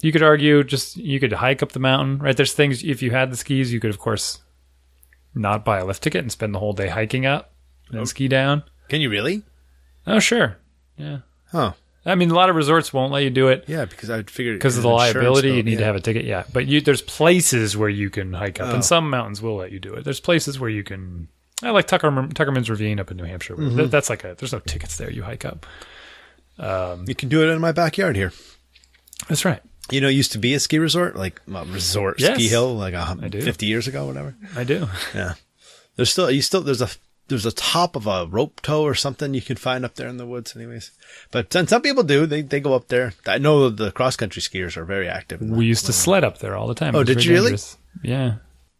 You 0.00 0.10
could 0.10 0.22
argue 0.22 0.64
just 0.64 0.96
you 0.96 1.20
could 1.20 1.32
hike 1.32 1.62
up 1.62 1.72
the 1.72 1.80
mountain, 1.80 2.18
right? 2.18 2.36
There's 2.36 2.52
things 2.52 2.82
if 2.82 3.02
you 3.02 3.10
had 3.10 3.30
the 3.30 3.36
skis, 3.36 3.72
you 3.72 3.80
could 3.80 3.90
of 3.90 3.98
course 3.98 4.40
not 5.34 5.64
buy 5.64 5.78
a 5.78 5.84
lift 5.84 6.02
ticket 6.02 6.22
and 6.22 6.32
spend 6.32 6.54
the 6.54 6.58
whole 6.58 6.72
day 6.72 6.88
hiking 6.88 7.26
up 7.26 7.52
and 7.88 7.98
then 7.98 8.06
ski 8.06 8.28
down. 8.28 8.64
Can 8.88 9.00
you 9.00 9.10
really? 9.10 9.42
Oh, 10.06 10.18
sure. 10.18 10.58
Yeah. 10.96 11.18
Huh. 11.50 11.72
I 12.04 12.14
mean, 12.16 12.30
a 12.30 12.34
lot 12.34 12.50
of 12.50 12.56
resorts 12.56 12.92
won't 12.92 13.12
let 13.12 13.22
you 13.22 13.30
do 13.30 13.48
it 13.48 13.64
Yeah, 13.68 13.84
because 13.84 14.10
I 14.10 14.16
would 14.16 14.30
figure 14.30 14.54
because 14.54 14.76
of 14.76 14.82
the 14.82 14.88
liability. 14.88 15.48
bill, 15.48 15.56
You 15.56 15.62
need 15.62 15.78
to 15.78 15.84
have 15.84 15.94
a 15.94 16.00
ticket. 16.00 16.24
Yeah. 16.24 16.42
But 16.52 16.66
you, 16.66 16.80
there's 16.80 17.00
places 17.02 17.76
where 17.76 17.88
you 17.88 18.10
can 18.10 18.32
hike 18.32 18.60
up, 18.60 18.68
Oh. 18.68 18.74
and 18.74 18.84
some 18.84 19.08
mountains 19.08 19.40
will 19.40 19.56
let 19.56 19.70
you 19.70 19.78
do 19.78 19.94
it. 19.94 20.02
There's 20.04 20.18
places 20.20 20.58
where 20.58 20.70
you 20.70 20.82
can. 20.82 21.28
I 21.62 21.70
like 21.70 21.86
Tucker, 21.86 22.10
Tuckerman's 22.10 22.68
Ravine 22.68 22.98
up 22.98 23.10
in 23.12 23.16
New 23.16 23.24
Hampshire. 23.24 23.54
Mm-hmm. 23.54 23.76
That- 23.76 23.90
That's 23.92 24.10
like 24.10 24.24
a. 24.24 24.34
There's 24.36 24.52
no 24.52 24.58
tickets 24.58 24.96
there. 24.96 25.10
You 25.12 25.22
hike 25.22 25.44
up. 25.44 25.64
You 26.58 27.14
can 27.14 27.28
do 27.28 27.42
it 27.42 27.52
in 27.52 27.60
my 27.60 27.72
backyard 27.72 28.16
here. 28.16 28.32
That's 29.28 29.44
right. 29.44 29.60
You 29.90 30.00
know, 30.00 30.08
it 30.08 30.12
used 30.12 30.32
to 30.32 30.38
be 30.38 30.54
a 30.54 30.60
ski 30.60 30.78
resort, 30.78 31.16
like 31.16 31.40
well, 31.46 31.64
resort 31.66 32.20
Yes. 32.20 32.34
ski 32.36 32.48
hill, 32.48 32.74
like 32.76 32.94
a, 32.94 33.16
I 33.20 33.28
do. 33.28 33.40
fifty 33.42 33.66
years 33.66 33.86
ago, 33.88 34.06
whatever. 34.06 34.34
I 34.56 34.64
do. 34.64 34.88
Yeah, 35.14 35.34
there's 35.96 36.10
still 36.10 36.30
you 36.30 36.40
still 36.42 36.60
there's 36.62 36.80
a 36.82 36.88
there's 37.32 37.46
a 37.46 37.52
top 37.52 37.96
of 37.96 38.06
a 38.06 38.26
rope 38.26 38.60
tow 38.62 38.82
or 38.82 38.94
something 38.94 39.34
you 39.34 39.42
can 39.42 39.56
find 39.56 39.84
up 39.84 39.96
there 39.96 40.08
in 40.08 40.16
the 40.16 40.26
woods, 40.26 40.54
anyways. 40.56 40.90
But 41.30 41.52
some, 41.52 41.66
some 41.66 41.82
people 41.82 42.02
do. 42.04 42.26
They 42.26 42.42
they 42.42 42.60
go 42.60 42.74
up 42.74 42.88
there. 42.88 43.12
I 43.26 43.38
know 43.38 43.68
the 43.70 43.90
cross 43.90 44.16
country 44.16 44.40
skiers 44.42 44.76
are 44.76 44.84
very 44.84 45.08
active. 45.08 45.40
We 45.40 45.66
used 45.66 45.86
to 45.86 45.92
sled 45.92 46.24
up 46.24 46.38
there 46.38 46.54
all 46.56 46.68
the 46.68 46.74
time. 46.74 46.94
Oh, 46.94 47.04
did 47.04 47.24
you 47.24 47.32
really? 47.32 47.56
Yeah. 48.02 48.34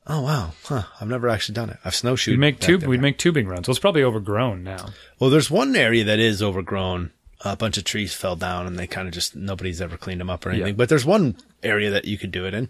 Oh 0.06 0.22
wow, 0.22 0.52
huh? 0.64 0.82
I've 1.00 1.08
never 1.08 1.28
actually 1.28 1.54
done 1.54 1.70
it. 1.70 1.78
I've 1.84 1.94
snowshoed. 1.94 2.32
We'd 2.32 2.40
make 2.40 2.58
tube. 2.60 2.82
We'd 2.84 3.00
make 3.00 3.18
tubing 3.18 3.46
runs. 3.46 3.68
Well, 3.68 3.72
it's 3.72 3.78
probably 3.80 4.02
overgrown 4.02 4.64
now. 4.64 4.90
Well, 5.18 5.30
there's 5.30 5.50
one 5.50 5.74
area 5.76 6.04
that 6.04 6.18
is 6.18 6.42
overgrown. 6.42 7.10
A 7.44 7.56
bunch 7.56 7.76
of 7.76 7.82
trees 7.84 8.14
fell 8.14 8.36
down, 8.36 8.66
and 8.68 8.78
they 8.78 8.86
kind 8.86 9.08
of 9.08 9.14
just 9.14 9.34
nobody's 9.34 9.80
ever 9.80 9.96
cleaned 9.96 10.20
them 10.20 10.30
up 10.30 10.46
or 10.46 10.50
anything. 10.50 10.68
Yeah. 10.68 10.72
But 10.74 10.88
there's 10.88 11.04
one 11.04 11.36
area 11.62 11.90
that 11.90 12.04
you 12.04 12.16
could 12.18 12.30
do 12.30 12.46
it 12.46 12.54
in, 12.54 12.66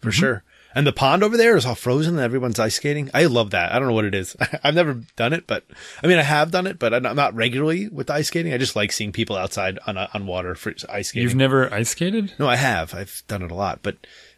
for 0.00 0.08
Mm-hmm. 0.08 0.10
sure. 0.10 0.44
And 0.74 0.86
the 0.86 0.92
pond 0.92 1.24
over 1.24 1.36
there 1.36 1.56
is 1.56 1.66
all 1.66 1.74
frozen, 1.74 2.14
and 2.14 2.22
everyone's 2.22 2.58
ice 2.58 2.76
skating. 2.76 3.10
I 3.12 3.26
love 3.26 3.50
that. 3.50 3.72
I 3.72 3.78
don't 3.78 3.88
know 3.88 3.94
what 3.94 4.04
it 4.04 4.14
is. 4.14 4.36
I've 4.62 4.74
never 4.74 4.94
done 5.16 5.32
it, 5.32 5.46
but 5.46 5.64
I 6.02 6.06
mean, 6.06 6.18
I 6.18 6.22
have 6.22 6.50
done 6.50 6.66
it, 6.66 6.78
but 6.78 6.94
I'm 6.94 7.16
not, 7.16 7.34
regularly 7.34 7.88
with 7.88 8.10
ice 8.10 8.28
skating. 8.28 8.52
I 8.52 8.58
just 8.58 8.76
like 8.76 8.92
seeing 8.92 9.12
people 9.12 9.36
outside 9.36 9.78
on 9.86 9.96
on 9.96 10.26
water 10.26 10.54
for 10.54 10.74
ice 10.88 11.08
skating. 11.08 11.22
You've 11.22 11.36
never 11.36 11.72
ice 11.72 11.90
skated? 11.90 12.34
No, 12.38 12.48
I 12.48 12.56
have. 12.56 12.94
I've 12.94 13.22
done 13.28 13.42
it 13.42 13.50
a 13.50 13.54
lot, 13.54 13.80
but 13.82 13.96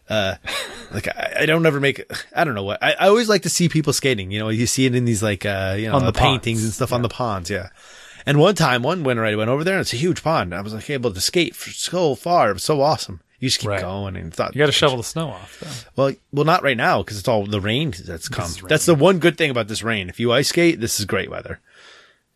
uh, 0.08 0.36
like 0.92 1.08
I, 1.08 1.34
I 1.40 1.46
don't 1.46 1.66
ever 1.66 1.80
make. 1.80 2.02
I 2.34 2.44
don't 2.44 2.54
know 2.54 2.64
what. 2.64 2.82
I, 2.82 2.92
I 2.92 3.08
always 3.08 3.28
like 3.28 3.42
to 3.42 3.50
see 3.50 3.68
people 3.68 3.92
skating. 3.92 4.30
You 4.30 4.38
know, 4.40 4.48
you 4.48 4.66
see 4.66 4.86
it 4.86 4.94
in 4.94 5.04
these 5.04 5.22
like 5.22 5.44
uh, 5.44 5.74
you 5.78 5.88
know 5.88 5.96
On 5.96 6.04
the 6.04 6.12
paintings 6.12 6.60
ponds. 6.60 6.64
and 6.64 6.72
stuff 6.72 6.92
on 6.92 7.02
the 7.02 7.08
ponds. 7.08 7.50
Yeah. 7.50 7.68
And 8.24 8.38
one 8.38 8.54
time, 8.54 8.82
one 8.82 9.02
winter, 9.02 9.24
I 9.24 9.34
went 9.34 9.50
over 9.50 9.64
there 9.64 9.74
and 9.74 9.80
it's 9.80 9.92
a 9.92 9.96
huge 9.96 10.22
pond. 10.22 10.54
I 10.54 10.60
was 10.60 10.72
like 10.74 10.88
able 10.90 11.12
to 11.12 11.20
skate 11.20 11.56
for 11.56 11.70
so 11.70 12.14
far. 12.14 12.50
It 12.50 12.54
was 12.54 12.62
so 12.62 12.80
awesome. 12.80 13.20
You 13.42 13.48
just 13.48 13.58
keep 13.58 13.70
Right. 13.70 13.80
going 13.80 14.14
and 14.14 14.32
thought 14.32 14.54
You 14.54 14.60
got 14.60 14.66
to 14.66 14.72
shovel 14.72 14.96
the 14.98 15.02
snow 15.02 15.30
off, 15.30 15.58
though. 15.58 16.02
Well, 16.04 16.14
well, 16.30 16.44
not 16.44 16.62
right 16.62 16.76
now 16.76 17.02
because 17.02 17.18
it's 17.18 17.26
all 17.26 17.44
the 17.44 17.60
rain 17.60 17.92
that's 18.06 18.28
come. 18.28 18.46
rain. 18.52 18.68
That's 18.68 18.86
the 18.86 18.94
one 18.94 19.18
good 19.18 19.36
thing 19.36 19.50
about 19.50 19.66
this 19.66 19.82
rain. 19.82 20.08
If 20.08 20.20
you 20.20 20.32
ice 20.32 20.48
skate, 20.50 20.80
this 20.80 21.00
is 21.00 21.06
great 21.06 21.28
weather. 21.28 21.58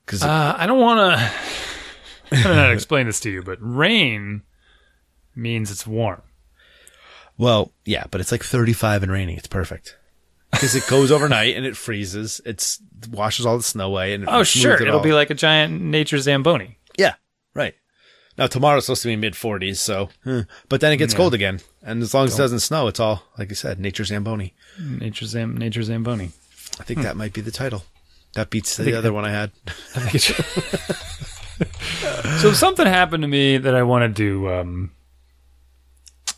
Because 0.04 0.24
Uh, 0.24 0.56
I 0.58 0.66
don't 0.66 0.80
want 0.80 0.98
to. 0.98 1.30
I 2.32 2.42
don't 2.42 2.56
know 2.56 2.62
how 2.62 2.66
to 2.66 2.72
explain 2.72 3.06
this 3.06 3.20
to 3.20 3.30
you, 3.30 3.40
but 3.44 3.58
rain 3.60 4.42
means 5.36 5.70
it's 5.70 5.86
warm. 5.86 6.22
Well, 7.38 7.70
yeah, 7.84 8.04
but 8.10 8.20
it's 8.20 8.32
like 8.32 8.42
35 8.42 9.04
and 9.04 9.12
raining. 9.12 9.36
It's 9.36 9.46
perfect. 9.46 9.96
Because 10.50 10.74
it 10.74 10.88
goes 10.88 11.12
overnight 11.12 11.54
and 11.56 11.64
it 11.66 11.76
freezes. 11.76 12.40
It's 12.44 12.80
washes 13.12 13.46
all 13.46 13.58
the 13.58 13.62
snow 13.62 13.86
away 13.86 14.12
and 14.14 14.24
it 14.24 14.28
oh, 14.32 14.42
sure. 14.42 14.74
It 14.74 14.82
It'll 14.82 14.96
all. 14.96 15.02
be 15.04 15.12
like 15.12 15.30
a 15.30 15.34
giant 15.34 15.80
nature 15.80 16.18
Zamboni. 16.18 16.78
yeah. 16.98 17.14
Now 18.38 18.46
tomorrow's 18.46 18.86
supposed 18.86 19.02
to 19.02 19.08
be 19.08 19.16
mid 19.16 19.32
40s, 19.34 19.76
so 19.76 20.10
eh. 20.26 20.42
but 20.68 20.80
then 20.80 20.92
it 20.92 20.98
gets 20.98 21.14
cold 21.14 21.32
again. 21.34 21.60
And 21.82 22.02
as 22.02 22.12
long 22.12 22.26
as 22.26 22.34
it 22.34 22.38
doesn't 22.38 22.60
snow, 22.60 22.86
it's 22.88 23.00
all 23.00 23.22
like 23.38 23.50
I 23.50 23.54
said, 23.54 23.80
nature 23.80 24.04
Zamboni. 24.04 24.54
Nature, 24.78 25.26
Zam- 25.26 25.56
nature 25.56 25.82
Zamboni. 25.82 26.30
I 26.78 26.84
think 26.84 27.02
that 27.02 27.16
might 27.16 27.32
be 27.32 27.40
the 27.40 27.50
title. 27.50 27.84
That 28.34 28.50
beats 28.50 28.76
the 28.76 28.94
other 28.94 29.12
one 29.12 29.24
I 29.24 29.30
had. 29.30 29.52
so 32.38 32.48
if 32.50 32.56
something 32.56 32.86
happened 32.86 33.22
to 33.22 33.28
me 33.28 33.56
that 33.56 33.74
I 33.74 33.82
wanted 33.82 34.14
to, 34.16 34.52
um, 34.52 34.90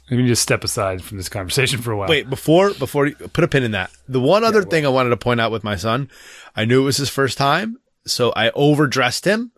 let 0.08 0.16
me 0.18 0.28
just 0.28 0.42
step 0.42 0.62
aside 0.62 1.02
from 1.02 1.16
this 1.16 1.28
conversation 1.28 1.82
for 1.82 1.90
a 1.90 1.96
while. 1.96 2.08
Wait, 2.08 2.30
before 2.30 2.72
before 2.74 3.08
you 3.08 3.16
put 3.16 3.42
a 3.42 3.48
pin 3.48 3.64
in 3.64 3.72
that. 3.72 3.90
The 4.08 4.20
one 4.20 4.44
other 4.44 4.62
thing 4.62 4.86
I 4.86 4.90
wanted 4.90 5.10
to 5.10 5.16
point 5.16 5.40
out 5.40 5.50
with 5.50 5.64
my 5.64 5.74
son, 5.74 6.08
I 6.54 6.64
knew 6.64 6.82
it 6.82 6.84
was 6.84 6.98
his 6.98 7.10
first 7.10 7.36
time, 7.36 7.78
so 8.06 8.32
I 8.36 8.50
overdressed 8.50 9.24
him 9.24 9.50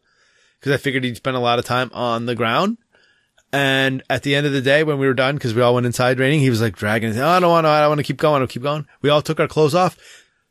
because 0.61 0.73
I 0.73 0.77
figured 0.77 1.05
he'd 1.05 1.17
spend 1.17 1.37
a 1.37 1.41
lot 1.41 1.59
of 1.59 1.65
time 1.65 1.91
on 1.93 2.27
the 2.27 2.35
ground. 2.35 2.77
And 3.53 4.05
at 4.09 4.23
the 4.23 4.37
end 4.37 4.47
of 4.47 4.53
the 4.53 4.61
day, 4.61 4.85
when 4.85 4.99
we 4.99 5.09
were 5.09 5.15
done, 5.15 5.35
because 5.35 5.55
we 5.55 5.63
all 5.63 5.75
went 5.75 5.87
inside 5.87 6.21
raining, 6.21 6.39
he 6.39 6.51
was 6.51 6.61
like 6.61 6.77
dragging. 6.77 7.19
Oh, 7.19 7.29
I 7.29 7.41
don't 7.41 7.51
want 7.51 7.65
to. 7.65 7.69
I 7.69 7.81
don't 7.81 7.91
want 7.91 7.99
to 7.99 8.05
keep 8.05 8.19
going. 8.19 8.43
I'll 8.43 8.47
keep 8.49 8.63
going. 8.63 8.87
We 9.03 9.11
all 9.11 9.23
took 9.23 9.41
our 9.41 9.49
clothes 9.49 9.75
off. 9.75 9.99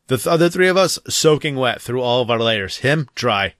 The 0.07 0.17
th- 0.17 0.27
other 0.27 0.49
three 0.49 0.67
of 0.67 0.75
us 0.75 0.99
soaking 1.07 1.55
wet 1.55 1.81
through 1.81 2.01
all 2.01 2.21
of 2.21 2.29
our 2.29 2.39
layers. 2.39 2.77
Him 2.77 3.07
dry. 3.15 3.53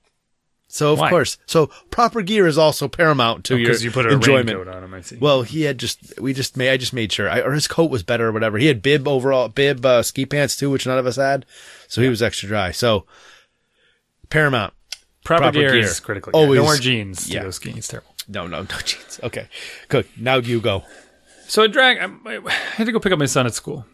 So 0.72 0.94
of 0.94 1.00
Why? 1.00 1.10
course, 1.10 1.38
so 1.48 1.68
proper 1.90 2.22
gear 2.22 2.46
is 2.46 2.58
also 2.58 2.88
paramount 2.88 3.44
to 3.46 3.58
your 3.58 3.70
because 3.70 3.84
you 3.84 3.90
put 3.90 4.06
a 4.06 4.10
enjoyment. 4.12 4.68
on 4.68 4.84
him, 4.84 4.94
I 4.94 5.02
see. 5.02 5.18
Well, 5.18 5.42
he 5.42 5.64
had 5.64 5.80
just 5.80 6.20
we 6.20 6.32
just 6.32 6.58
made 6.58 6.70
I 6.70 6.78
just 6.78 6.94
made 6.94 7.12
sure 7.12 7.28
I, 7.28 7.42
or 7.42 7.54
his 7.54 7.68
coat 7.68 7.90
was 7.90 8.04
better 8.04 8.28
or 8.28 8.32
whatever. 8.32 8.60
He 8.60 8.68
had 8.68 8.84
bib 8.84 9.08
overall 9.08 9.48
bib 9.48 9.84
uh, 9.84 10.04
ski 10.04 10.28
pants 10.28 10.56
too, 10.56 10.70
which 10.70 10.86
none 10.86 11.00
of 11.00 11.08
us 11.08 11.16
had, 11.16 11.48
so 11.88 12.02
he 12.02 12.10
was 12.10 12.22
extra 12.22 12.48
dry. 12.48 12.72
So 12.72 13.06
paramount. 14.30 14.74
Proper, 15.38 15.44
proper 15.44 15.60
gear, 15.60 15.72
gear. 15.72 15.80
is 15.82 16.00
critical. 16.00 16.32
Always- 16.34 16.58
Don't 16.60 16.68
wear 16.68 16.78
jeans 16.78 17.28
to 17.28 17.34
yeah. 17.34 17.44
go 17.44 17.52
skiing. 17.52 17.78
It's 17.78 17.88
terrible. 17.88 18.14
No, 18.28 18.48
no, 18.48 18.62
no 18.64 18.78
jeans. 18.84 19.20
Okay, 19.24 19.48
good. 19.88 20.06
Now 20.18 20.36
you 20.36 20.60
go. 20.62 20.84
So 21.48 21.64
I 21.64 21.68
drag. 21.68 22.00
Um, 22.02 22.22
I, 22.26 22.38
I 22.38 22.52
had 22.52 22.86
to 22.86 22.92
go 22.92 23.00
pick 23.00 23.12
up 23.12 23.20
my 23.20 23.26
son 23.26 23.46
at 23.48 23.54
school. 23.56 23.86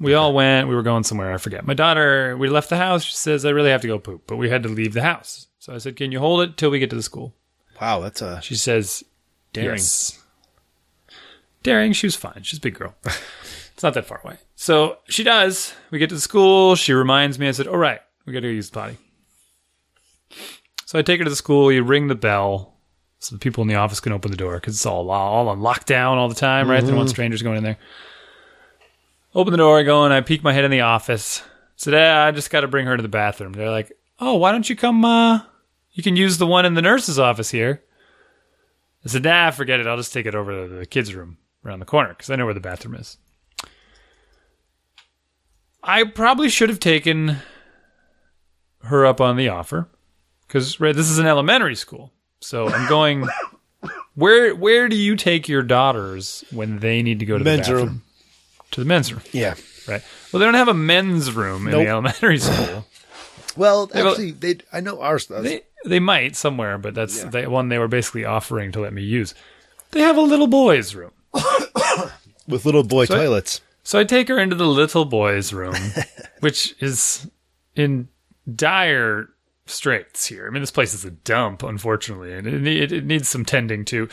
We 0.00 0.14
all 0.14 0.32
went. 0.32 0.66
We 0.68 0.74
were 0.74 0.82
going 0.82 1.04
somewhere. 1.04 1.32
I 1.32 1.36
forget. 1.38 1.66
My 1.66 1.74
daughter. 1.74 2.36
We 2.36 2.48
left 2.48 2.70
the 2.70 2.76
house. 2.78 3.04
She 3.04 3.14
says, 3.14 3.44
"I 3.44 3.50
really 3.50 3.70
have 3.70 3.82
to 3.82 3.86
go 3.88 3.98
poop," 3.98 4.22
but 4.26 4.36
we 4.36 4.48
had 4.48 4.62
to 4.62 4.68
leave 4.68 4.94
the 4.94 5.02
house. 5.02 5.46
So 5.58 5.74
I 5.74 5.78
said, 5.78 5.96
"Can 5.96 6.10
you 6.10 6.18
hold 6.20 6.40
it 6.40 6.56
till 6.56 6.70
we 6.70 6.78
get 6.78 6.90
to 6.90 6.96
the 6.96 7.02
school?" 7.02 7.34
Wow, 7.80 8.00
that's 8.00 8.22
a 8.22 8.40
She 8.42 8.54
says, 8.54 9.02
daring. 9.52 9.76
Yes. 9.76 10.18
Daring. 11.62 11.92
She 11.92 12.06
was 12.06 12.16
fine. 12.16 12.42
She's 12.42 12.58
a 12.58 12.62
big 12.62 12.74
girl. 12.74 12.94
it's 13.04 13.82
not 13.82 13.94
that 13.94 14.06
far 14.06 14.20
away. 14.24 14.38
So 14.56 14.98
she 15.08 15.22
does. 15.22 15.74
We 15.90 15.98
get 15.98 16.08
to 16.08 16.14
the 16.14 16.20
school. 16.20 16.74
She 16.76 16.92
reminds 16.92 17.38
me. 17.38 17.48
I 17.48 17.52
said, 17.52 17.66
"All 17.68 17.76
right, 17.78 18.00
we 18.26 18.32
got 18.32 18.40
to 18.40 18.48
go 18.48 18.52
use 18.52 18.70
the 18.70 18.74
potty." 18.80 18.96
So 20.92 20.98
I 20.98 21.02
take 21.02 21.20
her 21.20 21.24
to 21.24 21.30
the 21.30 21.36
school. 21.36 21.72
You 21.72 21.82
ring 21.84 22.08
the 22.08 22.14
bell, 22.14 22.74
so 23.18 23.34
the 23.34 23.38
people 23.38 23.62
in 23.62 23.68
the 23.68 23.76
office 23.76 23.98
can 23.98 24.12
open 24.12 24.30
the 24.30 24.36
door 24.36 24.56
because 24.56 24.74
it's 24.74 24.84
all 24.84 25.10
all 25.10 25.48
on 25.48 25.60
lockdown 25.60 26.16
all 26.16 26.28
the 26.28 26.34
time, 26.34 26.68
right? 26.68 26.82
They 26.82 26.88
don't 26.88 26.98
want 26.98 27.08
strangers 27.08 27.40
going 27.40 27.56
in 27.56 27.64
there. 27.64 27.78
Open 29.34 29.52
the 29.52 29.56
door. 29.56 29.78
I 29.78 29.84
go 29.84 30.04
and 30.04 30.12
I 30.12 30.20
peek 30.20 30.42
my 30.42 30.52
head 30.52 30.66
in 30.66 30.70
the 30.70 30.82
office. 30.82 31.42
Said, 31.76 31.94
eh, 31.94 32.26
I 32.26 32.30
just 32.30 32.50
got 32.50 32.60
to 32.60 32.68
bring 32.68 32.84
her 32.84 32.94
to 32.94 33.02
the 33.02 33.08
bathroom. 33.08 33.54
They're 33.54 33.70
like, 33.70 33.90
"Oh, 34.20 34.34
why 34.34 34.52
don't 34.52 34.68
you 34.68 34.76
come? 34.76 35.02
Uh, 35.02 35.40
you 35.92 36.02
can 36.02 36.14
use 36.14 36.36
the 36.36 36.46
one 36.46 36.66
in 36.66 36.74
the 36.74 36.82
nurse's 36.82 37.18
office 37.18 37.50
here." 37.50 37.82
I 39.02 39.08
said, 39.08 39.24
nah, 39.24 39.50
forget 39.50 39.80
it. 39.80 39.86
I'll 39.86 39.96
just 39.96 40.12
take 40.12 40.26
it 40.26 40.34
over 40.34 40.68
to 40.68 40.74
the 40.74 40.84
kids' 40.84 41.14
room. 41.14 41.38
around 41.64 41.78
the 41.78 41.86
corner 41.86 42.10
because 42.10 42.28
I 42.28 42.36
know 42.36 42.44
where 42.44 42.52
the 42.52 42.60
bathroom 42.60 42.96
is. 42.96 43.16
I 45.82 46.04
probably 46.04 46.50
should 46.50 46.68
have 46.68 46.80
taken 46.80 47.38
her 48.82 49.06
up 49.06 49.22
on 49.22 49.38
the 49.38 49.48
offer 49.48 49.88
because 50.52 50.78
right, 50.80 50.94
this 50.94 51.08
is 51.08 51.18
an 51.18 51.26
elementary 51.26 51.74
school, 51.76 52.12
so 52.40 52.68
I'm 52.68 52.86
going. 52.88 53.26
Where 54.14 54.54
where 54.54 54.88
do 54.90 54.96
you 54.96 55.16
take 55.16 55.48
your 55.48 55.62
daughters 55.62 56.44
when 56.50 56.80
they 56.80 57.02
need 57.02 57.20
to 57.20 57.24
go 57.24 57.38
to 57.38 57.44
Men's 57.44 57.66
the 57.66 57.72
bathroom? 57.72 57.88
room. 57.88 58.02
To 58.72 58.80
the 58.80 58.86
men's 58.86 59.12
room, 59.12 59.22
Yeah. 59.32 59.54
right? 59.88 60.02
Well, 60.32 60.40
they 60.40 60.44
don't 60.46 60.54
have 60.54 60.68
a 60.68 60.74
men's 60.74 61.32
room 61.32 61.66
in 61.66 61.72
Nope. 61.72 61.84
the 61.84 61.88
elementary 61.88 62.38
school. 62.38 62.84
Well, 63.56 63.90
well- 63.94 64.08
actually, 64.10 64.32
they 64.32 64.58
I 64.72 64.80
know 64.80 65.00
ours 65.00 65.26
does. 65.26 65.42
They 65.42 65.62
they 65.86 65.98
might 65.98 66.36
somewhere, 66.36 66.76
but 66.78 66.94
that's 66.94 67.24
the 67.24 67.44
one 67.50 67.68
they 67.70 67.78
were 67.78 67.88
basically 67.88 68.24
offering 68.26 68.70
to 68.72 68.80
let 68.80 68.92
me 68.92 69.02
use. 69.02 69.34
They 69.92 70.00
have 70.00 70.16
a 70.18 70.22
little 70.22 70.46
boys' 70.46 70.94
room. 70.94 71.12
with 72.46 72.64
little 72.66 72.82
boy 72.84 73.02
I- 73.04 73.06
toilets. 73.06 73.60
So 73.84 73.98
I 73.98 74.04
take 74.04 74.28
her 74.28 74.38
into 74.38 74.54
the 74.56 74.66
little 74.66 75.04
boys' 75.06 75.52
room, 75.52 75.74
which 76.40 76.74
is 76.80 77.28
in 77.74 78.08
dire 78.54 79.28
straits 79.72 80.26
here. 80.26 80.46
I 80.46 80.50
mean, 80.50 80.62
this 80.62 80.70
place 80.70 80.94
is 80.94 81.04
a 81.04 81.10
dump, 81.10 81.62
unfortunately, 81.62 82.32
and 82.32 82.46
it, 82.46 82.66
it, 82.66 82.92
it 82.92 83.04
needs 83.04 83.28
some 83.28 83.44
tending 83.44 83.84
to. 83.86 84.08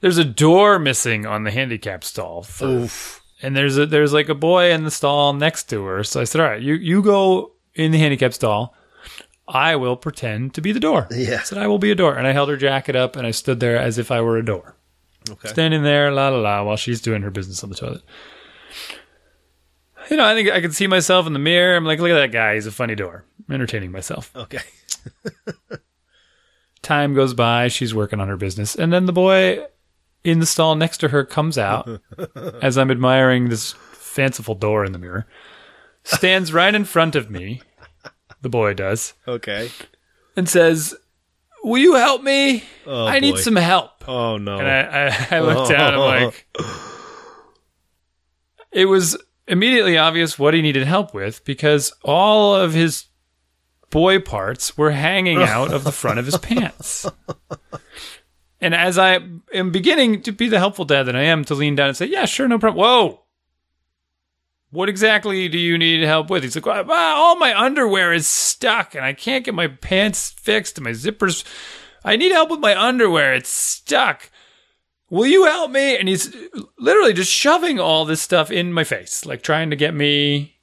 There's 0.00 0.18
a 0.18 0.24
door 0.24 0.78
missing 0.78 1.26
on 1.26 1.44
the 1.44 1.50
handicap 1.52 2.02
stall, 2.02 2.44
Oof. 2.60 3.22
and 3.40 3.56
there's 3.56 3.78
a 3.78 3.86
there's 3.86 4.12
like 4.12 4.28
a 4.28 4.34
boy 4.34 4.72
in 4.72 4.84
the 4.84 4.90
stall 4.90 5.32
next 5.32 5.70
to 5.70 5.84
her. 5.84 6.02
So 6.02 6.20
I 6.20 6.24
said, 6.24 6.40
"All 6.40 6.46
right, 6.48 6.60
you 6.60 6.74
you 6.74 7.02
go 7.02 7.52
in 7.74 7.92
the 7.92 7.98
handicap 7.98 8.32
stall. 8.34 8.74
I 9.46 9.76
will 9.76 9.96
pretend 9.96 10.54
to 10.54 10.60
be 10.60 10.72
the 10.72 10.80
door." 10.80 11.06
Yeah. 11.10 11.38
I 11.40 11.42
said, 11.44 11.58
"I 11.58 11.68
will 11.68 11.78
be 11.78 11.92
a 11.92 11.94
door," 11.94 12.16
and 12.16 12.26
I 12.26 12.32
held 12.32 12.48
her 12.48 12.56
jacket 12.56 12.96
up 12.96 13.14
and 13.14 13.26
I 13.26 13.30
stood 13.30 13.60
there 13.60 13.76
as 13.78 13.96
if 13.98 14.10
I 14.10 14.20
were 14.20 14.36
a 14.38 14.44
door 14.44 14.74
Okay. 15.30 15.48
standing 15.48 15.84
there, 15.84 16.10
la 16.10 16.30
la 16.30 16.38
la, 16.38 16.64
while 16.64 16.76
she's 16.76 17.00
doing 17.00 17.22
her 17.22 17.30
business 17.30 17.62
on 17.62 17.70
the 17.70 17.76
toilet. 17.76 18.02
You 20.10 20.16
know, 20.16 20.24
I 20.24 20.34
think 20.34 20.50
I 20.50 20.60
can 20.60 20.72
see 20.72 20.86
myself 20.86 21.26
in 21.26 21.32
the 21.32 21.38
mirror. 21.38 21.76
I'm 21.76 21.84
like, 21.84 21.98
look 22.00 22.10
at 22.10 22.14
that 22.14 22.32
guy. 22.32 22.54
He's 22.54 22.66
a 22.66 22.72
funny 22.72 22.94
door. 22.94 23.24
I'm 23.48 23.54
entertaining 23.54 23.92
myself. 23.92 24.30
Okay. 24.34 24.60
Time 26.82 27.14
goes 27.14 27.34
by. 27.34 27.68
She's 27.68 27.94
working 27.94 28.20
on 28.20 28.28
her 28.28 28.36
business. 28.36 28.74
And 28.74 28.92
then 28.92 29.06
the 29.06 29.12
boy 29.12 29.64
in 30.24 30.40
the 30.40 30.46
stall 30.46 30.74
next 30.74 30.98
to 30.98 31.08
her 31.08 31.24
comes 31.24 31.58
out 31.58 31.88
as 32.62 32.76
I'm 32.78 32.90
admiring 32.90 33.48
this 33.48 33.72
fanciful 33.72 34.54
door 34.54 34.84
in 34.84 34.92
the 34.92 34.98
mirror, 34.98 35.26
stands 36.04 36.52
right 36.52 36.74
in 36.74 36.84
front 36.84 37.14
of 37.14 37.30
me. 37.30 37.62
The 38.42 38.48
boy 38.48 38.74
does. 38.74 39.14
Okay. 39.26 39.70
And 40.36 40.48
says, 40.48 40.94
Will 41.62 41.78
you 41.78 41.94
help 41.94 42.22
me? 42.22 42.64
Oh, 42.86 43.06
I 43.06 43.20
need 43.20 43.32
boy. 43.34 43.40
some 43.40 43.56
help. 43.56 44.08
Oh 44.08 44.36
no. 44.36 44.58
And 44.58 44.66
I, 44.66 45.06
I, 45.06 45.36
I 45.36 45.40
looked 45.40 45.70
down 45.70 45.94
I'm 45.94 46.00
like, 46.24 46.46
it 48.72 48.86
was 48.86 49.16
immediately 49.46 49.98
obvious 49.98 50.38
what 50.38 50.54
he 50.54 50.62
needed 50.62 50.86
help 50.86 51.14
with 51.14 51.44
because 51.44 51.92
all 52.04 52.54
of 52.54 52.72
his 52.72 53.06
boy 53.90 54.18
parts 54.20 54.76
were 54.76 54.90
hanging 54.90 55.42
out 55.42 55.72
of 55.72 55.84
the 55.84 55.92
front 55.92 56.18
of 56.18 56.26
his 56.26 56.38
pants. 56.38 57.06
And 58.60 58.74
as 58.74 58.96
I 58.96 59.18
am 59.52 59.70
beginning 59.72 60.22
to 60.22 60.32
be 60.32 60.48
the 60.48 60.58
helpful 60.58 60.84
dad 60.84 61.04
that 61.04 61.16
I 61.16 61.22
am, 61.22 61.44
to 61.46 61.54
lean 61.54 61.74
down 61.74 61.88
and 61.88 61.96
say, 61.96 62.06
Yeah, 62.06 62.26
sure, 62.26 62.46
no 62.48 62.58
problem. 62.58 62.80
Whoa. 62.80 63.22
What 64.70 64.88
exactly 64.88 65.48
do 65.48 65.58
you 65.58 65.76
need 65.76 66.02
help 66.02 66.30
with? 66.30 66.44
He's 66.44 66.56
like, 66.56 66.64
well, 66.64 66.86
all 66.88 67.36
my 67.36 67.54
underwear 67.58 68.10
is 68.14 68.26
stuck 68.26 68.94
and 68.94 69.04
I 69.04 69.12
can't 69.12 69.44
get 69.44 69.52
my 69.52 69.66
pants 69.66 70.30
fixed 70.30 70.78
and 70.78 70.84
my 70.84 70.92
zippers. 70.92 71.44
I 72.02 72.16
need 72.16 72.32
help 72.32 72.50
with 72.50 72.60
my 72.60 72.74
underwear. 72.74 73.34
It's 73.34 73.50
stuck. 73.50 74.30
Will 75.12 75.26
you 75.26 75.44
help 75.44 75.70
me? 75.70 75.98
And 75.98 76.08
he's 76.08 76.34
literally 76.78 77.12
just 77.12 77.30
shoving 77.30 77.78
all 77.78 78.06
this 78.06 78.22
stuff 78.22 78.50
in 78.50 78.72
my 78.72 78.82
face, 78.82 79.26
like 79.26 79.42
trying 79.42 79.68
to 79.68 79.76
get 79.76 79.92
me 79.92 80.56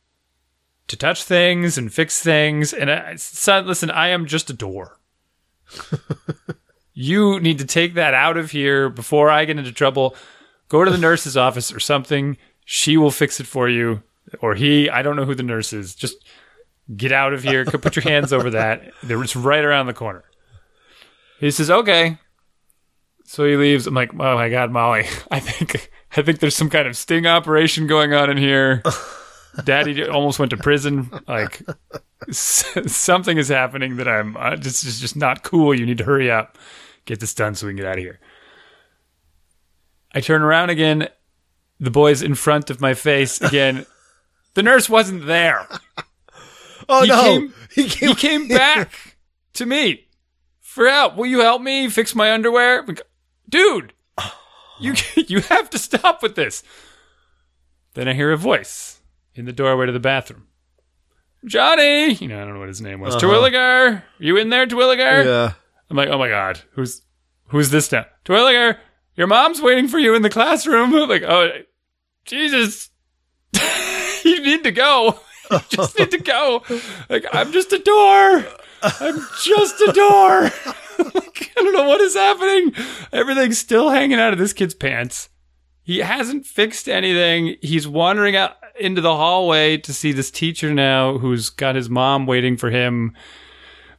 to 0.88 0.97
touch 0.97 1.24
things 1.24 1.78
and 1.78 1.93
fix 1.93 2.20
things. 2.20 2.74
And 2.74 2.89
I, 2.89 3.16
son, 3.18 3.68
listen, 3.68 3.91
I 3.91 4.08
am 4.08 4.26
just 4.26 4.50
a 4.50 4.54
door. 4.54 4.97
you 6.95 7.39
need 7.39 7.60
to 7.60 7.66
take 7.66 7.93
that 7.93 8.16
out 8.16 8.38
of 8.38 8.50
here 8.50 8.89
before 8.89 9.30
I 9.30 9.45
get 9.45 9.60
into 9.60 9.72
trouble. 9.72 10.16
Go 10.68 10.84
to 10.84 10.89
the 10.89 10.97
nurse's 10.97 11.38
office 11.38 11.72
or 11.72 11.80
something. 11.80 12.36
She 12.66 12.97
will 12.97 13.12
fix 13.12 13.39
it 13.39 13.45
for 13.45 13.70
you. 13.70 14.02
Or 14.41 14.56
he, 14.56 14.89
I 14.89 15.04
don't 15.04 15.16
know 15.16 15.26
who 15.26 15.36
the 15.36 15.43
nurse 15.43 15.74
is. 15.74 15.93
Just 15.93 16.28
get 16.97 17.12
out 17.12 17.34
of 17.34 17.43
here. 17.43 17.66
Put 17.66 17.95
your 17.95 18.02
hands 18.02 18.34
over 18.34 18.50
that. 18.50 18.93
It's 19.04 19.36
right 19.36 19.64
around 19.64 19.86
the 19.86 19.93
corner. 19.93 20.24
He 21.39 21.52
says, 21.52 21.70
okay. 21.70 22.18
So 23.30 23.46
he 23.46 23.56
leaves. 23.58 23.86
I'm 23.86 23.94
like, 23.94 24.12
oh 24.12 24.36
my 24.36 24.50
god, 24.50 24.72
Molly. 24.72 25.06
I 25.32 25.40
think 25.40 25.92
I 26.18 26.24
think 26.24 26.40
there's 26.40 26.56
some 26.56 26.72
kind 26.72 26.88
of 26.88 26.98
sting 26.98 27.28
operation 27.28 27.86
going 27.86 28.12
on 28.12 28.32
in 28.32 28.38
here. 28.38 28.82
Daddy 29.64 30.04
almost 30.08 30.40
went 30.40 30.50
to 30.50 30.58
prison. 30.58 31.12
Like 31.28 31.62
something 32.32 33.38
is 33.38 33.50
happening 33.50 33.98
that 33.98 34.08
I'm 34.08 34.36
uh, 34.36 34.56
just 34.56 34.84
is 34.84 35.00
just 35.00 35.16
not 35.16 35.44
cool. 35.44 35.76
You 35.78 35.86
need 35.86 36.00
to 36.00 36.04
hurry 36.06 36.32
up, 36.32 36.58
get 37.06 37.20
this 37.20 37.36
done 37.36 37.54
so 37.54 37.68
we 37.68 37.74
can 37.74 37.78
get 37.78 37.86
out 37.86 38.00
of 38.00 38.04
here. 38.04 38.20
I 40.12 40.22
turn 40.22 40.42
around 40.42 40.72
again. 40.72 41.08
The 41.80 41.92
boy's 41.92 42.24
in 42.24 42.34
front 42.34 42.72
of 42.72 42.82
my 42.82 42.96
face 42.96 43.40
again. 43.42 43.86
the 44.56 44.64
nurse 44.64 44.90
wasn't 44.90 45.28
there. 45.28 45.68
oh 46.90 47.04
he 47.04 47.08
no. 47.10 47.22
came- 47.22 47.54
he 47.76 47.84
He 47.84 47.90
came. 47.90 48.16
came 48.16 48.48
back 48.48 49.18
to 49.54 49.68
me 49.68 50.08
for 50.62 50.88
help. 50.90 51.16
Will 51.16 51.28
you 51.28 51.42
help 51.42 51.62
me 51.62 51.90
fix 51.90 52.16
my 52.16 52.32
underwear? 52.34 52.84
Dude, 53.50 53.93
you 54.80 54.93
you 55.16 55.41
have 55.41 55.70
to 55.72 55.80
stop 55.80 56.22
with 56.22 56.36
this. 56.36 56.64
Then 57.95 58.08
I 58.08 58.14
hear 58.14 58.32
a 58.32 58.38
voice 58.38 59.02
in 59.36 59.45
the 59.45 59.54
doorway 59.54 59.88
to 59.88 59.91
the 59.91 60.00
bathroom. 60.00 60.47
Johnny, 61.45 62.14
you 62.14 62.28
know 62.28 62.41
I 62.41 62.45
don't 62.45 62.54
know 62.54 62.60
what 62.60 62.68
his 62.68 62.82
name 62.82 63.00
was. 63.00 63.16
Uh-huh. 63.16 63.26
Terwilliger, 63.26 64.04
you 64.20 64.38
in 64.38 64.50
there, 64.50 64.68
Twilliger? 64.68 65.26
Yeah. 65.26 65.54
I'm 65.89 65.97
like, 65.97 66.10
oh 66.10 66.18
my 66.18 66.30
god, 66.30 66.60
who's 66.74 67.02
who's 67.47 67.72
this 67.72 67.91
now? 67.91 68.06
Twilliger, 68.26 68.78
your 69.16 69.28
mom's 69.28 69.62
waiting 69.62 69.88
for 69.88 69.97
you 70.00 70.16
in 70.16 70.22
the 70.22 70.30
classroom. 70.30 70.93
I'm 70.95 71.10
like, 71.10 71.24
oh 71.24 71.50
Jesus, 72.26 72.89
you 74.26 74.43
need 74.43 74.64
to 74.64 74.72
go. 74.72 75.20
You 75.52 75.60
just 75.70 75.97
need 75.97 76.12
to 76.12 76.20
go. 76.20 76.64
Like, 77.10 77.26
I'm 77.34 77.52
just 77.52 77.74
a 77.74 77.80
door. 77.80 78.45
I'm 78.84 79.20
just 79.43 79.82
a 79.82 79.91
door. 79.93 80.52
Like, 81.06 81.52
I 81.58 81.62
don't 81.62 81.74
know 81.74 81.88
what 81.88 82.02
is 82.02 82.16
happening. 82.16 82.74
Everything's 83.12 83.58
still 83.58 83.89
hanging 83.89 84.20
out 84.20 84.34
of 84.34 84.39
this 84.39 84.54
kid's 84.54 84.74
pants. 84.74 85.30
He 85.84 86.00
hasn't 86.00 86.45
fixed 86.45 86.88
anything. 86.88 87.56
He's 87.62 87.88
wandering 87.88 88.36
out 88.36 88.58
into 88.80 89.02
the 89.02 89.16
hallway 89.16 89.78
to 89.78 89.93
see 89.93 90.12
this 90.12 90.32
teacher 90.32 90.74
now 90.74 91.18
who's 91.18 91.50
got 91.50 91.76
his 91.76 91.89
mom 91.89 92.26
waiting 92.26 92.58
for 92.58 92.70
him. 92.70 93.14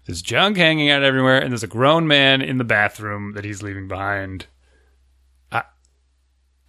There's 0.06 0.22
junk 0.22 0.56
hanging 0.56 0.90
out 0.90 1.02
everywhere, 1.02 1.38
and 1.38 1.52
there's 1.52 1.62
a 1.62 1.68
grown 1.68 2.06
man 2.06 2.42
in 2.42 2.58
the 2.58 2.64
bathroom 2.64 3.32
that 3.34 3.44
he's 3.44 3.62
leaving 3.62 3.86
behind. 3.86 4.46
I, 5.52 5.64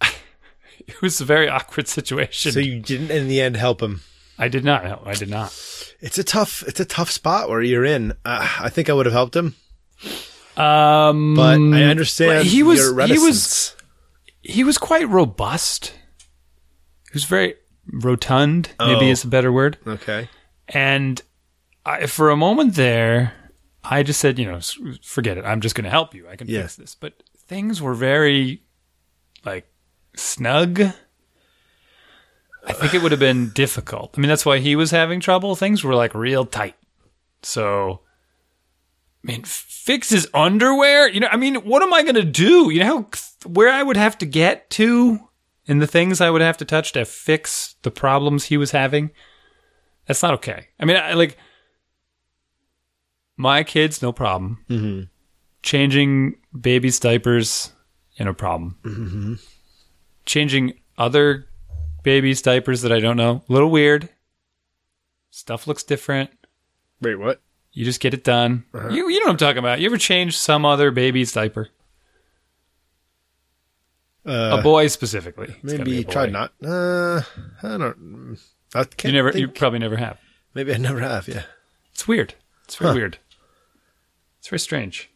it 0.00 1.00
was 1.00 1.20
a 1.20 1.24
very 1.24 1.48
awkward 1.48 1.88
situation. 1.88 2.52
So 2.52 2.60
you 2.60 2.80
didn't 2.80 3.10
in 3.10 3.28
the 3.28 3.40
end 3.40 3.56
help 3.56 3.82
him. 3.82 4.02
I 4.38 4.48
did 4.48 4.64
not 4.64 4.84
help. 4.84 5.06
I 5.06 5.14
did 5.14 5.30
not. 5.30 5.52
It's 6.00 6.18
a 6.18 6.24
tough. 6.24 6.64
It's 6.66 6.80
a 6.80 6.84
tough 6.84 7.10
spot 7.10 7.48
where 7.48 7.62
you're 7.62 7.84
in. 7.84 8.12
Uh, 8.24 8.48
I 8.60 8.68
think 8.68 8.90
I 8.90 8.92
would 8.92 9.06
have 9.06 9.12
helped 9.12 9.36
him, 9.36 9.54
Um, 10.56 11.34
but 11.34 11.58
I 11.58 11.84
understand 11.84 12.46
he 12.46 12.62
was- 12.62 12.80
he 13.08 13.18
was- 13.18 13.74
he 14.42 14.64
was 14.64 14.76
quite 14.78 15.08
robust. 15.08 15.94
He 17.10 17.14
was 17.14 17.24
very 17.24 17.54
rotund, 17.90 18.70
maybe 18.78 19.06
Oh. 19.06 19.10
is 19.10 19.24
a 19.24 19.28
better 19.28 19.50
word. 19.52 19.78
okay. 19.86 20.28
And 20.68 21.20
I, 21.84 22.06
for 22.06 22.30
a 22.30 22.36
moment 22.36 22.74
there, 22.74 23.34
I 23.84 24.02
just 24.02 24.20
said, 24.20 24.38
you 24.38 24.46
know, 24.46 24.60
forget 25.02 25.36
it. 25.38 25.44
I'm 25.44 25.60
just 25.60 25.74
going 25.74 25.84
to 25.84 25.90
help 25.90 26.14
you. 26.14 26.28
I 26.28 26.36
can 26.36 26.48
Yeah. 26.48 26.62
fix 26.62 26.76
this. 26.76 26.94
But 26.94 27.22
things 27.48 27.80
were 27.82 27.94
very, 27.94 28.62
like, 29.44 29.66
snug. 30.16 30.80
I 32.64 32.72
think 32.72 32.94
it 32.94 33.02
would 33.02 33.10
have 33.10 33.18
been 33.18 33.48
difficult. 33.50 34.14
I 34.16 34.20
mean, 34.20 34.28
that's 34.28 34.46
why 34.46 34.58
he 34.58 34.76
was 34.76 34.92
having 34.92 35.18
trouble. 35.18 35.56
Things 35.56 35.82
were 35.82 35.94
like 35.96 36.14
real 36.14 36.46
tight. 36.46 36.76
So, 37.42 38.00
I 39.24 39.32
mean, 39.32 39.42
f- 39.42 39.48
fix 39.48 40.10
his 40.10 40.28
underwear. 40.34 41.08
You 41.08 41.20
know, 41.20 41.28
I 41.30 41.36
mean, 41.36 41.56
what 41.56 41.82
am 41.82 41.92
I 41.92 42.02
going 42.02 42.16
to 42.16 42.24
do? 42.24 42.70
You 42.70 42.80
know, 42.80 42.86
how, 42.86 43.08
where 43.48 43.70
I 43.70 43.82
would 43.82 43.96
have 43.96 44.18
to 44.18 44.26
get 44.26 44.70
to 44.70 45.28
and 45.68 45.80
the 45.80 45.86
things 45.86 46.20
I 46.20 46.30
would 46.30 46.42
have 46.42 46.56
to 46.58 46.64
touch 46.64 46.92
to 46.92 47.04
fix 47.04 47.76
the 47.82 47.90
problems 47.90 48.46
he 48.46 48.56
was 48.56 48.72
having. 48.72 49.10
That's 50.06 50.22
not 50.22 50.34
okay. 50.34 50.68
I 50.80 50.84
mean, 50.84 50.96
I 50.96 51.12
like 51.14 51.36
my 53.36 53.62
kids, 53.62 54.02
no 54.02 54.12
problem. 54.12 54.64
Mm-hmm. 54.68 55.02
Changing 55.62 56.34
babies' 56.58 56.98
diapers, 56.98 57.72
yeah, 58.14 58.24
no 58.24 58.34
problem. 58.34 58.78
Mm-hmm. 58.82 59.34
Changing 60.26 60.74
other 60.98 61.46
babies' 62.02 62.42
diapers 62.42 62.82
that 62.82 62.92
I 62.92 62.98
don't 62.98 63.16
know, 63.16 63.44
a 63.48 63.52
little 63.52 63.70
weird. 63.70 64.08
Stuff 65.30 65.66
looks 65.66 65.82
different. 65.82 66.30
Wait, 67.00 67.14
what? 67.14 67.40
You 67.72 67.84
just 67.84 68.00
get 68.00 68.12
it 68.14 68.22
done. 68.24 68.64
Uh-huh. 68.74 68.88
You, 68.90 69.08
you 69.08 69.20
know 69.20 69.26
what 69.26 69.32
I'm 69.32 69.36
talking 69.38 69.58
about. 69.58 69.80
You 69.80 69.86
ever 69.86 69.96
change 69.96 70.36
some 70.36 70.64
other 70.66 70.90
baby's 70.90 71.32
diaper? 71.32 71.68
Uh, 74.26 74.58
a 74.58 74.62
boy 74.62 74.86
specifically. 74.86 75.54
It's 75.62 75.72
gotta 75.72 75.84
be 75.84 75.92
maybe 75.92 76.04
boy. 76.04 76.12
tried 76.12 76.32
not. 76.32 76.52
Uh, 76.62 77.22
I 77.62 77.76
don't. 77.78 78.38
I 78.74 78.84
can't 78.84 79.04
You 79.04 79.12
never. 79.12 79.36
You 79.36 79.48
probably 79.48 79.80
never 79.80 79.96
have. 79.96 80.18
Maybe 80.54 80.72
I 80.72 80.76
never 80.76 81.00
have. 81.00 81.26
Yeah. 81.28 81.42
It's 81.92 82.06
weird. 82.06 82.34
It's 82.64 82.76
very 82.76 82.90
Huh. 82.90 82.94
weird. 82.96 83.18
It's 84.38 84.48
very 84.48 84.60
strange. 84.60 85.10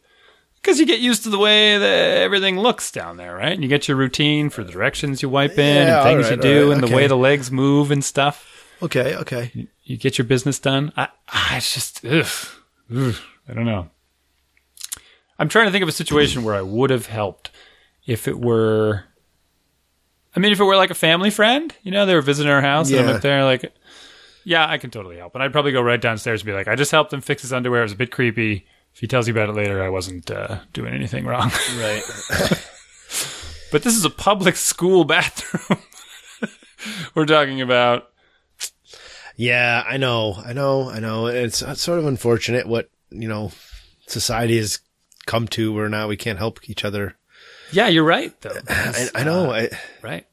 Because 0.55 0.79
you 0.79 0.85
get 0.85 0.99
used 0.99 1.23
to 1.23 1.29
the 1.29 1.37
way 1.39 1.77
that 1.77 2.17
everything 2.17 2.59
looks 2.59 2.91
down 2.91 3.15
there, 3.17 3.35
right? 3.37 3.53
And 3.53 3.63
you 3.63 3.69
get 3.69 3.87
your 3.87 3.95
routine 3.95 4.49
for 4.49 4.63
the 4.63 4.71
directions 4.71 5.21
you 5.21 5.29
wipe 5.29 5.57
in 5.57 5.87
Yeah, 5.87 5.99
and 5.99 6.03
things 6.03 6.25
alright, 6.25 6.37
you 6.37 6.41
do 6.41 6.63
alright, 6.63 6.83
and 6.83 6.91
the 6.91 6.95
way 6.95 7.07
the 7.07 7.15
legs 7.15 7.49
move 7.51 7.91
and 7.91 8.03
stuff. 8.03 8.56
Okay. 8.81 9.15
Okay. 9.15 9.67
You 9.83 9.97
get 9.97 10.17
your 10.17 10.25
business 10.25 10.59
done. 10.59 10.91
I, 10.97 11.07
I 11.27 11.57
it's 11.57 11.73
just, 11.73 12.05
ugh, 12.05 12.27
ugh, 12.95 13.15
I 13.47 13.53
don't 13.53 13.65
know. 13.65 13.89
I'm 15.39 15.49
trying 15.49 15.65
to 15.67 15.71
think 15.71 15.83
of 15.83 15.89
a 15.89 15.93
situation 15.93 16.43
where 16.43 16.55
I 16.55 16.61
would 16.61 16.89
have 16.89 17.05
helped 17.07 17.51
if 18.05 18.27
it 18.27 18.39
were. 18.39 19.03
I 20.35 20.39
mean, 20.39 20.51
if 20.51 20.59
it 20.59 20.63
were 20.63 20.75
like 20.75 20.91
a 20.91 20.95
family 20.95 21.29
friend, 21.29 21.73
you 21.83 21.91
know, 21.91 22.05
they 22.05 22.13
were 22.15 22.21
visiting 22.21 22.51
our 22.51 22.61
house 22.61 22.89
and 22.89 22.99
I'm 22.99 23.07
Yeah. 23.07 23.13
up 23.15 23.21
there, 23.21 23.43
like, 23.43 23.71
yeah, 24.43 24.67
I 24.67 24.77
can 24.77 24.91
totally 24.91 25.17
help. 25.17 25.33
And 25.35 25.43
I'd 25.43 25.51
probably 25.51 25.71
go 25.71 25.81
right 25.81 25.99
downstairs 25.99 26.41
and 26.41 26.45
be 26.45 26.53
like, 26.53 26.67
I 26.67 26.75
just 26.75 26.91
helped 26.91 27.11
him 27.13 27.21
fix 27.21 27.41
his 27.41 27.53
underwear. 27.53 27.81
It 27.81 27.85
was 27.85 27.91
a 27.93 27.97
bit 27.97 28.11
creepy. 28.11 28.65
If 28.93 28.99
he 29.01 29.07
tells 29.07 29.27
you 29.27 29.33
about 29.33 29.49
it 29.49 29.53
later, 29.53 29.83
I 29.83 29.89
wasn't 29.89 30.29
uh, 30.31 30.59
doing 30.73 30.93
anything 30.93 31.25
wrong. 31.25 31.51
Right. 31.77 32.01
but 33.71 33.83
this 33.83 33.95
is 33.95 34.05
a 34.05 34.09
public 34.09 34.55
school 34.55 35.03
bathroom. 35.03 35.79
we're 37.15 37.25
talking 37.25 37.61
about. 37.61 38.09
Yeah, 39.37 39.83
I 39.87 39.97
know, 39.97 40.33
I 40.43 40.51
know, 40.53 40.89
I 40.89 40.99
know. 40.99 41.27
It's, 41.27 41.61
it's 41.61 41.81
sort 41.81 41.99
of 41.99 42.05
unfortunate 42.05 42.67
what 42.67 42.89
you 43.11 43.27
know 43.27 43.51
society 44.07 44.57
has 44.57 44.79
come 45.25 45.47
to, 45.49 45.71
where 45.73 45.87
now 45.89 46.07
we 46.07 46.17
can't 46.17 46.39
help 46.39 46.67
each 46.69 46.83
other. 46.83 47.15
Yeah, 47.71 47.87
you're 47.87 48.03
right, 48.03 48.33
though. 48.41 48.51
I, 48.69 49.07
I 49.15 49.23
know. 49.23 49.51
Uh, 49.51 49.53
I, 49.53 49.69
right? 50.01 50.25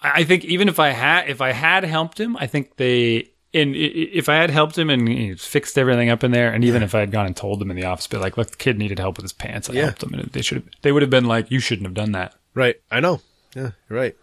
I 0.00 0.24
think 0.24 0.44
even 0.44 0.68
if 0.68 0.78
I 0.80 0.88
had 0.90 1.28
if 1.28 1.40
I 1.40 1.52
had 1.52 1.84
helped 1.84 2.18
him, 2.18 2.36
I 2.36 2.46
think 2.46 2.76
they 2.76 3.16
i- 3.54 3.58
if 3.58 4.28
I 4.28 4.34
had 4.36 4.50
helped 4.50 4.76
him 4.78 4.88
and 4.90 5.08
he 5.08 5.34
fixed 5.34 5.76
everything 5.78 6.08
up 6.10 6.24
in 6.24 6.30
there, 6.30 6.50
and 6.52 6.64
even 6.64 6.82
if 6.82 6.94
I 6.94 7.00
had 7.00 7.10
gone 7.10 7.26
and 7.26 7.36
told 7.36 7.58
them 7.60 7.70
in 7.70 7.76
the 7.76 7.84
office, 7.84 8.06
be 8.06 8.16
like, 8.16 8.36
look, 8.36 8.50
the 8.50 8.56
kid 8.56 8.78
needed 8.78 8.98
help 8.98 9.16
with 9.18 9.24
his 9.24 9.32
pants, 9.32 9.68
I 9.70 9.74
Yeah. 9.74 9.82
helped 9.84 10.02
him, 10.02 10.14
and 10.14 10.30
they 10.32 10.42
should 10.42 10.56
have 10.58 10.68
they 10.82 10.92
would 10.92 11.02
have 11.02 11.10
been 11.10 11.24
like, 11.26 11.50
you 11.50 11.60
shouldn't 11.60 11.86
have 11.86 11.94
done 11.94 12.12
that. 12.12 12.34
right. 12.54 12.76
I 12.90 13.00
know. 13.00 13.20
Yeah, 13.54 13.70
you're 13.88 13.98
right. 13.98 14.16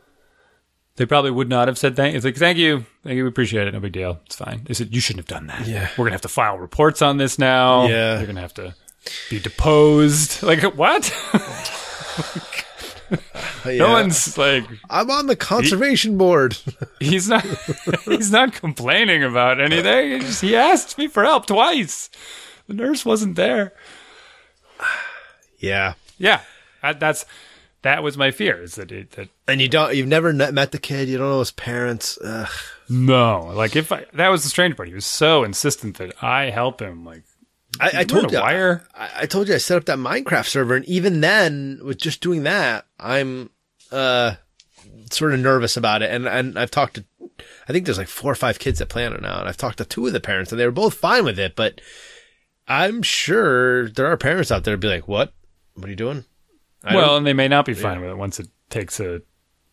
They 0.97 1.05
probably 1.05 1.31
would 1.31 1.49
not 1.49 1.67
have 1.67 1.77
said 1.77 1.95
thank. 1.95 2.15
It's 2.15 2.25
like 2.25 2.35
thank 2.35 2.57
you, 2.57 2.85
thank 3.03 3.15
you, 3.15 3.23
we 3.23 3.29
appreciate 3.29 3.67
it, 3.67 3.73
no 3.73 3.79
big 3.79 3.93
deal, 3.93 4.19
it's 4.25 4.35
fine. 4.35 4.63
They 4.65 4.73
said 4.73 4.93
you 4.93 4.99
shouldn't 5.01 5.27
have 5.27 5.37
done 5.37 5.47
that. 5.47 5.65
Yeah. 5.67 5.89
we're 5.97 6.05
gonna 6.05 6.11
have 6.11 6.21
to 6.21 6.27
file 6.27 6.57
reports 6.57 7.01
on 7.01 7.17
this 7.17 7.39
now. 7.39 7.87
Yeah. 7.87 8.17
you're 8.17 8.27
gonna 8.27 8.41
have 8.41 8.53
to 8.55 8.75
be 9.29 9.39
deposed. 9.39 10.43
Like 10.51 10.61
what? 10.75 11.11
Yeah. 13.65 13.77
no 13.79 13.91
one's 13.91 14.37
like 14.37 14.63
I'm 14.89 15.11
on 15.11 15.27
the 15.27 15.35
conservation 15.35 16.17
board. 16.17 16.57
He's 16.99 17.27
not. 17.27 17.45
he's 18.05 18.31
not 18.31 18.53
complaining 18.53 19.21
about 19.23 19.59
anything. 19.59 20.11
He, 20.11 20.19
just, 20.19 20.41
he 20.41 20.55
asked 20.55 20.97
me 20.97 21.07
for 21.07 21.23
help 21.23 21.45
twice. 21.45 22.09
The 22.67 22.73
nurse 22.73 23.05
wasn't 23.05 23.35
there. 23.35 23.73
yeah. 25.59 25.95
Yeah, 26.17 26.41
that, 26.81 26.99
that's 26.99 27.25
that 27.84 28.03
was 28.03 28.17
my 28.17 28.32
fear. 28.32 28.61
Is 28.61 28.75
that 28.75 28.91
it, 28.91 29.11
that 29.11 29.29
And 29.47 29.61
you 29.61 29.67
don't. 29.67 29.95
You've 29.95 30.07
never 30.07 30.34
met 30.34 30.71
the 30.71 30.79
kid. 30.79 31.09
You 31.09 31.17
don't 31.17 31.29
know 31.29 31.39
his 31.39 31.51
parents. 31.51 32.17
Ugh. 32.23 32.49
no? 32.89 33.51
Like 33.53 33.75
if 33.75 33.91
I 33.91 34.05
that 34.13 34.29
was 34.29 34.43
the 34.43 34.49
strange 34.49 34.75
part. 34.75 34.89
He 34.89 34.95
was 34.95 35.05
so 35.05 35.43
insistent 35.43 35.97
that 35.97 36.13
I 36.23 36.49
help 36.49 36.82
him. 36.82 37.05
Like 37.05 37.23
I, 37.79 37.91
I 37.99 38.03
told 38.03 38.32
you. 38.32 38.39
wire? 38.39 38.84
I, 38.93 39.09
I 39.21 39.25
told 39.25 39.47
you 39.47 39.55
I 39.55 39.57
set 39.57 39.77
up 39.77 39.86
that 39.86 39.97
Minecraft 39.97 40.47
server, 40.47 40.75
and 40.75 40.86
even 40.86 41.21
then, 41.21 41.79
with 41.84 41.97
just 41.97 42.21
doing 42.21 42.43
that, 42.43 42.86
I'm 42.99 43.49
uh 43.91 44.36
sort 45.11 45.34
of 45.34 45.39
nervous 45.39 45.77
about 45.77 46.01
it. 46.01 46.11
And 46.11 46.27
and 46.27 46.59
I've 46.59 46.71
talked 46.71 46.95
to, 46.95 47.05
I 47.67 47.73
think 47.73 47.86
there's 47.86 47.97
like 47.97 48.07
four 48.07 48.32
or 48.32 48.36
five 48.36 48.59
kids 48.59 48.79
that 48.79 48.89
play 48.89 49.05
on 49.05 49.13
it 49.13 49.21
now, 49.21 49.39
and 49.39 49.49
I've 49.49 49.57
talked 49.57 49.77
to 49.79 49.86
two 49.86 50.05
of 50.07 50.13
the 50.13 50.19
parents, 50.19 50.51
and 50.51 50.59
they 50.59 50.65
were 50.65 50.71
both 50.71 50.93
fine 50.93 51.25
with 51.25 51.39
it. 51.39 51.55
But 51.55 51.82
I'm 52.67 53.01
sure 53.01 53.89
there 53.89 54.07
are 54.07 54.17
parents 54.17 54.51
out 54.51 54.63
there 54.63 54.77
be 54.77 54.88
like, 54.88 55.07
"What? 55.07 55.34
What 55.73 55.88
are 55.88 55.89
you 55.89 55.95
doing?" 55.95 56.25
I 56.84 56.95
well, 56.95 57.17
and 57.17 57.25
they 57.25 57.34
may 57.34 57.47
not 57.47 57.65
be 57.65 57.73
fine 57.73 58.01
with 58.01 58.09
it 58.09 58.17
once 58.17 58.39
it 58.39 58.47
takes 58.69 58.99
a 58.99 59.21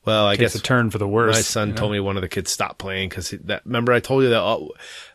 well, 0.04 0.26
I 0.26 0.36
guess 0.36 0.54
a 0.54 0.60
turn 0.62 0.90
for 0.90 0.98
the 0.98 1.08
worse. 1.08 1.34
My 1.36 1.40
son 1.42 1.68
you 1.68 1.74
know? 1.74 1.78
told 1.80 1.92
me 1.92 2.00
one 2.00 2.16
of 2.16 2.22
the 2.22 2.28
kids 2.28 2.50
stopped 2.50 2.78
playing 2.78 3.10
because 3.10 3.30
that. 3.30 3.64
Remember, 3.66 3.92
I 3.92 4.00
told 4.00 4.22
you 4.22 4.30
that 4.30 4.42
uh, 4.42 4.66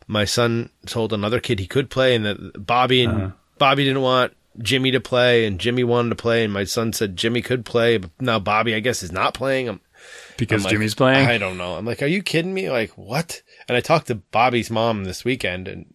my 0.07 0.25
son 0.25 0.69
told 0.85 1.13
another 1.13 1.39
kid 1.39 1.59
he 1.59 1.67
could 1.67 1.89
play, 1.89 2.15
and 2.15 2.25
that 2.25 2.65
Bobby 2.65 3.03
and 3.03 3.13
Uh-huh. 3.13 3.31
Bobby 3.57 3.85
didn't 3.85 4.01
want 4.01 4.33
Jimmy 4.59 4.91
to 4.91 4.99
play, 4.99 5.45
and 5.45 5.59
Jimmy 5.59 5.83
wanted 5.83 6.09
to 6.09 6.15
play, 6.15 6.43
and 6.43 6.53
my 6.53 6.63
son 6.63 6.93
said 6.93 7.15
Jimmy 7.15 7.41
could 7.41 7.65
play, 7.65 7.97
but 7.97 8.11
now 8.19 8.39
Bobby, 8.39 8.75
I 8.75 8.79
guess, 8.79 9.01
is 9.01 9.11
not 9.11 9.33
playing. 9.33 9.67
I'm, 9.69 9.81
because 10.37 10.63
like, 10.63 10.71
Jimmy's 10.71 10.95
playing. 10.95 11.27
I 11.27 11.37
don't 11.37 11.57
know. 11.57 11.75
I'm 11.75 11.85
like, 11.85 12.01
are 12.01 12.07
you 12.07 12.23
kidding 12.23 12.53
me? 12.53 12.69
Like, 12.69 12.91
what? 12.91 13.41
And 13.67 13.77
I 13.77 13.81
talked 13.81 14.07
to 14.07 14.15
Bobby's 14.15 14.69
mom 14.69 15.05
this 15.05 15.23
weekend, 15.23 15.67
and 15.67 15.93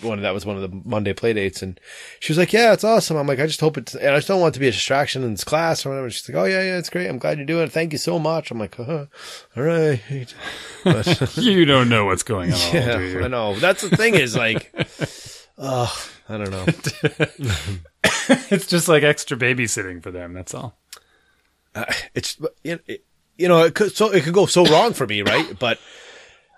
one 0.00 0.18
of 0.18 0.22
that 0.22 0.34
was 0.34 0.46
one 0.46 0.56
of 0.56 0.62
the 0.62 0.82
Monday 0.84 1.12
play 1.12 1.32
dates, 1.32 1.62
and 1.62 1.80
she 2.20 2.32
was 2.32 2.38
like, 2.38 2.52
"Yeah, 2.52 2.72
it's 2.72 2.84
awesome." 2.84 3.16
I'm 3.16 3.26
like, 3.26 3.40
I 3.40 3.46
just 3.46 3.60
hope 3.60 3.76
it's, 3.76 3.94
and 3.94 4.10
I 4.10 4.18
just 4.18 4.28
don't 4.28 4.40
want 4.40 4.52
it 4.52 4.54
to 4.54 4.60
be 4.60 4.68
a 4.68 4.72
distraction 4.72 5.24
in 5.24 5.32
this 5.32 5.44
class 5.44 5.84
or 5.84 5.90
whatever. 5.90 6.10
She's 6.10 6.28
like, 6.28 6.36
"Oh 6.36 6.44
yeah, 6.44 6.62
yeah, 6.62 6.78
it's 6.78 6.90
great. 6.90 7.08
I'm 7.08 7.18
glad 7.18 7.38
you're 7.38 7.46
doing 7.46 7.64
it. 7.64 7.72
Thank 7.72 7.92
you 7.92 7.98
so 7.98 8.18
much." 8.18 8.50
I'm 8.50 8.58
like, 8.58 8.78
uh, 8.78 9.06
"All 9.56 9.62
right." 9.62 10.00
But, 10.82 11.36
you 11.36 11.66
don't 11.66 11.90
know 11.90 12.06
what's 12.06 12.22
going 12.22 12.52
on. 12.52 12.58
yeah? 12.72 13.20
I 13.22 13.28
know. 13.28 13.54
That's 13.54 13.82
the 13.82 13.94
thing 13.94 14.14
is 14.14 14.34
like, 14.34 14.72
oh, 15.58 16.10
I 16.26 16.38
don't 16.38 16.50
know. 16.50 16.64
It's 18.50 18.66
just 18.66 18.88
like 18.88 19.02
extra 19.02 19.36
babysitting 19.36 20.02
for 20.02 20.10
them. 20.10 20.32
That's 20.32 20.54
all. 20.54 20.78
It's 22.14 22.38
you 22.64 22.76
know, 22.76 22.78
it, 22.86 23.04
you 23.40 23.48
know, 23.48 23.64
it 23.64 23.74
could 23.74 23.94
so 23.96 24.10
it 24.10 24.22
could 24.24 24.34
go 24.34 24.46
so 24.46 24.64
wrong 24.66 24.92
for 24.92 25.06
me, 25.06 25.22
right? 25.22 25.58
But 25.58 25.78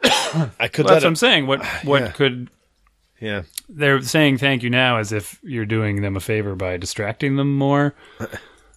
I 0.05 0.69
could 0.69 0.85
Well, 0.87 0.95
that's 0.95 1.03
what 1.03 1.05
it. 1.05 1.07
I'm 1.07 1.17
saying. 1.17 1.47
What 1.47 1.65
what 1.85 2.03
Yeah. 2.03 2.11
could 2.11 2.49
Yeah, 3.21 3.43
they're 3.69 4.03
saying 4.03 4.39
thank 4.39 4.63
you 4.63 4.71
now 4.71 4.99
as 4.99 5.13
if 5.13 5.39
you're 5.43 5.65
doing 5.67 6.03
them 6.03 6.17
a 6.17 6.21
favor 6.21 6.55
by 6.55 6.77
distracting 6.77 7.37
them 7.37 7.57
more. 7.57 7.95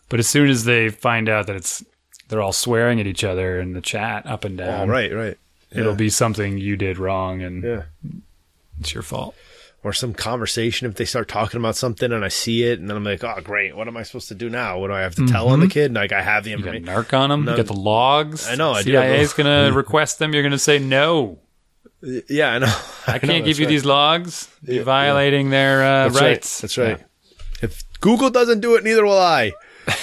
But 0.08 0.20
as 0.20 0.28
soon 0.28 0.49
as 0.51 0.66
they 0.66 0.89
find 0.89 1.28
out 1.28 1.47
that 1.47 1.56
it's 1.56 1.84
they're 2.30 2.39
all 2.41 2.53
swearing 2.53 2.99
at 2.99 3.08
each 3.08 3.24
other 3.24 3.60
in 3.60 3.74
the 3.74 3.82
chat 3.82 4.28
up 4.28 4.45
and 4.45 4.62
oh, 4.62 4.64
down, 4.64 4.88
oh, 4.88 4.91
right, 4.91 5.12
right. 5.12 5.38
it'll 5.72 5.95
be 5.95 6.12
something 6.12 6.60
you 6.60 6.78
did 6.78 6.99
wrong 6.99 7.41
and 7.41 7.64
Yeah. 7.64 7.82
it's 8.80 8.93
your 8.93 9.01
fault. 9.01 9.36
Or 9.86 9.94
some 9.94 10.16
conversation 10.16 10.88
if 10.88 10.96
they 10.96 11.06
start 11.06 11.28
talking 11.28 11.60
about 11.60 11.76
something 11.76 12.12
and 12.12 12.26
I 12.26 12.28
see 12.30 12.64
it 12.64 12.80
and 12.80 12.90
then 12.90 12.98
I'm 12.98 13.04
like, 13.04 13.24
oh 13.24 13.40
great, 13.44 13.78
what 13.78 13.88
am 13.88 13.96
I 13.96 14.02
supposed 14.02 14.30
to 14.30 14.36
do 14.36 14.50
now? 14.50 14.80
What 14.80 14.88
do 14.88 14.94
I 14.94 15.02
have 15.02 15.14
to 15.14 15.28
tell 15.28 15.50
on 15.50 15.60
the 15.60 15.68
kid? 15.68 15.94
Like 15.94 16.12
I 16.12 16.24
have 16.24 16.44
the 16.44 16.50
You 16.50 16.56
information. 16.58 16.88
narc 16.88 17.16
on 17.16 17.30
them. 17.30 17.48
You 17.48 17.56
got 17.56 17.68
the 17.68 17.74
logs. 17.74 18.50
I 18.50 18.56
know, 18.56 18.72
I 18.72 18.82
CIA 18.82 19.22
is 19.22 19.34
going 19.34 19.46
to 19.70 19.72
request 19.78 20.18
them. 20.18 20.34
You're 20.34 20.42
going 20.42 20.54
to 20.54 20.58
say 20.58 20.80
no. 20.80 21.38
Yeah, 22.02 22.54
I 22.54 22.58
know. 22.58 22.76
I 23.08 23.20
can't 23.20 23.46
give 23.46 23.60
you 23.60 23.68
these 23.68 23.86
logs. 23.86 24.50
You're 24.64 24.84
violating 24.84 25.52
their 25.52 25.84
uh, 25.84 26.10
That's 26.10 26.20
rights. 26.20 26.58
Right. 26.58 26.62
That's 26.62 26.78
right. 26.80 27.00
If 27.62 27.84
Google 28.02 28.32
doesn't 28.32 28.62
do 28.62 28.74
it, 28.78 28.84
neither 28.84 29.06
will 29.06 29.20
I. 29.20 29.52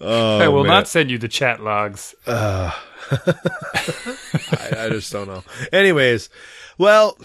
oh, 0.00 0.38
I 0.38 0.46
will 0.46 0.62
man. 0.62 0.70
not 0.70 0.86
send 0.86 1.10
you 1.10 1.18
the 1.18 1.26
chat 1.26 1.60
logs. 1.60 2.14
I, 2.28 2.72
I 3.10 4.88
just 4.90 5.10
don't 5.10 5.26
know. 5.26 5.42
Anyways, 5.72 6.30
well, 6.82 7.16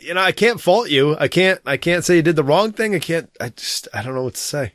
you 0.00 0.12
know, 0.12 0.20
I 0.20 0.32
can't 0.32 0.60
fault 0.60 0.90
you. 0.90 1.16
I 1.16 1.28
can't. 1.28 1.60
I 1.64 1.76
can't 1.76 2.04
say 2.04 2.16
you 2.16 2.22
did 2.22 2.36
the 2.36 2.42
wrong 2.42 2.72
thing. 2.72 2.94
I 2.94 2.98
can't. 2.98 3.30
I 3.40 3.50
just. 3.50 3.86
I 3.94 4.02
don't 4.02 4.14
know 4.14 4.24
what 4.24 4.34
to 4.34 4.40
say. 4.40 4.72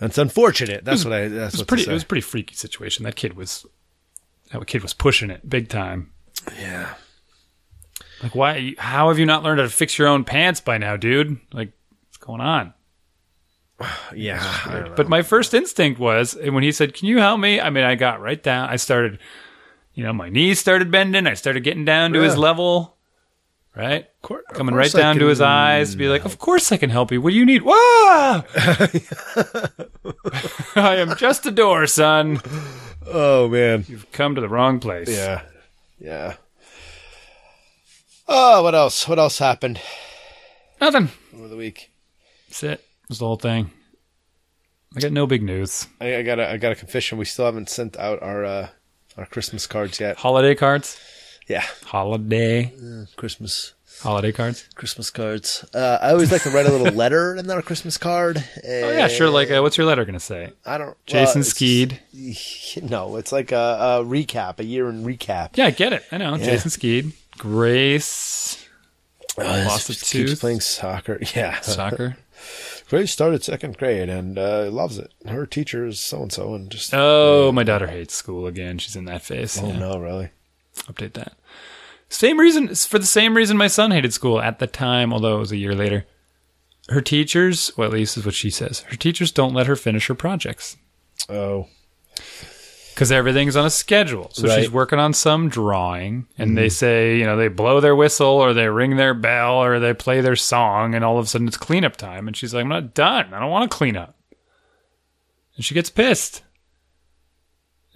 That's 0.00 0.18
unfortunate. 0.18 0.84
That's 0.84 1.04
what 1.04 1.14
I. 1.14 1.28
That's 1.28 1.54
It 1.54 1.58
was 1.58 1.60
what 1.60 1.68
pretty. 1.68 1.90
It 1.90 1.92
was 1.92 2.02
a 2.02 2.06
pretty 2.06 2.22
freaky 2.22 2.54
situation. 2.54 3.04
That 3.04 3.14
kid 3.16 3.36
was. 3.36 3.64
That 4.52 4.66
kid 4.66 4.82
was 4.82 4.92
pushing 4.92 5.30
it 5.30 5.48
big 5.48 5.68
time. 5.68 6.12
Yeah. 6.58 6.94
Like, 8.22 8.34
why? 8.34 8.74
How 8.78 9.08
have 9.08 9.18
you 9.18 9.26
not 9.26 9.42
learned 9.42 9.60
how 9.60 9.66
to 9.66 9.72
fix 9.72 9.98
your 9.98 10.08
own 10.08 10.24
pants 10.24 10.60
by 10.60 10.78
now, 10.78 10.96
dude? 10.96 11.38
Like, 11.52 11.72
what's 12.06 12.18
going 12.18 12.40
on? 12.40 12.74
Yeah. 14.14 14.40
I 14.64 14.72
don't 14.72 14.88
know. 14.88 14.94
But 14.96 15.08
my 15.08 15.22
first 15.22 15.52
instinct 15.52 16.00
was 16.00 16.34
and 16.34 16.54
when 16.54 16.64
he 16.64 16.72
said, 16.72 16.94
"Can 16.94 17.08
you 17.08 17.18
help 17.18 17.38
me?" 17.38 17.60
I 17.60 17.70
mean, 17.70 17.84
I 17.84 17.94
got 17.94 18.20
right 18.20 18.42
down. 18.42 18.68
I 18.68 18.76
started, 18.76 19.18
you 19.94 20.02
know, 20.02 20.12
my 20.12 20.28
knees 20.28 20.58
started 20.58 20.90
bending. 20.90 21.26
I 21.26 21.34
started 21.34 21.62
getting 21.62 21.84
down 21.84 22.12
to 22.14 22.20
his 22.20 22.36
level, 22.38 22.95
right? 23.76 24.06
cour- 24.22 24.42
of 24.48 24.56
Coming 24.56 24.74
course 24.74 24.94
right 24.94 25.00
I 25.00 25.04
down 25.04 25.18
to 25.18 25.26
his 25.26 25.40
eyes. 25.40 25.94
Be 25.94 26.08
like, 26.08 26.24
"Of 26.24 26.38
course 26.38 26.72
I 26.72 26.76
can 26.78 26.90
help 26.90 27.12
you. 27.12 27.20
What 27.20 27.30
do 27.30 27.36
you 27.36 27.44
need?" 27.44 27.62
Whoa! 27.64 27.72
I 30.76 30.96
am 30.96 31.16
just 31.16 31.46
a 31.46 31.50
door, 31.50 31.86
son. 31.86 32.40
Oh 33.06 33.48
man. 33.48 33.84
You've 33.88 34.10
come 34.12 34.34
to 34.34 34.40
the 34.40 34.48
wrong 34.48 34.80
place. 34.80 35.08
Yeah. 35.08 35.42
Yeah. 35.98 36.34
Oh, 38.28 38.62
what 38.62 38.74
else? 38.74 39.08
What 39.08 39.18
else 39.18 39.38
happened 39.38 39.80
Nothing. 40.80 41.10
over 41.34 41.48
the 41.48 41.56
week? 41.56 41.90
That's 42.48 42.62
it. 42.64 42.84
That's 43.08 43.20
the 43.20 43.26
whole 43.26 43.36
thing. 43.36 43.70
I 44.96 45.00
got 45.00 45.12
no 45.12 45.26
big 45.26 45.42
news. 45.42 45.86
I, 46.00 46.16
I 46.16 46.22
got 46.22 46.38
a 46.40 46.50
I 46.50 46.56
got 46.56 46.72
a 46.72 46.74
confession. 46.74 47.18
We 47.18 47.24
still 47.24 47.44
haven't 47.44 47.70
sent 47.70 47.96
out 47.98 48.22
our 48.22 48.44
uh, 48.44 48.68
our 49.16 49.26
Christmas 49.26 49.66
cards 49.66 50.00
yet. 50.00 50.16
Holiday 50.16 50.54
cards. 50.54 50.98
Yeah, 51.48 51.64
Holiday. 51.84 52.72
Christmas. 53.16 53.72
Holiday 54.02 54.30
cards. 54.32 54.68
Christmas 54.74 55.08
cards. 55.10 55.64
Uh, 55.72 55.98
I 56.02 56.10
always 56.10 56.30
like 56.30 56.42
to 56.42 56.50
write 56.50 56.66
a 56.66 56.70
little 56.70 56.92
letter 56.94 57.34
in 57.34 57.48
a 57.48 57.62
Christmas 57.62 57.96
card. 57.96 58.44
Oh 58.62 58.90
yeah, 58.90 59.08
sure. 59.08 59.30
Like, 59.30 59.50
uh, 59.50 59.60
what's 59.62 59.78
your 59.78 59.86
letter 59.86 60.04
gonna 60.04 60.20
say? 60.20 60.52
I 60.66 60.76
don't. 60.76 60.96
Jason 61.06 61.40
well, 61.40 61.44
Skeed. 61.44 62.00
No, 62.90 63.16
it's 63.16 63.32
like 63.32 63.52
a, 63.52 64.00
a 64.02 64.04
recap, 64.04 64.58
a 64.60 64.64
year 64.64 64.88
in 64.90 65.02
recap. 65.04 65.56
Yeah, 65.56 65.66
I 65.66 65.70
get 65.70 65.92
it. 65.94 66.04
I 66.12 66.18
know. 66.18 66.36
Jason 66.36 66.70
Skeed. 66.70 67.12
Grace. 67.38 68.62
Lost 69.38 69.88
a 69.90 69.92
keeps 69.92 70.10
tooth. 70.10 70.40
playing 70.40 70.60
soccer. 70.60 71.18
Yeah, 71.34 71.60
Soccer. 71.60 72.16
Grace 72.88 73.10
started 73.10 73.42
second 73.42 73.76
grade 73.78 74.08
and 74.08 74.38
uh, 74.38 74.68
loves 74.70 74.98
it. 74.98 75.12
Her 75.26 75.44
teacher 75.46 75.86
is 75.86 75.98
so 76.00 76.22
and 76.22 76.32
so, 76.32 76.54
and 76.54 76.70
just 76.70 76.90
Oh, 76.94 77.50
my 77.52 77.64
daughter 77.64 77.86
hates 77.86 78.14
school 78.14 78.46
again. 78.46 78.78
She's 78.78 78.94
in 78.96 79.06
that 79.06 79.22
phase. 79.22 79.58
oh 79.60 79.68
Yeah. 79.68 79.78
no, 79.78 79.98
really. 79.98 80.30
Update 80.84 81.14
that. 81.14 81.36
Same 82.08 82.38
reason 82.38 82.74
for 82.74 82.98
the 82.98 83.06
same 83.06 83.36
reason 83.36 83.56
my 83.56 83.66
son 83.66 83.90
hated 83.90 84.12
school 84.12 84.40
at 84.40 84.58
the 84.58 84.66
time, 84.66 85.12
although 85.12 85.36
it 85.36 85.40
was 85.40 85.52
a 85.52 85.56
year 85.56 85.74
later. 85.74 86.06
Her 86.88 87.00
teachers, 87.00 87.72
well, 87.76 87.88
at 87.88 87.94
least 87.94 88.16
is 88.16 88.24
what 88.24 88.34
she 88.34 88.50
says. 88.50 88.80
Her 88.82 88.96
teachers 88.96 89.32
don't 89.32 89.54
let 89.54 89.66
her 89.66 89.74
finish 89.74 90.06
her 90.06 90.14
projects 90.14 90.76
Oh, 91.28 91.66
because 92.94 93.12
everything's 93.12 93.56
on 93.56 93.66
a 93.66 93.70
schedule. 93.70 94.30
So 94.32 94.48
she's 94.48 94.70
working 94.70 94.98
on 94.98 95.12
some 95.12 95.48
drawing, 95.48 96.26
and 96.38 96.56
they 96.56 96.68
mm. 96.68 96.72
say, 96.72 97.18
you 97.18 97.24
know, 97.24 97.36
they 97.36 97.48
blow 97.48 97.80
their 97.80 97.96
whistle 97.96 98.28
or 98.28 98.54
they 98.54 98.68
ring 98.68 98.96
their 98.96 99.12
bell 99.14 99.56
or 99.56 99.78
they 99.78 99.92
play 99.92 100.20
their 100.20 100.36
song, 100.36 100.94
and 100.94 101.04
all 101.04 101.18
of 101.18 101.26
a 101.26 101.28
sudden 101.28 101.48
it's 101.48 101.56
cleanup 101.56 101.96
time, 101.96 102.26
and 102.26 102.36
she's 102.36 102.54
like, 102.54 102.62
"I'm 102.62 102.68
not 102.68 102.94
done. 102.94 103.34
I 103.34 103.40
don't 103.40 103.50
want 103.50 103.70
to 103.70 103.76
clean 103.76 103.96
up," 103.96 104.16
and 105.56 105.64
she 105.64 105.74
gets 105.74 105.90
pissed. 105.90 106.42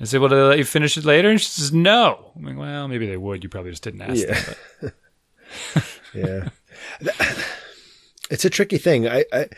I 0.00 0.04
say, 0.04 0.18
"Well, 0.18 0.28
do 0.30 0.36
they 0.36 0.42
let 0.42 0.58
you 0.58 0.64
finish 0.64 0.96
it 0.96 1.04
later?" 1.04 1.30
And 1.30 1.40
she 1.40 1.48
says, 1.48 1.72
"No." 1.72 2.32
I'm 2.36 2.44
like, 2.44 2.56
"Well, 2.56 2.88
maybe 2.88 3.06
they 3.06 3.16
would. 3.16 3.42
You 3.42 3.50
probably 3.50 3.70
just 3.70 3.82
didn't 3.82 4.02
ask 4.02 4.26
Yeah. 4.26 4.54
them." 4.80 4.92
Yeah. 6.14 6.48
it's 8.30 8.44
a 8.44 8.50
tricky 8.50 8.78
thing. 8.78 9.06
I, 9.08 9.24
I, 9.32 9.48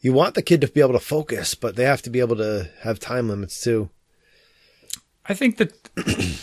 you 0.00 0.12
want 0.12 0.34
the 0.34 0.42
kid 0.42 0.60
to 0.60 0.68
be 0.68 0.80
able 0.80 0.92
to 0.92 1.00
focus, 1.00 1.54
but 1.54 1.74
they 1.76 1.84
have 1.84 2.02
to 2.02 2.10
be 2.10 2.20
able 2.20 2.36
to 2.36 2.68
have 2.82 3.00
time 3.00 3.28
limits 3.28 3.60
too. 3.60 3.90
I 5.28 5.34
think 5.34 5.56
that, 5.56 5.72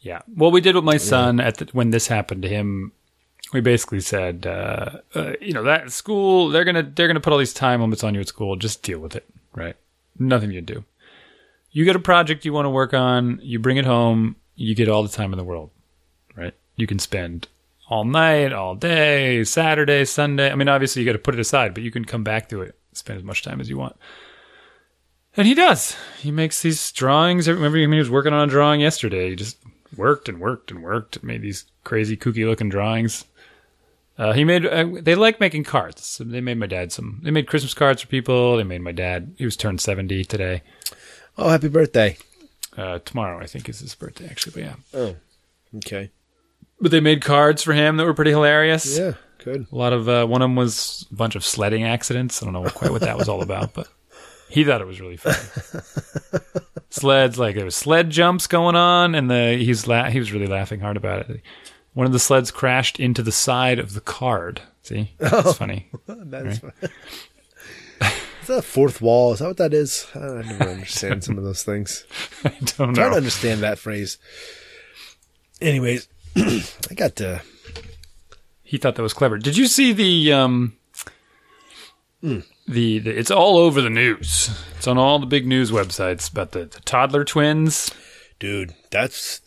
yeah. 0.00 0.20
Well, 0.34 0.50
we 0.50 0.60
did 0.60 0.74
with 0.74 0.84
my 0.84 0.98
son 0.98 1.40
at 1.40 1.56
the, 1.58 1.66
when 1.72 1.90
this 1.90 2.08
happened 2.08 2.42
to 2.42 2.48
him, 2.48 2.92
we 3.52 3.60
basically 3.60 4.00
said, 4.00 4.46
uh, 4.46 4.98
uh, 5.14 5.32
you 5.40 5.52
know, 5.52 5.62
that 5.62 5.92
school 5.92 6.48
they're 6.50 6.64
gonna 6.64 6.82
they're 6.82 7.06
gonna 7.06 7.20
put 7.20 7.32
all 7.32 7.38
these 7.38 7.54
time 7.54 7.80
limits 7.80 8.02
on 8.04 8.14
you 8.14 8.20
at 8.20 8.28
school. 8.28 8.56
Just 8.56 8.82
deal 8.82 8.98
with 8.98 9.14
it, 9.16 9.24
right? 9.54 9.76
Nothing 10.18 10.50
you 10.50 10.58
can 10.58 10.64
do. 10.64 10.84
You 11.76 11.84
get 11.84 11.94
a 11.94 11.98
project 11.98 12.46
you 12.46 12.54
want 12.54 12.64
to 12.64 12.70
work 12.70 12.94
on, 12.94 13.38
you 13.42 13.58
bring 13.58 13.76
it 13.76 13.84
home, 13.84 14.36
you 14.54 14.74
get 14.74 14.88
all 14.88 15.02
the 15.02 15.10
time 15.10 15.34
in 15.34 15.36
the 15.36 15.44
world, 15.44 15.68
right? 16.34 16.54
You 16.76 16.86
can 16.86 16.98
spend 16.98 17.48
all 17.90 18.06
night, 18.06 18.54
all 18.54 18.74
day, 18.74 19.44
Saturday, 19.44 20.06
Sunday. 20.06 20.50
I 20.50 20.54
mean, 20.54 20.70
obviously 20.70 21.02
you 21.02 21.06
got 21.06 21.12
to 21.12 21.18
put 21.18 21.34
it 21.34 21.40
aside, 21.40 21.74
but 21.74 21.82
you 21.82 21.90
can 21.90 22.06
come 22.06 22.24
back 22.24 22.48
to 22.48 22.62
it, 22.62 22.78
spend 22.94 23.18
as 23.18 23.24
much 23.24 23.42
time 23.42 23.60
as 23.60 23.68
you 23.68 23.76
want. 23.76 23.94
And 25.36 25.46
he 25.46 25.52
does. 25.52 25.94
He 26.18 26.30
makes 26.30 26.62
these 26.62 26.90
drawings. 26.92 27.46
Remember, 27.46 27.76
he 27.76 27.86
was 27.86 28.08
working 28.08 28.32
on 28.32 28.48
a 28.48 28.50
drawing 28.50 28.80
yesterday. 28.80 29.28
He 29.28 29.36
just 29.36 29.58
worked 29.94 30.30
and 30.30 30.40
worked 30.40 30.70
and 30.70 30.82
worked. 30.82 31.22
Made 31.22 31.42
these 31.42 31.66
crazy, 31.84 32.16
kooky 32.16 32.46
looking 32.46 32.70
drawings. 32.70 33.26
Uh, 34.16 34.32
he 34.32 34.44
made. 34.44 34.64
Uh, 34.64 34.86
they 35.02 35.14
like 35.14 35.40
making 35.40 35.64
cards. 35.64 36.22
They 36.24 36.40
made 36.40 36.56
my 36.56 36.68
dad 36.68 36.90
some. 36.90 37.20
They 37.22 37.30
made 37.30 37.46
Christmas 37.46 37.74
cards 37.74 38.00
for 38.00 38.08
people. 38.08 38.56
They 38.56 38.64
made 38.64 38.80
my 38.80 38.92
dad. 38.92 39.34
He 39.36 39.44
was 39.44 39.58
turned 39.58 39.82
seventy 39.82 40.24
today. 40.24 40.62
Oh, 41.38 41.48
happy 41.48 41.68
birthday! 41.68 42.16
Uh, 42.76 42.98
tomorrow, 43.00 43.38
I 43.42 43.46
think, 43.46 43.68
is 43.68 43.80
his 43.80 43.94
birthday. 43.94 44.26
Actually, 44.26 44.52
but 44.52 44.62
yeah. 44.62 44.74
Oh, 44.94 45.16
okay. 45.76 46.10
But 46.80 46.90
they 46.90 47.00
made 47.00 47.22
cards 47.22 47.62
for 47.62 47.72
him 47.72 47.96
that 47.96 48.04
were 48.04 48.14
pretty 48.14 48.30
hilarious. 48.30 48.98
Yeah, 48.98 49.12
good. 49.42 49.66
A 49.70 49.76
lot 49.76 49.92
of 49.92 50.08
uh, 50.08 50.26
one 50.26 50.42
of 50.42 50.46
them 50.46 50.56
was 50.56 51.06
a 51.10 51.14
bunch 51.14 51.34
of 51.36 51.44
sledding 51.44 51.84
accidents. 51.84 52.42
I 52.42 52.46
don't 52.46 52.52
know 52.52 52.68
quite 52.70 52.90
what 52.90 53.00
that 53.02 53.16
was 53.16 53.28
all 53.28 53.42
about, 53.42 53.72
but 53.74 53.88
he 54.48 54.64
thought 54.64 54.80
it 54.80 54.86
was 54.86 55.00
really 55.00 55.16
funny. 55.16 55.36
Sleds, 56.90 57.38
like 57.38 57.56
there 57.56 57.64
was 57.64 57.74
sled 57.76 58.10
jumps 58.10 58.46
going 58.46 58.76
on, 58.76 59.14
and 59.14 59.30
the 59.30 59.56
he's 59.58 59.86
la- 59.86 60.08
he 60.08 60.18
was 60.18 60.32
really 60.32 60.46
laughing 60.46 60.80
hard 60.80 60.96
about 60.96 61.28
it. 61.28 61.42
One 61.94 62.06
of 62.06 62.12
the 62.12 62.18
sleds 62.18 62.50
crashed 62.50 63.00
into 63.00 63.22
the 63.22 63.32
side 63.32 63.78
of 63.78 63.92
the 63.94 64.00
card. 64.00 64.62
See, 64.82 65.12
that's 65.18 65.54
funny. 65.54 65.90
That's 66.06 66.58
fine. 66.58 66.72
Is 68.46 68.48
that 68.48 68.58
a 68.58 68.62
fourth 68.62 69.00
wall? 69.02 69.32
Is 69.32 69.40
that 69.40 69.48
what 69.48 69.56
that 69.56 69.74
is? 69.74 70.06
I 70.14 70.18
never 70.42 70.68
understand 70.70 71.24
some 71.24 71.36
of 71.36 71.42
those 71.42 71.64
things. 71.64 72.04
I 72.44 72.50
don't 72.76 72.90
know. 72.90 72.94
trying 72.94 73.10
to 73.10 73.16
understand 73.16 73.60
that 73.62 73.76
phrase. 73.76 74.18
Anyways, 75.60 76.06
I 76.36 76.94
got 76.94 77.16
to. 77.16 77.42
He 78.62 78.78
thought 78.78 78.94
that 78.94 79.02
was 79.02 79.14
clever. 79.14 79.36
Did 79.38 79.56
you 79.56 79.66
see 79.66 79.92
the 79.92 80.32
um 80.32 80.76
the, 82.22 82.44
the 82.68 83.10
it's 83.10 83.32
all 83.32 83.56
over 83.58 83.80
the 83.80 83.90
news. 83.90 84.48
It's 84.76 84.86
on 84.86 84.96
all 84.96 85.18
the 85.18 85.26
big 85.26 85.44
news 85.44 85.72
websites 85.72 86.30
about 86.30 86.52
the, 86.52 86.66
the 86.66 86.80
toddler 86.80 87.24
twins. 87.24 87.90
Dude, 88.38 88.74
that's. 88.92 89.40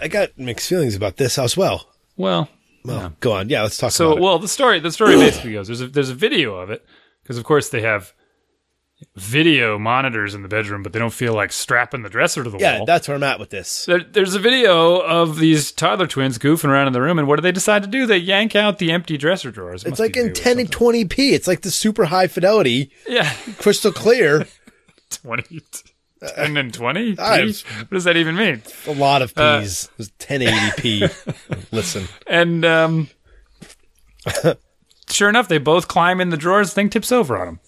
I 0.00 0.08
got 0.08 0.36
mixed 0.38 0.68
feelings 0.68 0.94
about 0.94 1.16
this 1.16 1.38
as 1.38 1.56
well. 1.56 1.88
Well, 2.18 2.50
Well, 2.84 3.14
go 3.20 3.32
on. 3.32 3.48
Yeah, 3.48 3.62
let's 3.62 3.78
talk 3.78 3.92
So, 3.92 4.08
about 4.08 4.18
it. 4.18 4.20
well, 4.22 4.38
the 4.38 4.48
story 4.48 4.78
the 4.78 4.92
story 4.92 5.16
basically 5.16 5.52
goes 5.54 5.68
there's 5.68 5.80
a, 5.80 5.86
there's 5.88 6.10
a 6.10 6.14
video 6.14 6.56
of 6.56 6.68
it 6.70 6.84
because 7.22 7.38
of 7.38 7.44
course 7.44 7.68
they 7.70 7.82
have 7.82 8.12
video 9.16 9.80
monitors 9.80 10.32
in 10.32 10.42
the 10.42 10.48
bedroom, 10.48 10.82
but 10.84 10.92
they 10.92 10.98
don't 11.00 11.12
feel 11.12 11.34
like 11.34 11.50
strapping 11.50 12.02
the 12.02 12.08
dresser 12.08 12.44
to 12.44 12.50
the 12.50 12.58
Yeah, 12.58 12.78
wall. 12.78 12.78
Yeah, 12.80 12.84
that's 12.94 13.08
where 13.08 13.16
I'm 13.16 13.22
at 13.24 13.40
with 13.40 13.50
this. 13.50 13.84
there, 13.86 13.98
there's 14.04 14.36
a 14.36 14.38
video 14.38 14.98
of 15.00 15.38
these 15.40 15.72
toddler 15.72 16.06
twins 16.06 16.38
goofing 16.38 16.68
around 16.68 16.86
in 16.86 16.92
the 16.92 17.02
room, 17.02 17.18
and 17.18 17.26
what 17.26 17.34
do 17.36 17.42
they 17.42 17.50
decide 17.50 17.82
to 17.82 17.88
do? 17.88 18.06
They 18.06 18.18
yank 18.18 18.54
out 18.54 18.78
the 18.78 18.92
empty 18.92 19.16
dresser 19.16 19.50
drawers. 19.50 19.82
It 19.84 19.88
It's 19.88 19.98
like 19.98 20.16
in 20.16 20.32
10 20.32 20.60
and 20.60 20.70
20p. 20.70 21.32
It's 21.32 21.48
like 21.48 21.62
the 21.62 21.70
super 21.72 22.04
high 22.04 22.28
fidelity, 22.28 22.92
yeah, 23.08 23.32
crystal 23.58 23.90
clear. 23.90 24.46
20, 25.10 25.60
10 26.36 26.56
and 26.56 26.72
20? 26.72 27.16
I- 27.18 27.40
What 27.46 27.90
does 27.90 28.04
that 28.04 28.16
even 28.16 28.36
mean? 28.36 28.62
A 28.86 28.92
lot 28.92 29.20
of 29.20 29.32
Uh, 29.36 29.60
p's. 29.62 29.84
it 29.86 29.98
was 29.98 30.10
1080p. 30.12 31.66
Listen. 31.72 32.06
And 32.28 32.64
um, 32.64 33.08
sure 35.12 35.28
enough, 35.28 35.48
they 35.48 35.58
both 35.58 35.88
climb 35.88 36.20
in 36.20 36.30
the 36.30 36.36
drawers. 36.36 36.72
Thing 36.72 36.90
tips 36.90 37.12
over 37.12 37.36
on 37.38 37.46
them. 37.46 37.60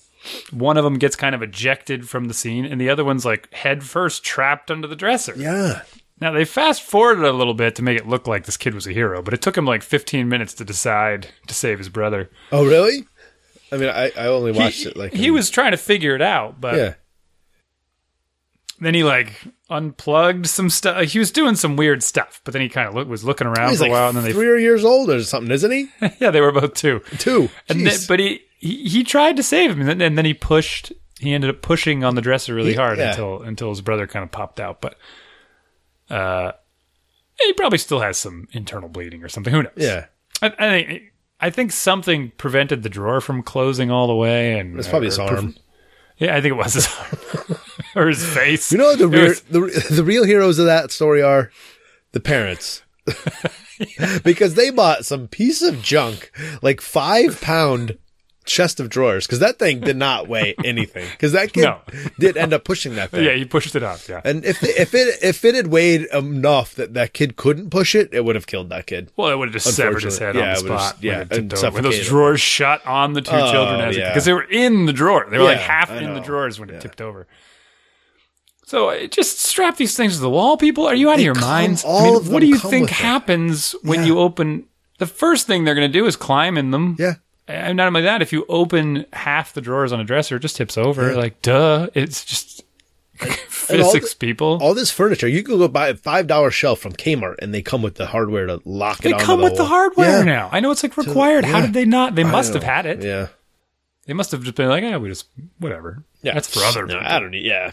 One 0.50 0.76
of 0.76 0.84
them 0.84 0.98
gets 0.98 1.16
kind 1.16 1.34
of 1.34 1.42
ejected 1.42 2.08
from 2.08 2.26
the 2.26 2.34
scene, 2.34 2.64
and 2.64 2.80
the 2.80 2.88
other 2.90 3.04
one's 3.04 3.24
like 3.24 3.52
head 3.52 3.84
first 3.84 4.24
trapped 4.24 4.70
under 4.70 4.86
the 4.88 4.96
dresser. 4.96 5.34
Yeah. 5.36 5.82
Now 6.20 6.30
they 6.32 6.44
fast 6.44 6.82
forwarded 6.82 7.24
a 7.24 7.32
little 7.32 7.54
bit 7.54 7.74
to 7.76 7.82
make 7.82 7.98
it 7.98 8.06
look 8.08 8.26
like 8.26 8.44
this 8.46 8.56
kid 8.56 8.72
was 8.74 8.86
a 8.86 8.92
hero, 8.92 9.20
but 9.20 9.34
it 9.34 9.42
took 9.42 9.56
him 9.58 9.66
like 9.66 9.82
15 9.82 10.28
minutes 10.28 10.54
to 10.54 10.64
decide 10.64 11.28
to 11.48 11.54
save 11.54 11.78
his 11.78 11.88
brother. 11.88 12.30
Oh, 12.52 12.64
really? 12.64 13.04
I 13.72 13.76
mean, 13.76 13.88
I, 13.90 14.12
I 14.16 14.26
only 14.28 14.52
He, 14.52 14.58
watched 14.58 14.86
it 14.86 14.96
like. 14.96 15.12
he 15.12 15.26
in- 15.26 15.34
was 15.34 15.50
trying 15.50 15.72
to 15.72 15.76
figure 15.76 16.14
it 16.14 16.22
out, 16.22 16.60
but 16.60 16.76
Yeah. 16.76 16.94
Then 18.84 18.94
he 18.94 19.04
like 19.04 19.32
unplugged 19.70 20.46
some 20.46 20.70
stuff. 20.70 21.02
He 21.10 21.18
was 21.18 21.30
doing 21.30 21.54
some 21.56 21.76
weird 21.76 22.02
stuff, 22.02 22.40
but 22.44 22.52
then 22.52 22.62
he 22.62 22.68
kind 22.68 22.88
of 22.88 22.94
look, 22.94 23.08
was 23.08 23.24
looking 23.24 23.46
around 23.46 23.70
He's 23.70 23.78
for 23.78 23.84
like 23.84 23.90
a 23.90 23.92
while, 23.92 24.08
and 24.08 24.16
then 24.16 24.24
they 24.24 24.32
three 24.32 24.62
years 24.62 24.84
old 24.84 25.10
or 25.10 25.22
something, 25.22 25.50
isn't 25.52 25.70
he? 25.70 25.88
yeah 26.20 26.30
they 26.30 26.40
were 26.40 26.52
both 26.52 26.74
two. 26.74 27.00
Two. 27.18 27.48
And 27.68 27.86
then, 27.86 27.98
but 28.08 28.18
he, 28.20 28.42
he 28.58 28.84
he 28.84 29.04
tried 29.04 29.36
to 29.36 29.42
save 29.42 29.70
him, 29.70 29.80
and 29.80 29.88
then, 29.88 30.00
and 30.00 30.18
then 30.18 30.24
he 30.24 30.34
pushed. 30.34 30.92
He 31.20 31.32
ended 31.32 31.48
up 31.50 31.62
pushing 31.62 32.02
on 32.04 32.16
the 32.16 32.20
dresser 32.20 32.54
really 32.54 32.70
He- 32.72 32.76
hard 32.76 32.98
yeah. 32.98 33.10
until 33.10 33.42
until 33.42 33.68
his 33.70 33.80
brother 33.80 34.06
kind 34.06 34.22
of 34.24 34.30
popped 34.32 34.60
out. 34.60 34.80
But 34.80 34.96
uh, 36.10 36.52
he 37.40 37.52
probably 37.54 37.78
still 37.78 38.00
has 38.00 38.16
some 38.18 38.48
internal 38.52 38.88
bleeding 38.88 39.22
or 39.22 39.28
something. 39.28 39.52
Who 39.52 39.62
knows? 39.62 39.72
yeah. 39.76 40.06
I, 40.42 40.52
I 40.58 40.82
think 40.84 41.02
I 41.40 41.50
think 41.50 41.72
something 41.72 42.32
prevented 42.36 42.82
the 42.82 42.88
drawer 42.88 43.20
from 43.20 43.42
closing 43.42 43.90
all 43.90 44.06
the 44.06 44.14
way, 44.14 44.58
and 44.58 44.78
It's 44.78 44.88
probably 44.88 45.06
his 45.08 45.18
arm. 45.18 45.54
Yeah, 46.18 46.36
I 46.36 46.40
think 46.40 46.52
it 46.52 46.56
was 46.56 46.74
his 46.74 46.88
arm 46.98 47.18
or 47.94 48.08
his 48.08 48.24
face. 48.24 48.72
You 48.72 48.78
know 48.78 48.96
the 48.96 49.08
real, 49.08 49.24
was- 49.28 49.40
the 49.42 49.86
the 49.90 50.04
real 50.04 50.24
heroes 50.24 50.58
of 50.58 50.66
that 50.66 50.90
story 50.90 51.22
are 51.22 51.50
the 52.12 52.20
parents. 52.20 52.82
because 54.24 54.54
they 54.54 54.70
bought 54.70 55.04
some 55.04 55.28
piece 55.28 55.62
of 55.62 55.82
junk, 55.82 56.30
like 56.62 56.80
five 56.80 57.40
pound 57.40 57.98
chest 58.46 58.78
of 58.78 58.88
drawers, 58.90 59.26
because 59.26 59.38
that 59.40 59.58
thing 59.58 59.80
did 59.80 59.96
not 59.96 60.28
weigh 60.28 60.54
anything. 60.64 61.06
Because 61.12 61.32
that 61.32 61.52
kid 61.52 61.62
No. 61.64 61.80
did 62.18 62.36
end 62.36 62.52
up 62.52 62.64
pushing 62.64 62.94
that 62.96 63.10
thing. 63.10 63.24
yeah, 63.24 63.32
he 63.32 63.44
pushed 63.44 63.74
it 63.74 63.82
off. 63.82 64.08
Yeah. 64.08 64.20
And 64.24 64.44
if 64.44 64.62
if 64.62 64.94
it 64.94 65.18
if 65.22 65.44
it 65.44 65.54
had 65.54 65.66
weighed 65.68 66.06
enough 66.12 66.74
that 66.76 66.94
that 66.94 67.12
kid 67.14 67.36
couldn't 67.36 67.70
push 67.70 67.94
it, 67.94 68.10
it 68.12 68.24
would 68.24 68.34
have 68.36 68.46
killed 68.46 68.68
that 68.70 68.86
kid. 68.86 69.10
Well, 69.16 69.30
it 69.30 69.36
would 69.36 69.48
have 69.48 69.54
just 69.62 69.74
severed 69.74 70.02
his 70.02 70.18
head 70.18 70.36
Unfortunately. 70.36 70.42
on 70.42 70.48
Yeah, 70.48 70.54
the 70.54 70.78
spot. 70.78 70.92
just- 70.92 71.02
yeah, 71.02 71.18
when, 71.18 71.26
it 71.26 71.38
and 71.38 71.54
over. 71.54 71.70
when 71.72 71.82
those 71.82 72.06
drawers 72.06 72.40
shut 72.40 72.86
on 72.86 73.12
the 73.14 73.22
two 73.22 73.32
Oh, 73.32 73.50
children 73.52 73.80
as 73.80 73.96
yeah. 73.96 74.10
because 74.10 74.24
they 74.24 74.32
were 74.32 74.44
in 74.44 74.86
the 74.86 74.92
drawer. 74.92 75.26
They 75.30 75.38
were 75.38 75.44
like 75.44 75.58
half 75.58 75.90
in 75.90 76.14
the 76.14 76.20
drawers 76.20 76.60
when 76.60 76.70
it 76.70 76.80
tipped 76.80 77.00
over. 77.00 77.26
So 78.66 78.88
uh, 78.90 79.06
just 79.06 79.40
strap 79.40 79.76
these 79.76 79.96
things 79.96 80.14
to 80.16 80.20
the 80.20 80.30
wall, 80.30 80.56
people. 80.56 80.86
Are 80.86 80.94
you 80.94 81.10
out 81.10 81.16
of 81.16 81.20
your 81.24 81.34
minds? 81.34 81.84
all 81.84 81.98
I 82.00 82.04
mean, 82.06 82.16
of 82.16 82.28
what 82.30 82.40
do 82.40 82.46
you 82.46 82.58
think 82.58 82.82
with 82.88 82.90
it. 82.90 83.02
happens 83.02 83.74
when 83.82 84.00
Yeah. 84.00 84.06
you 84.06 84.18
open? 84.18 84.64
The 84.98 85.06
first 85.06 85.46
thing 85.46 85.64
they're 85.64 85.74
going 85.74 85.90
to 85.90 85.98
do 85.98 86.06
is 86.06 86.16
climb 86.16 86.56
in 86.56 86.70
them. 86.70 86.96
Yeah. 86.98 87.14
And 87.46 87.76
not 87.76 87.88
only 87.88 88.00
that, 88.02 88.22
if 88.22 88.32
you 88.32 88.46
open 88.48 89.04
half 89.12 89.52
the 89.52 89.60
drawers 89.60 89.92
on 89.92 90.00
a 90.00 90.04
dresser, 90.04 90.36
it 90.36 90.40
just 90.40 90.56
tips 90.56 90.78
over. 90.78 91.14
Like, 91.14 91.42
duh. 91.42 91.88
It's 91.94 92.24
just 92.24 92.62
physics 93.18 94.14
people. 94.14 94.58
All 94.62 94.72
this 94.74 94.90
furniture, 94.90 95.28
you 95.28 95.42
could 95.42 95.58
go 95.58 95.68
buy 95.68 95.88
a 95.88 95.94
five 95.94 96.26
dollar 96.26 96.50
shelf 96.50 96.80
from 96.80 96.92
Kmart, 96.92 97.36
and 97.40 97.52
they 97.52 97.60
come 97.62 97.82
with 97.82 97.96
the 97.96 98.06
hardware 98.06 98.46
to 98.46 98.62
lock 98.64 99.00
it. 99.00 99.02
they 99.02 99.12
come 99.12 99.40
the 99.40 99.44
with 99.44 99.56
the 99.56 99.66
hardware 99.66 100.18
Yeah. 100.18 100.24
now. 100.24 100.48
I 100.52 100.60
know 100.60 100.70
it's 100.70 100.82
like 100.82 100.96
required. 100.96 101.44
How 101.44 101.58
yeah. 101.58 101.66
did 101.66 101.74
they 101.74 101.84
not? 101.84 102.14
They 102.14 102.24
must 102.24 102.54
have 102.54 102.62
had 102.62 102.86
it. 102.86 103.02
Yeah, 103.02 103.28
They 104.06 104.14
must 104.14 104.30
have 104.32 104.42
just 104.42 104.56
been 104.56 104.68
like, 104.68 104.82
yeah, 104.82 104.96
we 104.96 105.08
just 105.10 105.26
whatever. 105.58 106.02
yeah. 106.22 106.32
That's 106.34 106.48
for 106.52 106.64
other 106.64 106.86
No, 106.86 106.94
people. 106.94 107.06
I 107.12 107.20
don't 107.20 107.30
need. 107.32 107.44
Yeah. 107.44 107.72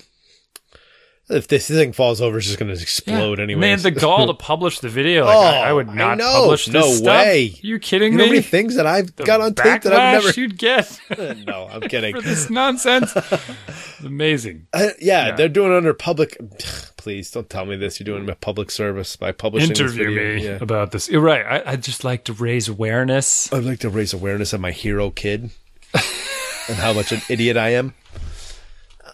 If 1.32 1.48
this 1.48 1.68
thing 1.68 1.94
falls 1.94 2.20
over, 2.22 2.38
it's 2.38 2.48
just 2.48 2.60
going 2.60 2.74
to 2.76 2.82
explode 2.82 3.38
Yeah. 3.40 3.44
anyway. 3.44 3.62
Man, 3.62 3.80
the 3.82 3.92
gall 3.92 4.28
to 4.28 4.34
publish 4.52 4.80
the 4.80 4.90
video. 4.90 5.26
Like, 5.26 5.36
Oh, 5.36 5.40
I, 5.40 5.70
I 5.70 5.74
would 5.74 5.90
I 5.90 5.94
not 5.94 6.18
know. 6.18 6.32
publish 6.32 6.66
this 6.66 6.74
No 6.74 6.82
stuff. 6.92 7.06
way. 7.26 7.54
you 7.62 7.80
kidding 7.80 8.12
You 8.14 8.18
know 8.18 8.24
how 8.26 8.30
me? 8.32 8.36
many 8.38 8.44
things 8.44 8.76
that 8.76 8.86
I've 8.86 9.16
The 9.16 9.24
got 9.24 9.42
on 9.42 9.54
tape 9.56 9.82
that 9.84 9.94
I've 9.94 10.24
never. 10.24 10.40
you'd 10.40 10.58
get 10.58 11.00
no, 11.48 11.68
I'm 11.72 11.82
kidding. 11.90 12.16
for 12.16 12.22
this 12.22 12.50
nonsense. 12.50 13.14
It's 13.16 14.00
amazing. 14.04 14.68
Uh, 14.74 14.90
yeah, 15.00 15.28
Yeah. 15.28 15.36
they're 15.36 15.50
doing 15.50 15.72
it 15.72 15.78
under 15.78 15.94
public. 15.94 16.38
Please 16.98 17.32
don't 17.32 17.50
tell 17.50 17.66
me 17.66 17.76
this. 17.78 18.00
You're 18.00 18.06
doing 18.06 18.30
a 18.30 18.36
public 18.36 18.70
service 18.70 19.16
by 19.16 19.32
publishing 19.32 19.70
this 19.70 19.80
Interview 19.80 20.10
me 20.12 20.46
Yeah. 20.46 20.58
about 20.62 20.92
this. 20.92 21.10
You're 21.10 21.22
right. 21.22 21.44
I, 21.66 21.72
I'd 21.72 21.82
just 21.84 22.04
like 22.04 22.26
to 22.26 22.34
raise 22.34 22.68
awareness. 22.68 23.52
I'd 23.52 23.64
like 23.64 23.80
to 23.80 23.90
raise 23.90 24.14
awareness 24.14 24.54
of 24.54 24.62
my 24.62 24.72
hero 24.72 25.10
kid 25.10 25.50
and 25.94 26.78
how 26.78 26.94
much 26.94 27.12
an 27.12 27.22
idiot 27.30 27.58
I 27.58 27.70
am. 27.70 27.96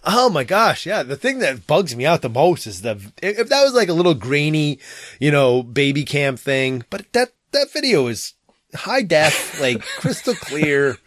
Oh 0.09 0.29
my 0.29 0.45
gosh, 0.45 0.85
yeah. 0.85 1.03
The 1.03 1.17
thing 1.17 1.39
that 1.39 1.67
bugs 1.67 1.93
me 1.95 2.05
out 2.05 2.21
the 2.21 2.29
most 2.29 2.65
is 2.65 2.81
the 2.81 2.93
if 3.21 3.49
that 3.49 3.63
was 3.63 3.73
like 3.73 3.89
a 3.89 3.93
little 3.93 4.13
grainy, 4.13 4.79
you 5.19 5.31
know, 5.31 5.61
baby 5.63 6.05
cam 6.05 6.37
thing, 6.37 6.85
but 6.89 7.11
that 7.13 7.33
that 7.51 7.71
video 7.71 8.07
is 8.07 8.33
high 8.73 9.01
def, 9.01 9.59
like 9.61 9.81
crystal 9.99 10.33
clear. 10.33 10.97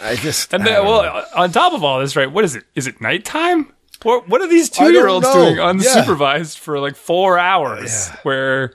I 0.00 0.16
just 0.16 0.52
And 0.52 0.66
then, 0.66 0.74
don't 0.74 0.84
know. 0.84 0.90
well, 0.90 1.26
on 1.34 1.52
top 1.52 1.72
of 1.72 1.82
all 1.84 2.00
this, 2.00 2.16
right? 2.16 2.30
What 2.30 2.44
is 2.44 2.54
it? 2.56 2.64
Is 2.74 2.86
it 2.86 3.00
nighttime? 3.00 3.72
What 4.02 4.28
What 4.28 4.40
are 4.42 4.48
these 4.48 4.68
two 4.68 4.92
year 4.92 5.06
olds 5.08 5.30
doing 5.32 5.56
Yeah. 5.56 5.72
unsupervised 5.72 6.58
for 6.58 6.80
like 6.80 6.96
four 6.96 7.38
hours? 7.38 8.08
Yeah. 8.10 8.16
Where 8.24 8.72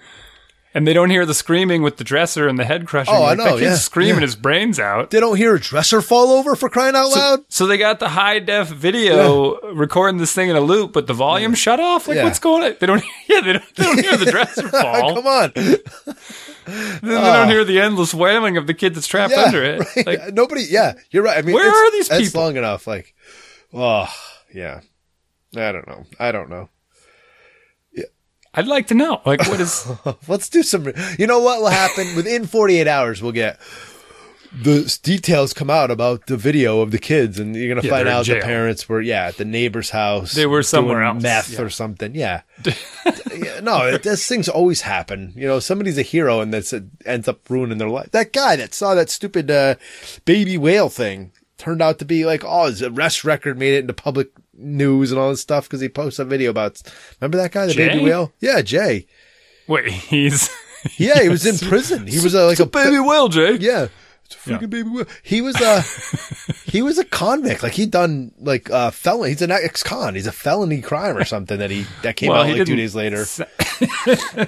and 0.74 0.86
they 0.88 0.94
don't 0.94 1.10
hear 1.10 1.26
the 1.26 1.34
screaming 1.34 1.82
with 1.82 1.98
the 1.98 2.04
dresser 2.04 2.48
and 2.48 2.60
the 2.60 2.66
head 2.66 2.86
crushing. 2.86 3.14
Oh, 3.14 3.24
I 3.24 3.30
like, 3.30 3.38
know, 3.38 3.44
That 3.46 3.52
kid's 3.54 3.64
yeah, 3.64 3.76
screaming 3.76 4.16
yeah. 4.16 4.22
his 4.22 4.36
brains 4.36 4.80
out. 4.80 5.10
they 5.12 5.20
don't 5.20 5.38
hear 5.38 5.56
a 5.56 5.60
dresser 5.60 6.02
fall 6.02 6.32
over 6.32 6.56
for 6.56 6.70
crying 6.70 6.96
out 6.96 7.10
loud. 7.10 7.40
So 7.50 7.66
they 7.68 7.78
got 7.78 8.00
the 8.00 8.10
high 8.10 8.40
def 8.40 8.68
video 8.70 9.60
recording 9.72 10.18
this 10.20 10.34
thing 10.34 10.50
in 10.50 10.56
a 10.56 10.62
loop, 10.62 10.94
but 10.94 11.08
the 11.08 11.14
volume 11.14 11.56
shut 11.56 11.80
off. 11.80 12.08
Like 12.08 12.18
Yeah. 12.18 12.24
what's 12.26 12.40
going 12.40 12.64
on? 12.64 12.76
They 12.80 12.86
don't. 12.88 13.04
Yeah, 13.30 13.42
they 13.42 13.54
don't, 13.54 13.76
they 13.76 13.84
don't 13.84 14.00
hear 14.02 14.16
the 14.18 14.32
dresser 14.32 14.68
fall. 14.70 15.16
Come 15.16 15.28
on, 15.28 15.52
Then 15.56 15.80
they 17.02 17.08
don't 17.10 17.24
ah. 17.24 17.48
hear 17.48 17.64
the 17.66 17.80
endless 17.80 18.14
wailing 18.14 18.58
of 18.58 18.68
the 18.68 18.74
kid 18.74 18.94
that's 18.96 19.08
trapped 19.08 19.34
yeah, 19.36 19.44
under 19.44 19.64
it. 19.64 19.80
right. 19.96 20.06
Like, 20.08 20.34
nobody. 20.34 20.64
Yeah, 20.70 20.94
you're 21.12 21.24
right. 21.24 21.38
I 21.38 21.42
mean, 21.42 21.54
Where 21.56 21.68
it's- 21.68 21.76
are 21.84 21.92
these 21.92 22.10
people? 22.10 22.24
It's 22.26 22.36
long 22.36 22.58
enough. 22.58 22.88
Like, 22.88 23.14
oh 23.74 24.08
yeah. 24.54 24.82
I 25.56 25.72
don't 25.72 25.88
know. 25.88 26.04
I 26.20 26.32
don't 26.32 26.50
know. 26.50 26.70
I'd 28.58 28.68
like 28.68 28.88
to 28.88 28.96
know. 28.96 29.22
Like, 29.24 29.48
what 29.48 29.62
is? 29.62 29.88
Let's 30.28 30.50
do 30.50 30.64
some. 30.64 30.92
You 31.18 31.28
know 31.28 31.40
what 31.40 31.62
will 31.62 31.68
happen 31.68 32.16
within 32.16 32.48
48 32.48 32.88
hours? 32.88 33.22
We'll 33.22 33.32
get 33.32 33.60
the 34.52 35.00
details 35.04 35.54
come 35.54 35.70
out 35.70 35.92
about 35.92 36.26
the 36.28 36.38
video 36.38 36.82
of 36.82 36.92
the 36.92 36.98
kids, 36.98 37.40
and 37.40 37.56
you're 37.56 37.74
gonna 37.74 37.86
Yeah, 37.86 37.92
find 37.92 38.08
out 38.08 38.26
the 38.26 38.40
parents 38.40 38.90
were 38.90 39.02
yeah 39.02 39.28
at 39.28 39.38
the 39.38 39.46
neighbor's 39.46 39.92
house. 39.92 40.34
They 40.34 40.48
were 40.48 40.64
somewhere 40.64 41.04
else, 41.04 41.22
meth 41.22 41.52
yeah. 41.52 41.62
or 41.62 41.70
something. 41.70 42.16
Yeah. 42.16 42.42
yeah 42.66 43.60
no, 43.62 43.86
it, 43.86 44.04
this 44.04 44.28
things 44.28 44.50
always 44.50 44.82
happen. 44.82 45.34
You 45.36 45.48
know, 45.48 45.60
somebody's 45.60 45.98
a 45.98 46.04
hero 46.04 46.40
and 46.40 46.54
that's 46.54 46.74
ends 47.06 47.28
up 47.28 47.48
ruining 47.50 47.78
their 47.78 47.90
life. 47.90 48.12
That 48.12 48.34
guy 48.34 48.56
that 48.56 48.74
saw 48.74 48.96
that 48.96 49.10
stupid 49.10 49.52
uh, 49.52 49.76
baby 50.26 50.58
whale 50.58 50.90
thing 50.90 51.32
turned 51.58 51.82
out 51.82 52.00
to 52.00 52.06
be 52.06 52.26
like, 52.26 52.44
oh, 52.46 52.66
his 52.66 52.82
arrest 52.82 53.24
record 53.24 53.58
made 53.60 53.74
it 53.74 53.82
into 53.82 53.94
public 53.94 54.30
news 54.58 55.12
and 55.12 55.20
all 55.20 55.30
this 55.30 55.42
stuff 55.42 55.66
because 55.66 55.82
he 55.82 55.90
posts 55.90 56.20
a 56.20 56.26
video 56.26 56.50
about. 56.52 56.82
Remember 57.22 57.38
that 57.38 57.52
guy, 57.52 57.68
the 57.68 57.74
Jay? 57.74 57.88
baby 57.90 58.04
whale? 58.04 58.34
Yeah, 58.40 58.62
Jay. 58.62 59.08
Wait, 59.68 59.88
he's 59.92 60.50
Yeah, 60.98 61.22
he 61.22 61.30
was 61.30 61.46
in 61.46 61.58
prison. 61.70 62.08
He 62.08 62.20
was 62.20 62.34
uh, 62.36 62.46
like 62.46 62.54
it's 62.54 62.62
a 62.62 62.66
baby 62.66 63.00
whale, 63.00 63.28
Jay. 63.30 63.56
Yeah. 63.56 63.88
It's 64.26 64.36
a 64.36 64.40
freaking 64.50 64.62
Yeah. 64.62 64.68
baby 64.68 64.90
whale. 64.90 65.06
He 65.24 65.42
was 65.42 65.60
a 65.62 65.82
he 66.72 66.82
was 66.82 66.98
a 66.98 67.06
convict. 67.06 67.64
Like 67.64 67.74
he'd 67.74 67.92
done 67.92 68.32
like 68.40 68.70
uh 68.70 68.92
felon. 68.92 69.30
He's 69.30 69.42
an 69.42 69.52
ex 69.52 69.84
con. 69.84 70.16
He's 70.16 70.28
a 70.28 70.32
felony 70.32 70.82
crime 70.82 71.18
or 71.18 71.26
something 71.26 71.60
that 71.60 71.72
he 71.72 71.86
that 72.04 72.16
came 72.16 72.30
Well, 72.32 72.42
out 72.44 72.50
like 72.58 72.66
two 72.66 72.76
days 72.76 72.96
later. 72.96 73.26
sa- 73.26 73.46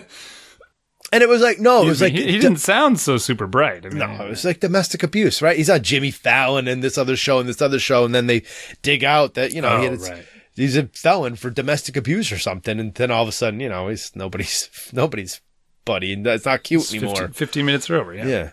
And 1.12 1.24
it 1.24 1.30
was 1.30 1.42
like 1.42 1.60
no, 1.60 1.82
it 1.84 1.86
was 1.88 2.02
like 2.02 2.14
he, 2.14 2.24
he 2.32 2.38
didn't 2.40 2.58
sound 2.60 3.00
so 3.00 3.18
super 3.18 3.48
bright. 3.48 3.86
I 3.86 3.90
mean, 3.90 3.98
no, 4.00 4.26
it 4.26 4.30
was 4.30 4.46
like 4.46 4.60
domestic 4.60 5.02
abuse, 5.04 5.42
right? 5.42 5.58
He's 5.58 5.70
on 5.70 5.82
Jimmy 5.82 6.12
Fallon 6.12 6.68
and 6.68 6.84
this 6.84 6.98
other 6.98 7.16
show 7.16 7.40
and 7.40 7.50
this 7.50 7.62
other 7.62 7.80
show, 7.80 8.06
and 8.06 8.14
then 8.14 8.28
they 8.28 8.44
dig 8.84 9.04
out 9.04 9.34
that 9.34 9.52
you 9.54 9.62
know 9.62 9.82
he 9.82 9.88
Oh, 9.88 9.92
had, 9.92 10.02
right. 10.02 10.26
he's 10.56 10.78
a 10.78 10.86
felon 10.88 11.36
for 11.36 11.50
domestic 11.50 11.98
abuse 11.98 12.32
or 12.32 12.38
something, 12.38 12.80
and 12.80 12.94
then 12.94 13.10
all 13.10 13.24
of 13.24 13.30
a 13.30 13.32
sudden, 13.32 13.60
you 13.60 13.70
know, 13.70 13.88
he's 13.88 14.12
nobody's 14.16 14.70
nobody's 14.94 15.42
buddy, 15.86 16.14
and 16.14 16.26
that's 16.26 16.46
not 16.46 16.62
cute 16.64 16.82
It's 16.84 16.94
anymore. 16.94 17.16
15, 17.16 17.34
15 17.34 17.66
minutes 17.66 17.90
are 17.90 17.98
over. 18.00 18.14
Yeah. 18.14 18.26
Yeah. 18.28 18.50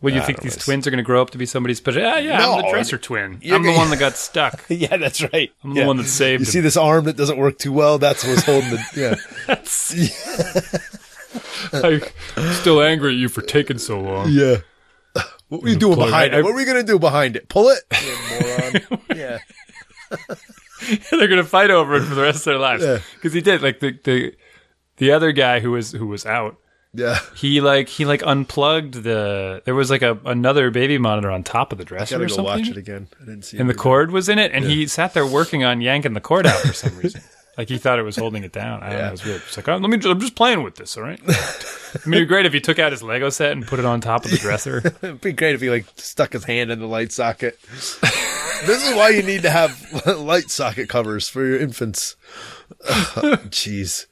Well, 0.00 0.12
you 0.14 0.20
I 0.20 0.24
think 0.24 0.42
these 0.42 0.56
know. 0.58 0.62
twins 0.64 0.86
are 0.86 0.90
going 0.90 0.98
to 0.98 1.04
grow 1.04 1.22
up 1.22 1.30
to 1.30 1.38
be 1.38 1.46
somebody's 1.46 1.78
special? 1.78 2.02
Yeah, 2.02 2.18
yeah. 2.18 2.46
I'm 2.46 2.56
the 2.58 2.62
No, 2.64 2.70
dresser 2.70 2.98
twin. 2.98 3.40
I'm 3.50 3.62
the 3.62 3.72
one 3.72 3.88
that 3.88 3.98
got 3.98 4.16
stuck. 4.16 4.62
Yeah, 4.68 4.98
that's 4.98 5.22
right. 5.32 5.50
I'm 5.62 5.72
the 5.72 5.80
Yeah. 5.80 5.86
one 5.86 5.96
that 5.96 6.04
saved 6.04 6.40
You 6.40 6.44
him. 6.46 6.50
see 6.52 6.60
this 6.60 6.76
arm 6.76 7.04
that 7.06 7.16
doesn't 7.16 7.38
work 7.38 7.56
too 7.58 7.72
well? 7.72 7.98
That's 7.98 8.22
what's 8.26 8.42
holding 8.44 8.68
the. 8.70 8.84
Yeah. 8.96 10.94
I'm 11.72 12.52
still 12.54 12.82
angry 12.82 13.12
at 13.14 13.18
you 13.18 13.28
for 13.28 13.42
taking 13.42 13.78
so 13.78 14.00
long. 14.00 14.28
Yeah. 14.30 14.58
What 15.48 15.62
were 15.62 15.68
you 15.68 15.76
doing 15.76 15.94
plug- 15.96 16.08
behind 16.08 16.34
I- 16.34 16.38
it? 16.38 16.42
What 16.44 16.52
were 16.52 16.56
we 16.58 16.64
gonna 16.64 16.82
do 16.82 16.98
behind 16.98 17.36
it? 17.36 17.48
Pull 17.48 17.68
it? 17.70 17.80
You 18.04 18.16
moron. 18.40 19.00
yeah. 19.16 19.38
They're 21.10 21.28
going 21.28 21.42
to 21.42 21.44
fight 21.44 21.70
over 21.70 21.94
it 21.96 22.02
for 22.02 22.14
the 22.14 22.22
rest 22.22 22.38
of 22.40 22.44
their 22.44 22.58
lives 22.58 22.82
Yeah. 22.84 22.98
because 23.14 23.32
he 23.32 23.40
did. 23.40 23.62
Like 23.62 23.80
the 23.80 23.98
the 24.04 24.34
the 24.98 25.12
other 25.12 25.32
guy 25.32 25.60
who 25.60 25.70
was 25.72 25.92
who 25.92 26.06
was 26.06 26.26
out. 26.26 26.56
Yeah. 26.92 27.18
He 27.36 27.60
like 27.60 27.88
he 27.88 28.04
like 28.04 28.22
unplugged 28.24 28.94
the. 29.02 29.62
There 29.64 29.74
was 29.74 29.90
like 29.90 30.02
a 30.02 30.18
another 30.26 30.70
baby 30.70 30.98
monitor 30.98 31.30
on 31.30 31.42
top 31.42 31.72
of 31.72 31.78
the 31.78 31.84
dresser 31.84 32.16
Gotta 32.16 32.24
or 32.24 32.28
go 32.28 32.34
something. 32.34 32.60
watch 32.60 32.68
it 32.68 32.76
again. 32.76 33.08
I 33.20 33.24
didn't 33.24 33.42
see 33.46 33.58
and 33.58 33.68
it. 33.68 33.72
the 33.72 33.78
cord 33.78 34.10
was 34.10 34.28
in 34.28 34.38
it, 34.38 34.52
and 34.52 34.64
he 34.64 34.86
sat 34.86 35.14
there 35.14 35.26
working 35.26 35.64
on 35.64 35.80
yanking 35.80 36.12
the 36.12 36.20
cord 36.20 36.46
out 36.46 36.60
for 36.60 36.72
some 36.74 36.96
reason. 36.98 37.22
Like 37.56 37.68
he 37.68 37.78
thought 37.78 37.98
it 37.98 38.02
was 38.02 38.16
holding 38.16 38.42
it 38.44 38.52
down. 38.52 38.82
I 38.82 38.90
don't 38.90 38.98
know. 38.98 39.08
It 39.08 39.10
was 39.12 39.24
weird. 39.24 39.42
It's 39.46 39.56
like, 39.56 39.68
oh, 39.68 39.76
let 39.76 39.88
me. 39.88 40.10
I'm 40.10 40.20
just 40.20 40.34
playing 40.34 40.62
with 40.62 40.76
this. 40.76 40.96
All 40.96 41.02
right. 41.04 41.20
I 41.24 41.26
mean, 41.32 41.34
it'd 41.94 42.10
be 42.12 42.24
great 42.26 42.46
if 42.46 42.52
he 42.52 42.60
took 42.60 42.78
out 42.78 42.92
his 42.92 43.02
Lego 43.02 43.30
set 43.30 43.52
and 43.52 43.66
put 43.66 43.78
it 43.78 43.84
on 43.84 44.00
top 44.00 44.24
of 44.24 44.30
the 44.30 44.36
dresser. 44.38 44.78
It'd 45.02 45.20
be 45.20 45.32
great 45.32 45.54
if 45.54 45.60
he 45.60 45.70
like 45.70 45.86
stuck 45.96 46.32
his 46.32 46.44
hand 46.44 46.70
in 46.72 46.80
the 46.80 46.86
light 46.86 47.12
socket. 47.12 47.58
this 47.70 48.84
is 48.84 48.94
why 48.96 49.10
you 49.10 49.22
need 49.22 49.42
to 49.42 49.50
have 49.50 50.06
light 50.18 50.50
socket 50.50 50.88
covers 50.88 51.28
for 51.28 51.44
your 51.44 51.60
infants. 51.60 52.16
Jeez. 52.84 54.06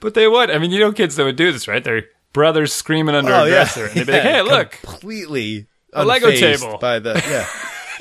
but 0.00 0.14
they 0.14 0.28
would. 0.28 0.50
I 0.50 0.58
mean, 0.58 0.70
you 0.70 0.80
know, 0.80 0.92
kids 0.92 1.16
that 1.16 1.24
would 1.24 1.36
do 1.36 1.52
this, 1.52 1.66
right? 1.66 1.82
Their 1.82 2.04
brothers 2.32 2.72
screaming 2.72 3.14
under 3.14 3.32
oh, 3.32 3.44
a 3.44 3.48
dresser, 3.48 3.86
and 3.86 3.94
they'd 3.94 4.06
be 4.06 4.12
like, 4.12 4.24
Oh, 4.24 4.28
"Hey, 4.28 4.42
look, 4.42 4.70
Completely 4.82 5.66
A 5.92 6.04
Lego 6.04 6.30
table. 6.30 6.78
by 6.78 6.98
the 6.98 7.14
yeah. 7.28 7.48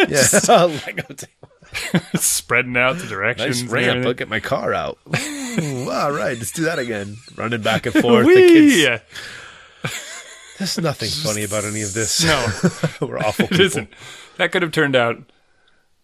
Yeah, 0.09 0.25
a 0.49 0.67
Lego 0.67 1.03
table. 1.13 1.49
spreading 2.15 2.77
out 2.77 2.97
the 2.97 3.07
directions." 3.07 3.63
Nice 3.63 3.71
ramp. 3.71 4.05
Look 4.05 4.21
at 4.21 4.29
my 4.29 4.39
car 4.39 4.73
out. 4.73 4.97
Ooh, 5.59 5.89
all 5.89 6.11
right, 6.11 6.37
let's 6.37 6.51
do 6.51 6.63
that 6.63 6.79
again. 6.79 7.17
Running 7.35 7.61
back 7.61 7.85
and 7.85 7.95
forth. 8.01 8.25
The 8.25 8.33
kids. 8.33 9.01
There's 10.59 10.77
nothing 10.79 11.09
funny 11.09 11.43
about 11.43 11.65
any 11.65 11.81
of 11.81 11.93
this. 11.93 12.23
No, 12.23 13.07
We're 13.07 13.17
awful 13.19 13.45
it 13.45 13.51
people. 13.51 13.65
isn't. 13.65 13.89
That 14.37 14.51
could 14.51 14.61
have 14.61 14.71
turned 14.71 14.95
out 14.95 15.21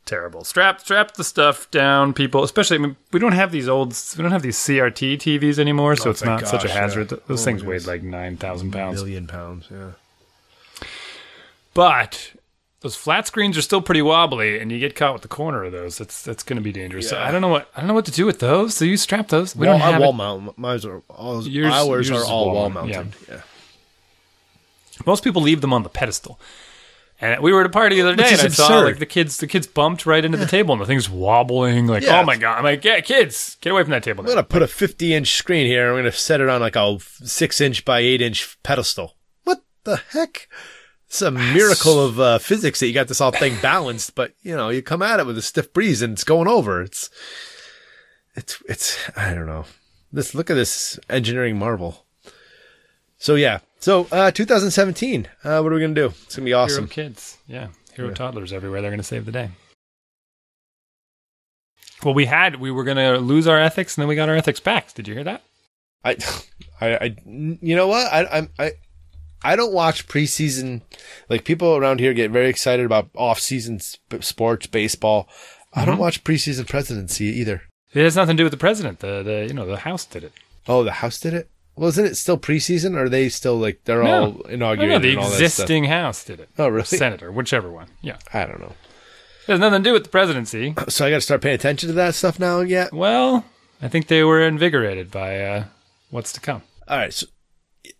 terrible. 0.06 0.44
Strap, 0.44 0.82
strap 0.82 1.14
the 1.14 1.24
stuff 1.24 1.70
down, 1.72 2.14
people. 2.14 2.44
Especially, 2.44 2.78
I 2.78 2.80
mean, 2.80 2.96
we 3.12 3.20
don't 3.20 3.34
have 3.34 3.52
these 3.52 3.68
old, 3.70 3.96
we 4.18 4.24
don't 4.24 4.32
have 4.32 4.42
these 4.42 4.58
CRT 4.58 5.18
TVs 5.18 5.60
anymore, 5.60 5.96
so 5.96 6.08
Oh, 6.08 6.12
it's 6.12 6.24
not 6.24 6.48
such 6.48 6.66
a 6.66 6.70
hazard. 6.70 7.12
yeah. 7.12 7.20
Those 7.28 7.42
Oh, 7.42 7.46
things 7.46 7.64
weighed 7.64 7.86
like 7.86 8.02
nine 8.02 8.38
thousand 8.38 8.72
pounds. 8.72 8.98
Million 9.02 9.28
pounds. 9.28 9.68
Yeah. 9.72 9.92
But 11.74 12.32
those 12.82 12.96
flat 12.96 13.28
screens 13.28 13.58
are 13.58 13.62
still 13.62 13.82
pretty 13.82 14.02
wobbly, 14.02 14.60
and 14.60 14.72
you 14.72 14.80
get 14.80 14.96
caught 14.96 15.14
with 15.14 15.22
the 15.22 15.28
corner 15.28 15.64
of 15.66 15.72
those. 15.72 15.98
That's 15.98 16.22
that's 16.24 16.44
going 16.44 16.58
to 16.58 16.64
be 16.64 16.72
dangerous. 16.72 17.10
So 17.10 17.18
Yeah. 17.18 17.28
I 17.28 17.32
don't 17.32 17.42
know 17.42 17.48
what 17.50 17.70
I 17.76 17.82
don't 17.82 17.88
know 17.88 17.94
what 17.94 18.06
to 18.06 18.12
do 18.12 18.26
with 18.26 18.40
those. 18.40 18.76
So 18.76 18.86
you 18.86 18.96
strap 18.98 19.28
those. 19.30 19.56
We 19.56 19.66
don't 19.66 19.80
have 19.80 20.00
wall 20.02 20.14
mount. 20.14 20.58
Mine's 20.58 20.86
are 20.86 21.02
all, 21.10 21.46
Yours- 21.48 21.74
ours 21.74 22.10
yours 22.10 22.22
are 22.22 22.26
all 22.26 22.46
wall 22.48 22.56
wall 22.56 22.70
mount, 22.70 22.90
mounted. 22.92 23.14
Yeah. 23.28 23.42
Most 25.06 25.24
people 25.24 25.42
leave 25.42 25.62
them 25.62 25.74
on 25.74 25.84
the 25.84 25.90
pedestal. 25.90 26.40
And 27.22 27.42
we 27.42 27.52
were 27.52 27.60
at 27.60 27.66
a 27.66 27.70
party 27.70 27.98
the 27.98 28.02
other 28.04 28.16
day, 28.16 28.30
and 28.32 28.40
I 28.40 28.46
is 28.46 28.56
saw 28.56 28.80
like 28.80 29.00
the 29.00 29.06
kids. 29.06 29.38
The 29.38 29.48
kids 29.48 29.68
bumped 29.68 30.06
right 30.06 30.24
into 30.24 30.38
the 30.38 30.46
table, 30.46 30.72
and 30.72 30.82
the 30.82 30.86
thing's 30.86 31.10
wobbling. 31.10 31.86
Like, 31.86 32.04
oh 32.04 32.06
Yeah. 32.06 32.22
oh 32.22 32.24
my 32.24 32.38
god! 32.38 32.58
I'm 32.60 32.64
like, 32.64 32.86
yeah, 32.86 33.02
kids, 33.02 33.58
get 33.60 33.72
away 33.72 33.82
from 33.84 33.92
that 33.92 34.04
table. 34.04 34.22
I'm 34.22 34.28
Now. 34.28 34.36
gonna 34.36 34.44
put 34.44 34.62
a 34.62 34.68
50 34.68 35.14
inch 35.14 35.34
screen 35.36 35.68
here. 35.68 35.90
I'm 35.90 35.98
gonna 35.98 36.14
set 36.14 36.40
it 36.40 36.48
on 36.48 36.62
like 36.62 36.78
a 36.78 36.98
six 37.02 37.60
inch 37.60 37.84
by 37.84 38.00
eight 38.00 38.22
inch 38.22 38.58
pedestal. 38.64 39.18
What 39.44 39.64
the 39.84 39.98
heck? 40.14 40.48
It's 41.10 41.24
a 41.24 41.32
miracle 41.32 42.00
of 42.00 42.20
uh, 42.20 42.38
physics 42.38 42.80
that 42.80 42.88
you 42.88 42.94
got 42.94 43.08
this 43.08 43.20
all 43.20 43.32
thing 43.32 43.58
balanced, 43.64 44.14
but 44.14 44.34
you 44.44 44.56
know, 44.56 44.70
you 44.70 44.84
come 44.84 45.02
at 45.02 45.20
it 45.20 45.26
with 45.26 45.40
a 45.40 45.42
stiff 45.42 45.74
breeze 45.74 46.04
and 46.04 46.14
it's 46.14 46.24
going 46.24 46.48
over. 46.48 46.84
It's, 46.84 47.10
it's, 48.36 48.62
it's, 48.70 49.10
I 49.18 49.34
don't 49.34 49.48
know. 49.48 49.66
This, 50.14 50.36
look 50.36 50.52
at 50.52 50.54
this 50.54 51.00
engineering 51.10 51.58
marvel. 51.58 52.06
So 53.18 53.34
yeah. 53.34 53.60
So, 53.80 54.08
uh, 54.12 54.30
2017, 54.30 55.28
uh, 55.44 55.62
what 55.62 55.72
are 55.72 55.76
we 55.76 55.82
gonna 55.82 55.96
do? 55.96 56.14
It's 56.24 56.36
gonna 56.36 56.46
be 56.46 56.52
Hero 56.52 56.62
awesome. 56.62 56.88
kids, 56.88 57.38
yeah, 57.48 57.70
hero 57.94 58.12
toddlers 58.14 58.54
everywhere. 58.54 58.82
They're 58.82 58.92
going 58.92 59.00
to 59.00 59.04
save 59.04 59.26
the 59.26 59.32
day. 59.32 59.50
Well, 62.04 62.14
we 62.14 62.26
had 62.26 62.58
we 62.58 62.72
were 62.72 62.84
gonna 62.84 63.18
lose 63.18 63.48
our 63.48 63.58
ethics, 63.58 63.98
and 63.98 64.02
then 64.02 64.10
we 64.10 64.16
got 64.16 64.30
our 64.30 64.36
ethics 64.36 64.60
back. 64.60 64.94
Did 64.94 65.08
you 65.08 65.14
hear 65.16 65.24
that? 65.24 65.44
I, 66.04 66.18
I, 66.82 66.88
I 66.98 67.16
you 67.26 67.76
know 67.76 67.88
what? 67.88 68.12
I, 68.12 68.26
I'm, 68.26 68.50
I, 68.60 68.74
I 69.44 69.56
don't 69.56 69.74
watch 69.74 70.08
preseason. 70.08 70.82
Like 71.30 71.46
people 71.46 71.76
around 71.76 72.00
here 72.00 72.14
get 72.14 72.32
very 72.32 72.50
excited 72.50 72.86
about 72.86 73.10
off-season 73.16 73.80
sp- 73.80 74.22
sports, 74.22 74.68
baseball. 74.68 75.30
I 75.74 75.86
don't 75.86 75.98
watch 76.00 76.24
preseason 76.24 76.68
presidency 76.68 77.26
either. 77.26 77.64
It 77.94 78.04
has 78.04 78.16
nothing 78.16 78.36
to 78.38 78.42
do 78.42 78.46
with 78.46 78.52
the 78.52 78.58
president. 78.58 79.00
The 79.00 79.24
the 79.24 79.46
you 79.48 79.54
know 79.54 79.66
the 79.66 79.78
House 79.78 80.06
did 80.06 80.24
it. 80.24 80.34
Oh, 80.68 80.84
the 80.84 80.92
House 80.94 81.20
did 81.20 81.34
it. 81.34 81.50
Well, 81.76 81.90
isn't 81.90 82.06
it 82.06 82.16
still 82.18 82.38
preseason? 82.38 82.96
Or 82.96 83.06
are 83.06 83.10
they 83.10 83.30
still 83.30 83.56
like 83.58 83.80
they're 83.86 84.04
No. 84.04 84.12
all 84.24 84.32
No, 84.32 84.42
inaugurated? 84.50 84.90
no, 84.92 85.00
the 85.00 85.10
and 85.12 85.18
all 85.20 85.24
that 85.30 85.36
stuff? 85.36 85.42
existing 85.46 85.84
House 85.86 86.24
did 86.26 86.40
it. 86.42 86.50
Oh, 86.58 86.68
really? 86.68 86.84
Senate 86.86 87.24
or 87.24 87.32
whichever 87.32 87.72
one. 87.72 87.88
Yeah, 88.02 88.18
I 88.34 88.46
don't 88.46 88.60
know. 88.60 88.74
it 89.48 89.52
has 89.54 89.60
nothing 89.62 89.84
to 89.84 89.90
do 89.90 89.94
with 89.94 90.04
the 90.04 90.10
presidency. 90.10 90.76
So 90.90 91.06
I 91.06 91.10
got 91.10 91.16
to 91.18 91.22
start 91.22 91.42
paying 91.42 91.56
attention 91.56 91.88
to 91.88 91.94
that 91.94 92.16
stuff 92.16 92.38
now. 92.40 92.60
Yeah. 92.60 92.90
Well, 92.92 93.46
I 93.82 93.88
think 93.88 94.08
they 94.08 94.24
were 94.24 94.42
invigorated 94.42 95.10
by 95.10 95.40
uh, 95.42 95.64
what's 96.10 96.34
to 96.34 96.42
come. 96.42 96.64
All 96.88 96.98
right. 96.98 97.14
So, 97.14 97.28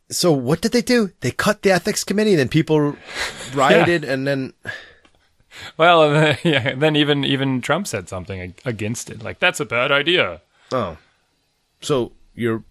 so 0.10 0.32
what 0.32 0.62
did 0.62 0.72
they 0.72 0.82
do? 0.82 1.12
They 1.22 1.32
cut 1.32 1.62
the 1.62 1.72
ethics 1.72 2.04
committee, 2.04 2.32
and 2.32 2.40
then 2.40 2.50
people 2.50 2.96
rioted, 3.54 4.04
and 4.04 4.26
then 4.28 4.54
Well, 5.78 6.04
and 6.04 6.16
then, 6.16 6.38
yeah, 6.44 6.76
then 6.76 6.96
even 6.96 7.24
even 7.24 7.62
Trump 7.62 7.88
said 7.88 8.10
something 8.10 8.54
against 8.66 9.10
it, 9.10 9.22
like 9.24 9.40
that's 9.40 9.60
a 9.60 9.66
bad 9.66 9.92
idea. 9.92 10.42
oh, 10.72 10.98
so 11.82 12.12
you're 12.36 12.64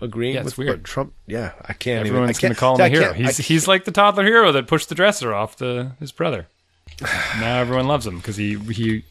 agreeing 0.00 0.34
Yeah, 0.36 0.44
with 0.44 0.56
weird. 0.58 0.84
Trump? 0.84 1.12
Yeah, 1.26 1.52
I 1.64 1.72
can't. 1.72 2.06
Everyone's 2.06 2.38
even, 2.38 2.50
gonna 2.50 2.54
call 2.54 2.76
him 2.76 2.82
I 2.82 2.86
a 2.86 2.90
hero. 2.90 3.12
He's 3.12 3.38
he's 3.38 3.66
like 3.68 3.84
the 3.84 3.90
toddler 3.90 4.24
hero 4.24 4.52
that 4.52 4.66
pushed 4.66 4.88
the 4.88 4.94
dresser 4.94 5.34
off 5.34 5.56
the, 5.56 5.92
his 5.98 6.12
brother. 6.12 6.46
now 7.02 7.58
everyone 7.60 7.86
loves 7.88 8.06
him 8.06 8.18
because 8.18 8.36
he 8.36 8.56
he 8.58 9.04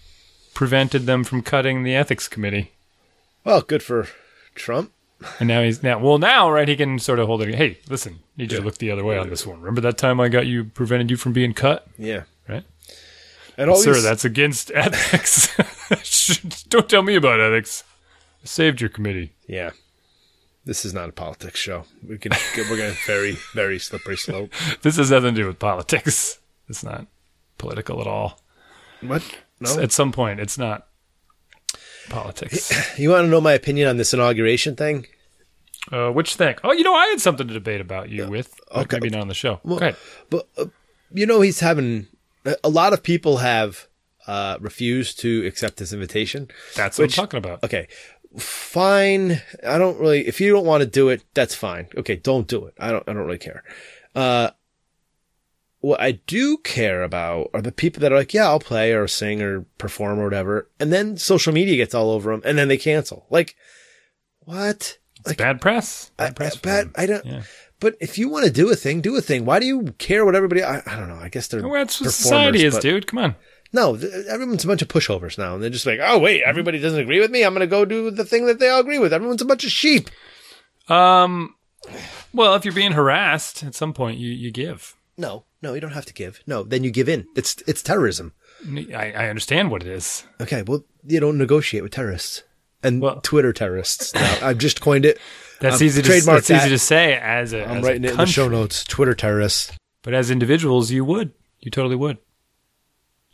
prevented 0.54 1.06
them 1.06 1.24
from 1.24 1.42
cutting 1.44 1.84
the 1.84 1.94
ethics 1.96 2.28
committee, 2.28 2.72
well, 3.44 3.62
good 3.62 3.84
for 3.84 4.08
Trump. 4.56 4.92
And 5.40 5.48
now 5.48 5.62
he's 5.64 5.82
now 5.84 5.98
well 6.00 6.18
now 6.18 6.50
right 6.50 6.68
he 6.68 6.76
can 6.76 7.00
sort 7.00 7.20
of 7.20 7.28
hold 7.28 7.42
it. 7.42 7.54
Hey, 7.56 7.80
listen, 7.90 8.20
need 8.38 8.52
you 8.52 8.60
to 8.60 8.64
look 8.64 8.78
the 8.78 8.92
other 8.92 9.04
way 9.04 9.18
on 9.18 9.30
this 9.30 9.46
one. 9.48 9.60
Remember 9.60 9.82
that 9.82 9.98
time 9.98 10.20
I 10.20 10.30
got 10.30 10.46
you 10.48 10.66
prevented 10.66 11.10
you 11.12 11.18
from 11.18 11.34
being 11.34 11.54
cut, 11.54 11.88
Yeah, 11.98 12.24
right? 12.48 12.64
and 13.58 13.70
all 13.70 13.78
Sir, 13.78 13.94
these- 13.94 14.04
that's 14.04 14.26
against 14.26 14.72
ethics. 14.76 15.56
Don't 16.70 16.90
tell 16.90 17.02
me 17.04 17.16
about 17.16 17.40
ethics. 17.40 17.84
I 18.44 18.46
saved 18.48 18.80
your 18.82 18.90
committee. 18.90 19.34
yeah. 19.48 19.72
This 20.66 20.84
is 20.84 20.94
not 20.94 21.08
a 21.08 21.14
politics 21.14 21.60
show. 21.62 21.86
We 22.06 22.18
can 22.18 22.34
we're 22.70 22.76
going 22.76 22.94
very 23.06 23.38
very 23.54 23.80
slippery 23.80 24.18
slope. 24.18 24.52
This 24.82 24.98
has 24.98 25.10
nothing 25.12 25.34
to 25.36 25.42
do 25.42 25.48
with 25.48 25.60
politics. 25.60 26.40
It's 26.68 26.84
not 26.84 27.08
political 27.58 28.02
at 28.02 28.08
all. 28.08 28.42
What? 29.00 29.24
No. 29.62 29.80
At 29.80 29.94
some 29.94 30.12
point, 30.12 30.42
it's 30.42 30.58
not 30.58 30.87
politics. 32.10 32.72
You 33.00 33.10
want 33.12 33.26
to 33.26 33.30
know 33.30 33.42
my 33.42 33.54
opinion 33.54 33.88
on 33.90 33.98
this 33.98 34.14
inauguration 34.14 34.76
thing? 34.76 35.06
Uh, 35.92 36.10
which 36.12 36.36
thing? 36.36 36.56
Oh, 36.64 36.72
you 36.74 36.84
know, 36.84 36.94
I 36.94 37.08
had 37.08 37.22
something 37.22 37.48
to 37.48 37.54
debate 37.54 37.80
about 37.82 38.10
you 38.10 38.28
with. 38.28 38.54
but 38.74 38.82
Okay. 38.86 38.98
Maybe 38.98 39.10
not 39.10 39.22
on 39.22 39.28
the 39.28 39.34
show. 39.34 39.60
Well. 39.64 39.94
But 40.30 40.48
uh, 40.58 40.66
you 41.12 41.26
know, 41.26 41.42
he's 41.42 41.60
having 41.62 42.08
a- 42.64 42.70
lot 42.70 42.92
of 42.94 43.04
people 43.04 43.38
have 43.38 43.88
uh, 44.26 44.58
refused 44.60 45.20
to 45.22 45.46
accept 45.46 45.78
this 45.78 45.94
invitation. 45.94 46.50
That's 46.76 46.98
what 46.98 47.04
which- 47.06 47.18
I'm 47.18 47.24
talking 47.26 47.38
about. 47.38 47.64
Okay, 47.64 47.88
fine. 48.38 49.42
I 49.66 49.78
don't 49.78 50.00
really. 50.00 50.28
If 50.28 50.42
you 50.42 50.52
don't 50.52 50.66
want 50.66 50.82
to 50.82 50.88
do 50.90 51.10
it, 51.10 51.24
that's 51.34 51.56
fine. 51.56 51.88
Okay, 51.96 52.16
don't 52.18 52.48
do 52.48 52.66
it. 52.66 52.74
I 52.80 52.92
don't. 52.92 53.08
I 53.08 53.14
don't 53.14 53.26
really 53.26 53.38
care. 53.38 53.64
Uh, 54.16 54.50
what 55.80 56.02
I 56.02 56.14
do 56.14 56.58
care 56.58 57.04
about 57.04 57.50
are 57.54 57.62
the 57.62 57.72
people 57.72 58.02
that 58.02 58.12
are 58.12 58.18
like, 58.18 58.34
yeah, 58.34 58.46
I'll 58.46 58.60
play 58.60 58.94
or 58.94 59.08
sing 59.08 59.42
or 59.42 59.62
perform 59.78 60.20
or 60.20 60.24
whatever, 60.24 60.70
and 60.80 60.92
then 60.92 61.18
social 61.18 61.54
media 61.54 61.76
gets 61.78 61.94
all 61.94 62.12
over 62.12 62.32
them, 62.32 62.42
and 62.46 62.58
then 62.58 62.68
they 62.68 62.78
cancel. 62.78 63.26
Like, 63.30 63.56
what? 64.40 64.98
It's 65.26 65.36
bad 65.36 65.62
press. 65.62 66.12
Bad 66.18 66.32
I, 66.32 66.34
press. 66.34 66.56
but. 66.56 66.88
I 66.96 67.06
don't. 67.06 67.26
Yeah. 67.26 67.44
But 67.80 67.96
if 68.00 68.18
you 68.18 68.30
want 68.30 68.46
to 68.46 68.52
do 68.52 68.72
a 68.72 68.76
thing, 68.76 69.02
do 69.02 69.16
a 69.18 69.22
thing. 69.22 69.46
Why 69.46 69.60
do 69.60 69.68
you 69.68 69.94
care 70.00 70.26
what 70.26 70.36
everybody? 70.36 70.64
I, 70.64 70.82
I 70.86 70.96
don't 70.96 71.10
know. 71.10 71.20
I 71.22 71.30
guess 71.30 71.48
they're 71.48 71.62
Well, 71.62 71.74
that's 71.74 72.02
what 72.02 72.12
society 72.12 72.64
is, 72.64 72.80
dude. 72.80 73.06
Come 73.06 73.20
on. 73.20 73.36
No, 73.74 73.96
everyone's 73.96 74.64
a 74.64 74.68
bunch 74.68 74.82
of 74.82 74.88
pushovers 74.88 75.38
now, 75.38 75.54
and 75.54 75.62
they're 75.62 75.70
just 75.70 75.86
like, 75.86 76.00
oh 76.02 76.18
wait, 76.18 76.42
everybody 76.44 76.80
doesn't 76.80 77.00
agree 77.00 77.20
with 77.20 77.30
me. 77.30 77.44
I'm 77.44 77.54
going 77.54 77.60
to 77.60 77.68
go 77.68 77.86
do 77.86 78.10
the 78.10 78.26
thing 78.26 78.46
that 78.48 78.60
they 78.60 78.70
all 78.70 78.80
agree 78.80 78.98
with. 78.98 79.14
Everyone's 79.14 79.42
a 79.42 79.46
bunch 79.46 79.66
of 79.66 79.72
sheep. 79.72 80.10
Um, 80.88 81.56
well, 82.34 82.56
if 82.56 82.64
you're 82.64 82.74
being 82.74 82.94
harassed, 82.94 83.64
at 83.64 83.76
some 83.76 83.94
point 83.94 84.18
you, 84.18 84.32
you 84.32 84.52
give. 84.52 84.96
No, 85.18 85.44
no, 85.62 85.74
you 85.74 85.82
don't 85.82 85.92
have 85.94 86.06
to 86.06 86.14
give. 86.14 86.42
No, 86.48 86.64
then 86.64 86.84
you 86.84 86.92
give 86.92 87.10
in. 87.10 87.26
It's 87.36 87.62
it's 87.68 87.82
terrorism. 87.84 88.34
I, 88.96 89.12
I 89.16 89.30
understand 89.30 89.70
what 89.72 89.82
it 89.84 89.88
is. 89.90 90.24
Okay, 90.42 90.64
well, 90.64 90.84
you 91.06 91.20
don't 91.20 91.38
negotiate 91.38 91.84
with 91.84 91.92
terrorists 91.94 92.44
and 92.84 93.02
Well- 93.02 93.22
Twitter 93.22 93.54
terrorists. 93.54 94.14
Now, 94.14 94.38
I've 94.42 94.58
just 94.58 94.82
coined 94.82 95.06
it. 95.06 95.20
That's 95.60 95.82
easy 95.82 96.02
to 96.02 96.08
trademark 96.08 96.44
that's 96.44 96.52
easy 96.64 96.70
to 96.70 96.78
say 96.80 97.16
as 97.16 97.52
a, 97.54 97.64
I'm 97.66 97.78
as 97.78 97.84
a 97.84 97.88
writing 97.88 98.04
it 98.04 98.12
in 98.12 98.18
the 98.18 98.26
show 98.28 98.48
notes. 98.48 98.84
Twitter 98.84 99.16
terrorists. 99.16 99.72
But 100.04 100.14
as 100.14 100.30
individuals, 100.30 100.92
you 100.92 101.04
would. 101.06 101.34
You 101.60 101.72
totally 101.72 101.96
would. 101.96 102.18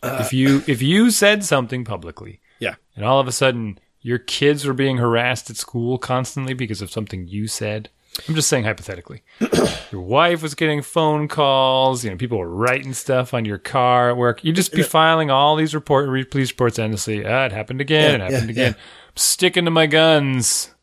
Uh, 0.01 0.19
if 0.21 0.34
you 0.34 0.63
if 0.67 0.82
you 0.82 1.11
said 1.11 1.43
something 1.43 1.84
publicly, 1.86 2.39
Yeah. 2.59 2.76
and 2.95 3.05
all 3.05 3.19
of 3.19 3.28
a 3.28 3.32
sudden 3.32 3.80
your 4.01 4.17
kids 4.17 4.65
were 4.65 4.74
being 4.74 4.97
harassed 4.97 5.49
at 5.49 5.55
school 5.57 5.97
constantly 5.97 6.53
because 6.53 6.82
of 6.82 6.91
something 6.91 7.28
you 7.28 7.47
said. 7.47 7.89
I'm 8.28 8.36
just 8.36 8.47
saying 8.47 8.64
hypothetically. 8.64 9.24
your 9.91 10.01
wife 10.01 10.43
was 10.43 10.53
getting 10.53 10.82
phone 10.82 11.28
calls. 11.28 12.03
You 12.03 12.11
know, 12.11 12.18
people 12.18 12.38
were 12.38 12.49
writing 12.49 12.93
stuff 12.93 13.34
on 13.34 13.43
your 13.43 13.57
car 13.57 14.11
at 14.11 14.18
work. 14.18 14.43
You'd 14.43 14.55
just 14.55 14.72
be 14.72 14.84
filing 14.84 15.32
all 15.32 15.55
these 15.55 15.74
report 15.74 16.07
re- 16.07 16.24
police 16.24 16.51
reports 16.51 16.78
endlessly. 16.78 17.26
Ah, 17.26 17.45
it 17.45 17.51
happened 17.51 17.82
again. 17.82 18.20
Yeah, 18.20 18.28
it 18.28 18.32
happened 18.32 18.55
yeah, 18.55 18.64
again. 18.64 18.76
I'm 18.76 19.18
sticking 19.18 19.66
to 19.66 19.72
my 19.72 19.88
guns. 19.88 20.74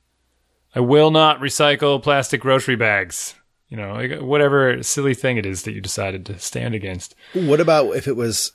I 0.75 0.81
will 0.81 1.11
not 1.11 1.41
recycle 1.41 2.03
plastic 2.03 2.41
grocery 2.41 2.77
bags. 2.77 3.35
You 3.69 3.77
know, 3.77 4.19
whatever 4.21 4.83
silly 4.83 5.15
thing 5.15 5.37
it 5.37 5.47
is 5.47 5.63
that 5.63 5.73
you 5.73 5.81
decided 5.81 6.27
to 6.27 6.39
stand 6.41 6.75
against. 6.75 7.15
What 7.35 7.61
about 7.61 7.95
if 7.95 8.09
it 8.09 8.17
was? 8.17 8.53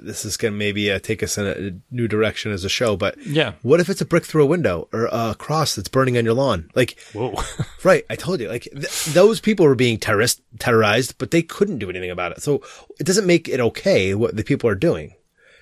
This 0.00 0.24
is 0.24 0.36
going 0.36 0.52
to 0.54 0.58
maybe 0.58 0.90
uh, 0.90 0.98
take 0.98 1.22
us 1.22 1.36
in 1.38 1.46
a 1.46 1.94
new 1.94 2.08
direction 2.08 2.52
as 2.52 2.64
a 2.64 2.68
show, 2.68 2.96
but 2.96 3.16
Yeah. 3.26 3.52
what 3.62 3.80
if 3.80 3.88
it's 3.88 4.00
a 4.00 4.04
brick 4.04 4.24
through 4.24 4.42
a 4.44 4.46
window 4.46 4.88
or 4.92 5.06
a 5.12 5.34
cross 5.38 5.74
that's 5.74 5.88
burning 5.88 6.16
on 6.18 6.24
your 6.24 6.34
lawn? 6.34 6.70
Like, 6.74 6.98
Whoa. 7.12 7.34
Right, 7.84 8.04
I 8.10 8.16
told 8.16 8.40
you. 8.40 8.48
Like 8.48 8.64
th- 8.72 9.04
those 9.06 9.40
people 9.40 9.66
were 9.66 9.74
being 9.74 9.98
terrorist 9.98 10.42
terrorized, 10.58 11.18
but 11.18 11.30
they 11.30 11.42
couldn't 11.42 11.78
do 11.78 11.88
anything 11.90 12.10
about 12.10 12.32
it. 12.32 12.42
So 12.42 12.62
it 12.98 13.04
doesn't 13.06 13.26
make 13.26 13.48
it 13.48 13.60
okay 13.60 14.14
what 14.14 14.34
the 14.36 14.42
people 14.44 14.68
are 14.68 14.74
doing. 14.74 15.14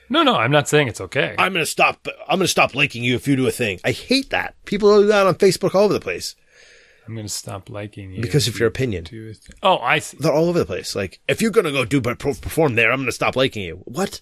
no, 0.08 0.22
no, 0.22 0.36
I'm 0.36 0.50
not 0.52 0.68
saying 0.68 0.88
it's 0.88 1.00
okay. 1.00 1.34
I'm 1.38 1.52
gonna 1.52 1.66
stop. 1.66 2.06
I'm 2.28 2.38
gonna 2.38 2.48
stop 2.48 2.74
liking 2.74 3.02
you 3.04 3.14
if 3.14 3.26
you 3.28 3.36
do 3.36 3.46
a 3.46 3.50
thing. 3.50 3.80
I 3.84 3.92
hate 3.92 4.30
that. 4.30 4.54
People 4.64 5.00
do 5.02 5.06
that 5.08 5.26
on 5.26 5.34
Facebook 5.34 5.74
all 5.74 5.84
over 5.84 5.94
the 5.94 6.00
place 6.00 6.34
I'm 7.06 7.14
going 7.14 7.26
to 7.26 7.32
stop 7.32 7.68
liking 7.68 8.12
you. 8.12 8.22
because 8.22 8.48
of 8.48 8.58
your 8.58 8.68
opinion. 8.68 9.06
Oh, 9.62 9.78
I 9.78 9.98
see. 9.98 10.16
They're 10.18 10.32
all 10.32 10.48
over 10.48 10.58
the 10.58 10.66
place. 10.66 10.94
Like 10.94 11.20
if 11.28 11.42
you're 11.42 11.50
gonna 11.50 11.72
go 11.72 11.84
do 11.84 12.00
but 12.00 12.18
perform 12.18 12.74
there, 12.74 12.90
I'm 12.92 13.00
gonna 13.00 13.12
stop 13.12 13.36
liking 13.36 13.62
you. 13.62 13.82
What? 13.84 14.20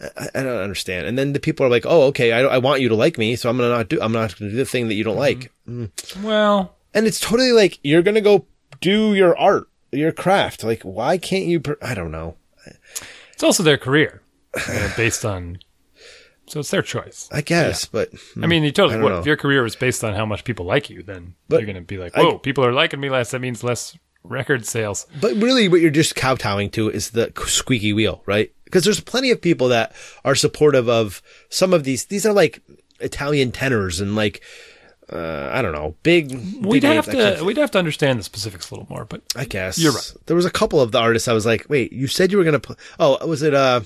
I, 0.00 0.28
I 0.34 0.42
don't 0.42 0.62
understand. 0.62 1.06
And 1.06 1.18
then 1.18 1.32
the 1.32 1.40
people 1.40 1.66
are 1.66 1.70
like, 1.70 1.84
"Oh, 1.86 2.02
okay, 2.04 2.32
I, 2.32 2.40
I 2.40 2.58
want 2.58 2.80
you 2.80 2.88
to 2.88 2.94
like 2.94 3.18
me, 3.18 3.36
so 3.36 3.50
I'm 3.50 3.56
gonna 3.56 3.70
not 3.70 3.88
do. 3.88 4.00
I'm 4.00 4.12
not 4.12 4.38
gonna 4.38 4.50
do 4.50 4.56
the 4.56 4.64
thing 4.64 4.88
that 4.88 4.94
you 4.94 5.04
don't 5.04 5.18
mm-hmm. 5.18 5.80
like." 5.80 5.90
Mm. 5.90 6.22
Well, 6.22 6.76
And 6.94 7.06
it's 7.06 7.20
totally 7.20 7.52
like 7.52 7.78
you're 7.82 8.02
gonna 8.02 8.20
go 8.20 8.46
do 8.80 9.14
your 9.14 9.36
art, 9.36 9.68
your 9.92 10.12
craft. 10.12 10.64
Like, 10.64 10.82
why 10.82 11.18
can't 11.18 11.46
you? 11.46 11.60
Per- 11.60 11.78
I 11.82 11.94
don't 11.94 12.12
know. 12.12 12.36
it's 13.32 13.42
also 13.42 13.62
their 13.62 13.78
career 13.78 14.22
you 14.68 14.74
know, 14.74 14.92
based 14.96 15.24
on. 15.24 15.58
So 16.48 16.60
it's 16.60 16.70
their 16.70 16.82
choice. 16.82 17.28
I 17.32 17.40
guess, 17.42 17.84
but 17.84 18.10
I 18.42 18.46
mean, 18.46 18.64
you 18.64 18.72
totally 18.72 18.98
I. 19.00 19.18
If 19.20 19.26
your 19.26 19.36
career 19.36 19.62
was 19.62 19.76
based 19.76 20.02
on 20.02 20.14
how 20.14 20.24
much 20.26 20.44
people 20.44 20.64
like 20.66 20.88
you, 20.90 21.02
then 21.02 21.34
But 21.48 21.56
you're 21.60 21.66
going 21.66 21.76
to 21.76 21.82
be 21.82 21.98
like, 21.98 22.16
I- 22.16 22.22
whoa, 22.22 22.38
people 22.38 22.64
are 22.64 22.72
liking 22.72 23.00
me 23.00 23.10
less. 23.10 23.30
That 23.32 23.40
means 23.40 23.62
less 23.62 23.96
record 24.24 24.66
sales. 24.66 25.06
But 25.20 25.34
really, 25.36 25.68
what 25.68 25.80
you're 25.80 25.90
just 25.90 26.16
kowtowing 26.16 26.70
to 26.70 26.88
is 26.90 27.10
the 27.10 27.32
squeaky 27.46 27.92
wheel, 27.92 28.22
right? 28.26 28.52
Because 28.64 28.84
there's 28.84 29.00
plenty 29.00 29.30
of 29.30 29.40
people 29.40 29.68
that 29.68 29.94
are 30.24 30.34
supportive 30.34 30.88
of 30.88 31.22
some 31.48 31.72
of 31.72 31.84
these. 31.84 32.06
These 32.06 32.26
are 32.26 32.32
like 32.32 32.62
Italian 33.00 33.52
tenors 33.52 34.00
and 34.00 34.14
like, 34.16 34.42
uh, 35.10 35.48
I 35.52 35.62
don't 35.62 35.72
know, 35.72 35.94
big. 36.02 36.30
We'd 36.62 36.82
big 36.82 36.84
have 36.84 37.06
to 37.06 37.12
can't- 37.12 37.44
we'd 37.46 37.56
have 37.56 37.70
to 37.70 37.78
understand 37.78 38.18
the 38.18 38.24
specifics 38.24 38.70
a 38.70 38.74
little 38.74 38.86
more, 38.90 39.04
but 39.06 39.22
I 39.34 39.44
guess 39.46 39.78
You're 39.78 39.92
right. 39.92 40.12
There 40.26 40.36
was 40.36 40.44
a 40.44 40.50
couple 40.50 40.80
of 40.82 40.92
the 40.92 40.98
artists 40.98 41.28
I 41.28 41.32
was 41.32 41.46
like, 41.46 41.66
wait, 41.70 41.92
you 41.92 42.06
said 42.08 42.30
you 42.32 42.36
were 42.38 42.44
gonna. 42.44 42.60
Pl- 42.60 42.76
oh, 42.98 43.26
was 43.26 43.40
it? 43.42 43.54
Uh, 43.54 43.80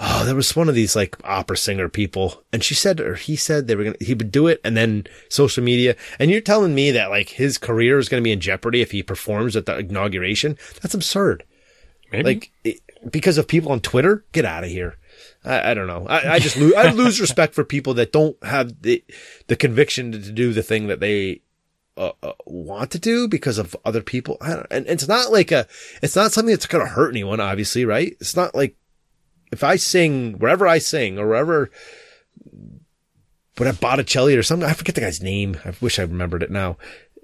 oh, 0.00 0.24
there 0.24 0.34
was 0.34 0.54
one 0.54 0.68
of 0.68 0.74
these 0.74 0.96
like 0.96 1.16
opera 1.24 1.56
singer 1.56 1.88
people, 1.88 2.42
and 2.52 2.62
she 2.62 2.74
said 2.74 3.00
or 3.00 3.14
he 3.14 3.36
said 3.36 3.66
they 3.66 3.76
were 3.76 3.84
gonna 3.84 3.96
he 4.00 4.14
would 4.14 4.32
do 4.32 4.46
it, 4.46 4.60
and 4.64 4.76
then 4.76 5.06
social 5.28 5.62
media, 5.62 5.96
and 6.18 6.30
you're 6.30 6.40
telling 6.40 6.74
me 6.74 6.90
that 6.90 7.10
like 7.10 7.30
his 7.30 7.58
career 7.58 7.98
is 7.98 8.08
gonna 8.08 8.22
be 8.22 8.32
in 8.32 8.40
jeopardy 8.40 8.80
if 8.80 8.92
he 8.92 9.02
performs 9.02 9.56
at 9.56 9.66
the 9.66 9.78
inauguration? 9.78 10.56
That's 10.82 10.94
absurd. 10.94 11.44
maybe 12.12 12.24
Like 12.24 12.52
it, 12.64 12.80
because 13.10 13.38
of 13.38 13.48
people 13.48 13.72
on 13.72 13.80
Twitter, 13.80 14.24
get 14.32 14.44
out 14.44 14.64
of 14.64 14.70
here. 14.70 14.96
I, 15.44 15.70
I 15.70 15.74
don't 15.74 15.86
know. 15.86 16.06
I, 16.08 16.34
I 16.34 16.38
just 16.38 16.56
lose, 16.56 16.74
I 16.74 16.90
lose 16.90 17.20
respect 17.20 17.54
for 17.54 17.64
people 17.64 17.94
that 17.94 18.12
don't 18.12 18.42
have 18.44 18.82
the 18.82 19.04
the 19.46 19.56
conviction 19.56 20.12
to, 20.12 20.32
do 20.32 20.52
the 20.52 20.62
thing 20.62 20.88
that 20.88 21.00
they 21.00 21.42
uh, 21.96 22.12
uh, 22.22 22.32
want 22.46 22.90
to 22.92 22.98
do 22.98 23.28
because 23.28 23.58
of 23.58 23.76
other 23.84 24.02
people. 24.02 24.36
I 24.40 24.54
don't, 24.54 24.66
and 24.70 24.86
it's 24.86 25.08
not 25.08 25.32
like 25.32 25.50
a, 25.50 25.66
it's 26.02 26.16
not 26.16 26.32
something 26.32 26.52
that's 26.52 26.66
going 26.66 26.84
to 26.84 26.92
hurt 26.92 27.10
anyone. 27.10 27.40
Obviously, 27.40 27.84
right? 27.84 28.16
It's 28.20 28.36
not 28.36 28.54
like 28.54 28.76
if 29.52 29.62
I 29.64 29.76
sing 29.76 30.34
wherever 30.38 30.66
I 30.66 30.78
sing 30.78 31.18
or 31.18 31.26
wherever, 31.28 31.70
but 33.54 33.66
at 33.66 33.80
Botticelli 33.80 34.36
or 34.36 34.42
something, 34.42 34.68
I 34.68 34.72
forget 34.72 34.94
the 34.94 35.00
guy's 35.00 35.22
name. 35.22 35.56
I 35.64 35.72
wish 35.80 35.98
I 35.98 36.02
remembered 36.02 36.42
it 36.42 36.50
now. 36.50 36.76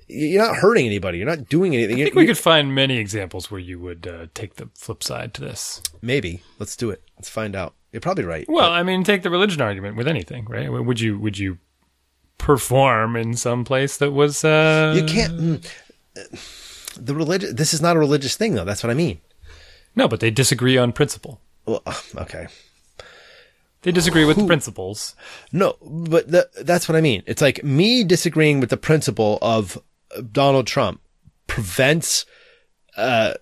You're 0.06 0.42
not 0.44 0.56
hurting 0.56 0.84
anybody. 0.86 1.18
You're 1.18 1.26
not 1.26 1.48
doing 1.48 1.74
anything. 1.74 2.00
I 2.00 2.04
think 2.04 2.14
we 2.14 2.26
could 2.26 2.36
find 2.38 2.74
many 2.74 2.98
examples 2.98 3.50
where 3.50 3.60
you 3.60 3.78
would 3.80 4.06
uh, 4.06 4.26
take 4.34 4.56
the 4.56 4.68
flip 4.74 5.02
side 5.02 5.32
to 5.34 5.40
this. 5.40 5.80
Maybe. 6.02 6.42
Let's 6.58 6.76
do 6.76 6.90
it. 6.90 7.02
Let's 7.16 7.30
find 7.30 7.56
out. 7.56 7.74
You're 7.90 8.00
probably 8.02 8.24
right. 8.24 8.44
Well, 8.48 8.70
I 8.70 8.82
mean, 8.82 9.02
take 9.04 9.22
the 9.22 9.30
religion 9.30 9.62
argument 9.62 9.96
with 9.96 10.06
anything, 10.08 10.44
right? 10.46 10.68
Would 10.70 11.00
you 11.00 11.18
would 11.18 11.38
you 11.38 11.58
perform 12.36 13.16
in 13.16 13.34
some 13.36 13.64
place 13.64 13.96
that 13.98 14.10
was 14.10 14.44
uh 14.44 14.92
You 14.96 15.04
can't. 15.06 15.32
mm, 15.38 16.96
The 16.96 17.14
religion. 17.14 17.54
This 17.56 17.72
is 17.72 17.80
not 17.80 17.96
a 17.96 17.98
religious 18.00 18.36
thing, 18.36 18.54
though. 18.54 18.64
That's 18.64 18.82
what 18.82 18.90
I 18.90 18.94
mean. 18.94 19.20
No, 19.96 20.08
but 20.08 20.20
they 20.20 20.30
disagree 20.32 20.76
on 20.76 20.92
principle. 20.92 21.40
Well, 21.66 21.82
okay. 22.16 22.46
They 23.82 23.92
disagree 23.92 24.24
with 24.24 24.38
the 24.38 24.46
principles. 24.46 25.14
No, 25.52 25.76
but 25.82 26.30
the, 26.30 26.48
that's 26.62 26.88
what 26.88 26.96
I 26.96 27.02
mean. 27.02 27.22
It's 27.26 27.42
like 27.42 27.62
me 27.62 28.02
disagreeing 28.02 28.60
with 28.60 28.70
the 28.70 28.78
principle 28.78 29.38
of 29.42 29.78
Donald 30.32 30.66
Trump 30.66 31.02
prevents 31.46 32.24
uh, 32.96 33.34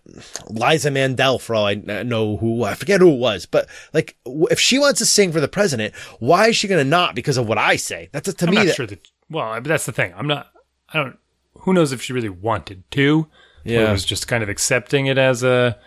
Liza 0.49 0.91
Mandel, 0.91 1.39
for 1.39 1.55
all 1.55 1.67
I 1.67 1.75
know 1.75 2.39
who, 2.39 2.65
I 2.65 2.75
forget 2.75 3.01
who 3.01 3.13
it 3.13 3.19
was, 3.19 3.47
but 3.47 3.69
like, 3.93 4.17
if 4.25 4.59
she 4.59 4.79
wants 4.79 4.99
to 4.99 5.07
sing 5.07 5.31
for 5.31 5.41
the 5.41 5.47
president, 5.49 5.95
why 6.19 6.49
is 6.49 6.57
she 6.57 6.69
going 6.69 6.83
to 6.83 6.89
not 6.89 7.15
because 7.15 7.37
of 7.37 7.47
what 7.47 7.59
I 7.59 7.77
say? 7.77 8.09
That's 8.13 8.33
to 8.33 8.47
I'm 8.47 8.51
me. 8.51 8.57
not 8.57 8.67
that, 8.67 8.75
sure 8.75 8.87
that. 8.87 9.07
Well, 9.31 9.61
that's 9.61 9.87
the 9.87 9.93
thing. 9.93 10.13
I'm 10.17 10.27
not. 10.27 10.51
I 10.93 10.99
don't. 10.99 11.19
Who 11.61 11.73
knows 11.73 11.93
if 11.93 12.03
she 12.03 12.13
really 12.13 12.29
wanted 12.29 12.83
to? 12.93 13.29
Or 13.65 13.71
Yeah. 13.71 13.93
was 13.93 14.05
just 14.05 14.27
kind 14.27 14.43
of 14.43 14.49
accepting 14.49 15.07
it 15.07 15.19
as 15.19 15.43
a. 15.43 15.79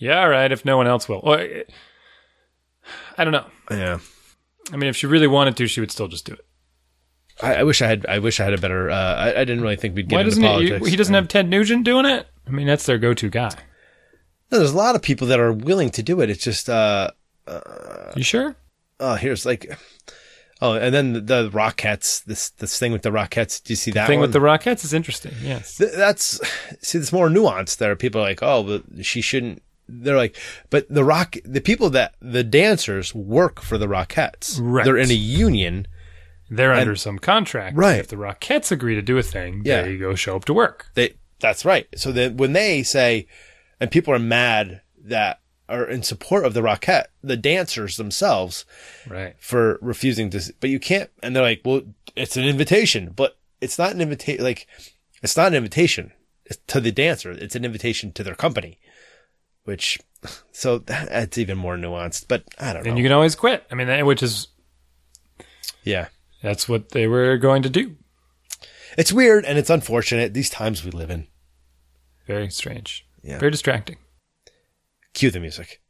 Yeah, 0.00 0.20
all 0.20 0.28
right. 0.28 0.50
If 0.50 0.64
no 0.64 0.76
one 0.76 0.86
else 0.88 1.08
will, 1.08 1.20
or, 1.22 1.38
I 3.16 3.22
don't 3.24 3.32
know. 3.32 3.46
Yeah. 3.70 3.98
I 4.72 4.76
mean, 4.76 4.88
if 4.90 4.96
she 4.96 5.06
really 5.06 5.26
wanted 5.26 5.56
to, 5.58 5.66
she 5.66 5.80
would 5.80 5.90
still 5.92 6.08
just 6.08 6.24
do 6.24 6.32
it. 6.32 6.44
I, 7.42 7.56
I 7.56 7.62
wish 7.64 7.80
I 7.82 7.86
had, 7.86 8.06
I 8.06 8.18
wish 8.18 8.40
I 8.40 8.44
had 8.44 8.54
a 8.54 8.58
better, 8.58 8.90
uh, 8.90 8.94
I, 9.16 9.28
I 9.40 9.44
didn't 9.44 9.60
really 9.62 9.76
think 9.76 9.94
we'd 9.94 10.08
get 10.08 10.16
Why 10.16 10.20
into 10.22 10.30
doesn't 10.30 10.42
he? 10.42 10.48
politics. 10.48 10.88
He 10.88 10.96
doesn't 10.96 11.14
have 11.14 11.28
Ted 11.28 11.48
Nugent 11.48 11.84
doing 11.84 12.06
it. 12.06 12.26
I 12.46 12.50
mean, 12.50 12.66
that's 12.66 12.86
their 12.86 12.98
go-to 12.98 13.28
guy. 13.30 13.52
No, 14.50 14.58
there's 14.58 14.72
a 14.72 14.76
lot 14.76 14.96
of 14.96 15.02
people 15.02 15.28
that 15.28 15.38
are 15.38 15.52
willing 15.52 15.90
to 15.90 16.02
do 16.02 16.20
it. 16.20 16.30
It's 16.30 16.42
just, 16.42 16.68
uh, 16.68 17.10
You 18.16 18.22
sure? 18.22 18.56
oh, 18.98 19.14
here's 19.14 19.44
like, 19.46 19.70
oh, 20.60 20.74
and 20.74 20.94
then 20.94 21.12
the, 21.12 21.20
the 21.20 21.50
Rockettes, 21.50 22.24
this, 22.24 22.50
this 22.50 22.78
thing 22.78 22.92
with 22.92 23.02
the 23.02 23.10
Rockettes. 23.10 23.62
Do 23.62 23.72
you 23.72 23.76
see 23.76 23.90
that 23.92 24.02
the 24.02 24.06
Thing 24.08 24.18
one? 24.20 24.28
with 24.28 24.32
the 24.32 24.40
Rockettes 24.40 24.84
is 24.84 24.92
interesting. 24.92 25.32
Yes. 25.42 25.76
Th- 25.76 25.92
that's 25.92 26.40
see 26.82 26.98
it's 26.98 27.12
more 27.12 27.28
nuanced 27.28 27.78
there 27.78 27.94
people 27.96 28.20
are 28.20 28.24
like 28.24 28.42
oh 28.42 28.62
but 28.62 29.04
she 29.04 29.20
shouldn't 29.20 29.62
they're 29.90 30.16
like 30.16 30.36
but 30.70 30.86
the 30.88 31.04
rock 31.04 31.36
the 31.44 31.60
people 31.60 31.90
that 31.90 32.14
the 32.20 32.44
dancers 32.44 33.14
work 33.14 33.60
for 33.60 33.76
the 33.78 33.86
rockettes 33.86 34.58
Right. 34.60 34.84
they're 34.84 34.96
in 34.96 35.10
a 35.10 35.14
union 35.14 35.86
They're 36.48 36.72
under 36.72 36.96
some 36.96 37.18
contract. 37.18 37.76
Right. 37.76 38.00
If 38.00 38.08
the 38.08 38.16
Rockettes 38.16 38.72
agree 38.72 38.96
to 38.96 39.02
do 39.02 39.16
a 39.18 39.22
thing, 39.22 39.62
Yeah. 39.64 39.82
they 39.82 39.96
go 39.96 40.16
show 40.16 40.34
up 40.36 40.44
to 40.46 40.54
work. 40.54 40.86
they 40.94 41.14
that's 41.38 41.64
right 41.64 41.86
so 41.96 42.12
that 42.12 42.34
when 42.34 42.52
they 42.52 42.82
say 42.82 43.26
and 43.80 43.90
people 43.90 44.12
are 44.12 44.18
mad 44.18 44.82
that 45.02 45.40
are 45.68 45.84
in 45.88 46.02
support 46.02 46.44
of 46.44 46.52
the 46.52 46.60
rockette 46.60 47.06
the 47.22 47.36
dancers 47.36 47.96
themselves 47.96 48.64
Right. 49.08 49.34
for 49.38 49.78
refusing 49.80 50.28
to 50.30 50.52
but 50.60 50.68
you 50.70 50.78
can't 50.80 51.08
and 51.22 51.34
they're 51.34 51.42
like 51.50 51.62
well 51.64 51.82
it's 52.16 52.36
an 52.36 52.44
invitation 52.44 53.12
but 53.14 53.38
it's 53.60 53.78
not 53.78 53.92
an 53.92 54.00
invitation 54.00 54.44
like 54.44 54.66
it's 55.22 55.36
not 55.36 55.46
an 55.48 55.54
invitation 55.54 56.12
to 56.66 56.80
the 56.80 56.90
dancer 56.92 57.30
it's 57.30 57.54
an 57.56 57.64
invitation 57.64 58.10
to 58.12 58.22
their 58.24 58.34
company 58.34 58.78
which 59.64 59.98
so 60.52 60.78
that's 60.78 61.38
even 61.38 61.56
more 61.58 61.76
nuanced 61.76 62.26
but 62.28 62.44
i 62.58 62.72
don't 62.72 62.84
know 62.84 62.88
And 62.90 62.98
you 62.98 63.04
can 63.04 63.12
always 63.12 63.34
quit. 63.34 63.64
I 63.70 63.74
mean, 63.74 64.04
which 64.06 64.22
is 64.22 64.48
yeah 65.84 66.08
that's 66.42 66.68
what 66.68 66.90
they 66.90 67.06
were 67.06 67.36
going 67.38 67.62
to 67.62 67.70
do. 67.70 67.96
it's 68.98 69.12
weird 69.12 69.44
and 69.44 69.58
it's 69.58 69.70
unfortunate 69.70 70.32
these 70.34 70.50
times 70.50 70.84
we 70.84 70.90
live 70.90 71.10
in 71.10 71.26
Very 72.26 72.50
strange. 72.50 73.06
Yeah. 73.22 73.38
Very 73.38 73.50
distracting. 73.50 73.96
cue 75.14 75.30
the 75.30 75.40
music 75.40 75.80